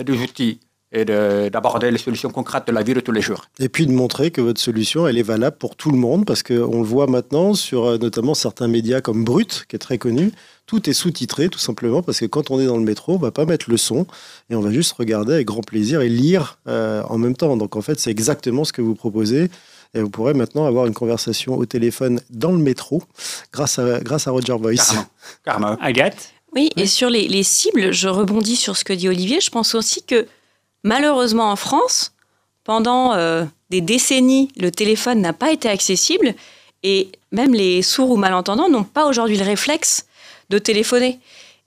des 0.03 0.23
outils 0.23 0.59
et 0.93 1.05
de- 1.05 1.49
d'aborder 1.49 1.91
les 1.91 1.99
solutions 1.99 2.31
concrètes 2.31 2.67
de 2.67 2.73
la 2.73 2.83
vie 2.83 2.95
de 2.95 3.01
tous 3.01 3.13
les 3.13 3.23
jours. 3.23 3.47
Et 3.59 3.69
puis 3.69 3.87
de 3.87 3.93
montrer 3.93 4.31
que 4.31 4.41
votre 4.41 4.61
solution, 4.61 5.07
elle 5.09 5.19
est 5.19 5.23
valable 5.23 5.57
pour 5.59 5.75
tout 5.77 5.91
le 5.91 5.99
monde, 5.99 6.25
parce 6.27 6.43
qu'on 6.43 6.81
le 6.83 6.87
voit 6.87 7.07
maintenant 7.07 7.55
sur 7.55 7.85
euh, 7.87 7.99
notamment 7.99 8.35
certains 8.35 8.69
médias 8.69 9.01
comme 9.01 9.25
Brut, 9.25 9.65
qui 9.69 9.77
est 9.77 9.79
très 9.79 9.99
connu. 9.99 10.33
Tout 10.67 10.89
est 10.89 10.93
sous-titré, 10.93 11.49
tout 11.49 11.59
simplement, 11.59 12.03
parce 12.03 12.21
que 12.21 12.27
quand 12.27 12.51
on 12.51 12.61
est 12.61 12.67
dans 12.67 12.77
le 12.77 12.85
métro, 12.85 13.15
on 13.15 13.19
va 13.19 13.31
pas 13.31 13.45
mettre 13.47 13.69
le 13.69 13.77
son, 13.77 14.07
et 14.51 14.55
on 14.55 14.61
va 14.61 14.71
juste 14.71 14.93
regarder 14.93 15.35
avec 15.35 15.47
grand 15.47 15.63
plaisir 15.63 16.01
et 16.03 16.09
lire 16.09 16.59
euh, 16.69 17.03
en 17.09 17.19
même 17.19 17.37
temps. 17.37 17.57
Donc 17.57 17.75
en 17.77 17.83
fait, 17.83 17.99
c'est 17.99 18.11
exactement 18.11 18.65
ce 18.65 18.73
que 18.73 18.83
vous 18.83 18.95
proposez. 18.95 19.51
Et 19.95 20.01
vous 20.01 20.09
pourrez 20.09 20.33
maintenant 20.33 20.65
avoir 20.65 20.87
une 20.87 20.95
conversation 20.95 21.55
au 21.59 21.67
téléphone 21.67 22.21
dans 22.31 22.53
le 22.53 22.57
métro 22.59 23.03
grâce 23.53 23.79
à, 23.79 24.01
grâce 24.01 24.27
à 24.27 24.31
Roger 24.31 24.57
Voice. 24.59 24.77
Carrément. 24.77 25.07
Carrément. 25.45 25.77
Agathe? 25.83 26.33
Oui, 26.55 26.71
et 26.77 26.87
sur 26.87 27.11
les, 27.11 27.29
les 27.29 27.43
cibles, 27.43 27.93
je 27.93 28.09
rebondis 28.09 28.57
sur 28.57 28.77
ce 28.79 28.85
que 28.85 28.95
dit 28.95 29.09
Olivier. 29.09 29.41
Je 29.43 29.51
pense 29.51 29.75
aussi 29.75 30.03
que 30.03 30.27
malheureusement 30.83 31.51
en 31.51 31.57
France, 31.57 32.13
pendant 32.65 33.15
euh, 33.15 33.45
des 33.71 33.81
décennies, 33.81 34.51
le 34.57 34.71
téléphone 34.71 35.21
n'a 35.21 35.33
pas 35.33 35.51
été 35.51 35.69
accessible 35.69 36.35
et 36.83 37.11
même 37.31 37.55
les 37.55 37.83
sourds 37.83 38.11
ou 38.11 38.17
malentendants 38.17 38.69
n'ont 38.69 38.85
pas 38.85 39.07
aujourd'hui 39.07 39.37
le 39.37 39.45
réflexe 39.45 40.07
de 40.51 40.59
téléphoner. 40.59 41.19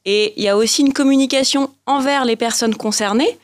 Et 0.06 0.34
il 0.38 0.44
y 0.44 0.50
a 0.50 0.58
aussi 0.58 0.82
une 0.82 0.94
communication 0.94 1.74
envers 1.86 2.26
les 2.26 2.36
personnes 2.36 2.76
concernées 2.76 3.38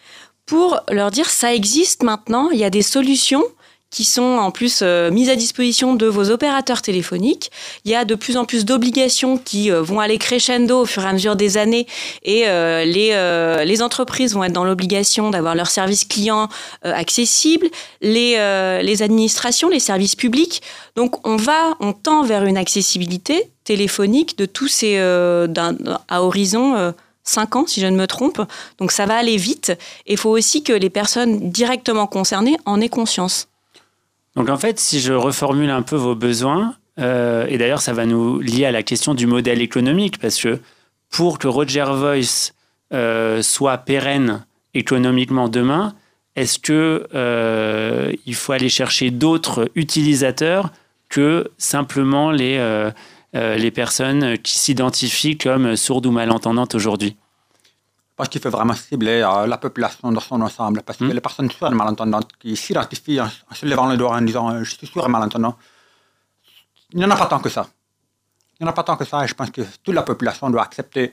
pour 0.45 0.79
leur 0.89 1.11
dire 1.11 1.29
ça 1.29 1.53
existe 1.53 2.03
maintenant, 2.03 2.49
il 2.51 2.59
y 2.59 2.63
a 2.63 2.69
des 2.69 2.81
solutions 2.81 3.43
qui 3.91 4.05
sont 4.05 4.21
en 4.21 4.51
plus 4.51 4.79
euh, 4.81 5.11
mises 5.11 5.29
à 5.29 5.35
disposition 5.35 5.93
de 5.93 6.07
vos 6.07 6.31
opérateurs 6.31 6.81
téléphoniques. 6.81 7.51
Il 7.85 7.91
y 7.91 7.95
a 7.95 8.05
de 8.05 8.15
plus 8.15 8.37
en 8.37 8.45
plus 8.45 8.65
d'obligations 8.65 9.37
qui 9.37 9.69
euh, 9.69 9.81
vont 9.81 9.99
aller 9.99 10.17
crescendo 10.17 10.81
au 10.81 10.85
fur 10.85 11.03
et 11.03 11.07
à 11.07 11.13
mesure 11.13 11.35
des 11.35 11.57
années 11.57 11.85
et 12.23 12.47
euh, 12.47 12.85
les, 12.85 13.09
euh, 13.11 13.63
les 13.65 13.81
entreprises 13.81 14.33
vont 14.33 14.43
être 14.43 14.53
dans 14.53 14.63
l'obligation 14.63 15.29
d'avoir 15.29 15.55
leur 15.55 15.69
service 15.69 16.05
client 16.05 16.47
euh, 16.85 16.93
accessible, 16.93 17.67
les, 18.01 18.35
euh, 18.37 18.81
les 18.81 19.03
administrations, 19.03 19.69
les 19.69 19.79
services 19.79 20.15
publics. 20.15 20.61
Donc 20.95 21.27
on 21.27 21.35
va, 21.35 21.75
on 21.81 21.93
tend 21.93 22.23
vers 22.23 22.45
une 22.45 22.57
accessibilité 22.57 23.49
téléphonique 23.65 24.37
de 24.37 24.45
tous 24.45 24.67
ces 24.67 24.97
à 24.97 26.23
horizon 26.23 26.75
euh, 26.75 26.91
5 27.23 27.55
ans, 27.55 27.67
si 27.67 27.81
je 27.81 27.87
ne 27.87 27.95
me 27.95 28.07
trompe. 28.07 28.41
Donc 28.79 28.91
ça 28.91 29.05
va 29.05 29.15
aller 29.15 29.37
vite. 29.37 29.71
Et 30.07 30.13
il 30.13 30.17
faut 30.17 30.29
aussi 30.29 30.63
que 30.63 30.73
les 30.73 30.89
personnes 30.89 31.51
directement 31.51 32.07
concernées 32.07 32.57
en 32.65 32.81
aient 32.81 32.89
conscience. 32.89 33.47
Donc 34.35 34.49
en 34.49 34.57
fait, 34.57 34.79
si 34.79 34.99
je 34.99 35.13
reformule 35.13 35.69
un 35.69 35.81
peu 35.81 35.95
vos 35.95 36.15
besoins, 36.15 36.75
euh, 36.99 37.45
et 37.47 37.57
d'ailleurs 37.57 37.81
ça 37.81 37.93
va 37.93 38.05
nous 38.05 38.39
lier 38.39 38.65
à 38.65 38.71
la 38.71 38.83
question 38.83 39.13
du 39.13 39.27
modèle 39.27 39.61
économique, 39.61 40.19
parce 40.19 40.41
que 40.41 40.59
pour 41.09 41.39
que 41.39 41.47
Roger 41.47 41.85
Voice 41.89 42.53
euh, 42.93 43.41
soit 43.41 43.77
pérenne 43.77 44.45
économiquement 44.73 45.49
demain, 45.49 45.93
est-ce 46.35 46.59
que 46.59 47.07
euh, 47.13 48.13
il 48.25 48.35
faut 48.35 48.53
aller 48.53 48.69
chercher 48.69 49.11
d'autres 49.11 49.69
utilisateurs 49.75 50.71
que 51.09 51.51
simplement 51.57 52.31
les, 52.31 52.57
euh, 52.57 52.91
les 53.33 53.71
personnes 53.71 54.37
qui 54.37 54.57
s'identifient 54.57 55.37
comme 55.37 55.75
sourdes 55.75 56.05
ou 56.05 56.11
malentendantes 56.11 56.73
aujourd'hui? 56.73 57.17
Pense 58.21 58.29
qu'il 58.29 58.39
faut 58.39 58.51
vraiment 58.51 58.75
cibler 58.75 59.23
euh, 59.23 59.47
la 59.47 59.57
population 59.57 60.11
dans 60.11 60.19
son 60.19 60.39
ensemble, 60.41 60.83
parce 60.83 60.99
que 60.99 61.05
Mm. 61.05 61.13
les 61.13 61.21
personnes 61.21 61.49
sourdes 61.49 61.73
et 61.73 61.75
malentendantes 61.75 62.29
qui 62.37 62.55
s'identifient 62.55 63.19
en, 63.19 63.25
en 63.25 63.55
se 63.55 63.65
levant 63.65 63.87
le 63.89 63.97
doigt 63.97 64.15
en 64.15 64.21
disant 64.21 64.51
euh, 64.51 64.63
je 64.63 64.75
suis 64.75 64.85
sourd 64.85 65.07
et 65.07 65.09
malentendant, 65.09 65.57
il 66.91 66.99
n'y 66.99 67.05
en 67.05 67.09
a 67.09 67.15
pas 67.15 67.25
tant 67.25 67.39
que 67.39 67.49
ça. 67.49 67.65
Il 68.59 68.63
n'y 68.63 68.67
en 68.67 68.69
a 68.69 68.73
pas 68.73 68.83
tant 68.83 68.95
que 68.95 69.05
ça, 69.05 69.23
et 69.23 69.27
je 69.27 69.33
pense 69.33 69.49
que 69.49 69.63
toute 69.83 69.95
la 69.95 70.03
population 70.03 70.51
doit 70.51 70.61
accepter 70.61 71.11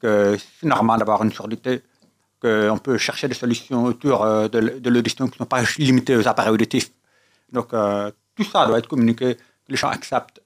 que 0.00 0.36
c'est 0.36 0.66
normal 0.66 0.98
d'avoir 0.98 1.22
une 1.22 1.30
surdité, 1.30 1.84
qu'on 2.42 2.78
peut 2.82 2.98
chercher 2.98 3.28
des 3.28 3.34
solutions 3.34 3.84
autour 3.84 4.24
euh, 4.24 4.48
de, 4.48 4.90
l'audition 4.90 5.26
qui 5.28 5.34
ne 5.34 5.38
sont 5.38 5.52
pas 5.54 5.62
limitées 5.78 6.16
aux 6.16 6.26
appareils 6.26 6.54
auditifs. 6.54 6.90
Donc 7.52 7.72
euh, 7.72 8.10
tout 8.34 8.42
ça 8.42 8.66
doit 8.66 8.78
être 8.80 8.88
communiqué, 8.88 9.36
que 9.36 9.40
les 9.68 9.76
gens 9.76 9.90
acceptent 9.90 10.40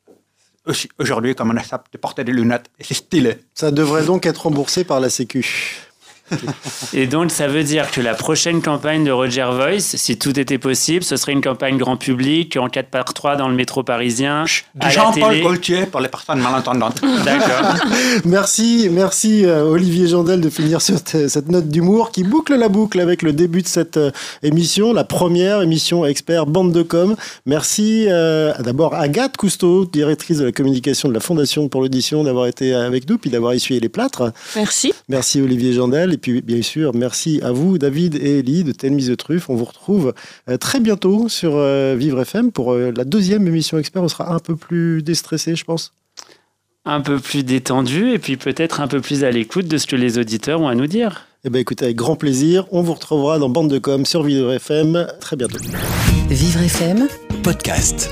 aussi 0.67 0.91
aujourd'hui 0.99 1.35
comme 1.35 1.51
on 1.53 1.57
accepte 1.57 1.91
de 1.91 1.97
porter 1.97 2.23
des 2.23 2.33
lunettes, 2.33 2.69
et 2.79 2.85
c'est 2.85 2.93
stylé. 2.93 3.39
Ça 3.55 3.71
devrait 3.71 4.05
donc 4.05 4.27
être 4.27 4.43
remboursé 4.43 4.85
par 4.85 5.01
la 5.01 5.09
Sécu. 5.09 5.89
Et 6.95 7.07
donc, 7.07 7.31
ça 7.31 7.47
veut 7.47 7.65
dire 7.65 7.91
que 7.91 8.01
la 8.01 8.15
prochaine 8.15 8.63
campagne 8.63 9.05
de 9.05 9.11
Roger 9.11 9.49
Voice, 9.53 9.81
si 9.81 10.19
tout 10.19 10.39
était 10.39 10.59
possible, 10.59 11.05
ce 11.05 11.17
serait 11.17 11.33
une 11.33 11.41
campagne 11.41 11.77
grand 11.77 11.97
public 11.97 12.57
en 12.57 12.69
4 12.69 12.89
par 12.89 13.05
3 13.05 13.37
dans 13.37 13.49
le 13.49 13.55
métro 13.55 13.83
parisien, 13.83 14.45
Jean-Paul. 14.91 15.41
Gaultier 15.41 15.87
pour 15.87 16.01
les 16.01 16.09
personnes 16.09 16.41
malentendantes. 16.41 17.01
D'accord. 17.25 17.75
Merci, 18.25 18.89
merci 18.91 19.45
euh, 19.45 19.65
Olivier 19.65 20.07
Jandel 20.07 20.41
de 20.41 20.51
finir 20.51 20.81
sur 20.81 20.97
cette 21.05 21.49
note 21.49 21.69
d'humour 21.69 22.11
qui 22.11 22.25
boucle 22.25 22.55
la 22.57 22.69
boucle 22.69 23.01
avec 23.01 23.23
le 23.23 23.33
début 23.33 23.63
de 23.63 23.69
cette 23.69 23.97
euh, 23.97 24.11
émission, 24.43 24.93
la 24.93 25.05
première 25.05 25.63
émission 25.63 26.05
expert 26.05 26.47
bande 26.47 26.73
de 26.73 26.83
com. 26.83 27.17
Merci 27.47 28.07
euh, 28.09 28.53
d'abord 28.61 28.95
Agathe 28.95 29.37
Cousteau, 29.37 29.85
directrice 29.85 30.39
de 30.39 30.45
la 30.45 30.53
communication 30.53 31.09
de 31.09 31.15
la 31.15 31.21
Fondation 31.21 31.69
pour 31.69 31.83
l'audition, 31.83 32.25
d'avoir 32.25 32.47
été 32.47 32.75
avec 32.75 33.09
nous 33.09 33.19
puis 33.19 33.31
d'avoir 33.31 33.53
essuyé 33.53 33.81
les 33.81 33.89
plâtres. 33.89 34.33
Merci. 34.57 34.93
Merci 35.09 35.41
Olivier 35.41 35.73
Jandel 35.73 36.13
et 36.13 36.19
puis 36.23 36.41
bien 36.41 36.63
sûr 36.63 36.95
merci 36.95 37.41
à 37.43 37.53
vous 37.53 37.77
David 37.77 38.15
et 38.15 38.39
Elie 38.39 38.65
de 38.65 38.73
Telle 38.73 38.93
Mise 38.93 39.09
de 39.09 39.15
Truffe. 39.15 39.51
On 39.51 39.55
vous 39.55 39.67
retrouve 39.67 40.15
euh, 40.49 40.57
très 40.57 40.81
bientôt 40.81 41.29
sur 41.29 41.57
euh, 41.57 41.95
Vivre 41.99 42.21
FM 42.21 42.53
pour 42.53 42.73
euh, 42.73 42.93
la 42.97 43.05
deuxième 43.05 43.47
émission 43.47 43.77
expert. 43.79 44.03
On 44.03 44.09
sera 44.09 44.33
un 44.33 44.39
peu 44.39 44.57
plus 44.57 45.03
déstressé, 45.03 45.57
je 45.57 45.65
pense. 45.65 45.93
Un 46.85 47.01
peu 47.01 47.19
plus 47.19 47.45
détendu 47.45 48.11
et 48.13 48.19
puis 48.19 48.37
peut-être 48.37 48.81
un 48.81 48.89
peu 48.89 49.01
plus 49.01 49.25
à 49.25 49.31
l'écoute 49.31 49.69
de 49.69 49.79
ce 49.79 49.87
que 49.87 49.97
les 49.97 50.19
auditeurs 50.19 50.61
ont 50.61 50.69
à 50.69 50.75
nous 50.75 50.87
dire. 50.87 51.27
Eh 51.45 51.51
bien, 51.51 51.61
écoutez, 51.61 51.85
avec 51.85 51.97
grand 51.97 52.17
plaisir. 52.17 52.67
On 52.71 52.83
vous 52.83 52.95
retrouvera 52.95 53.39
dans 53.39 53.49
Bande 53.49 53.71
de 53.71 53.79
Com 53.79 54.07
sur 54.07 54.23
Vivre 54.23 54.53
FM 54.53 55.09
très 55.21 55.37
bientôt. 55.37 55.59
Vivre 56.29 56.61
FM 56.63 57.09
Podcast. 57.43 58.09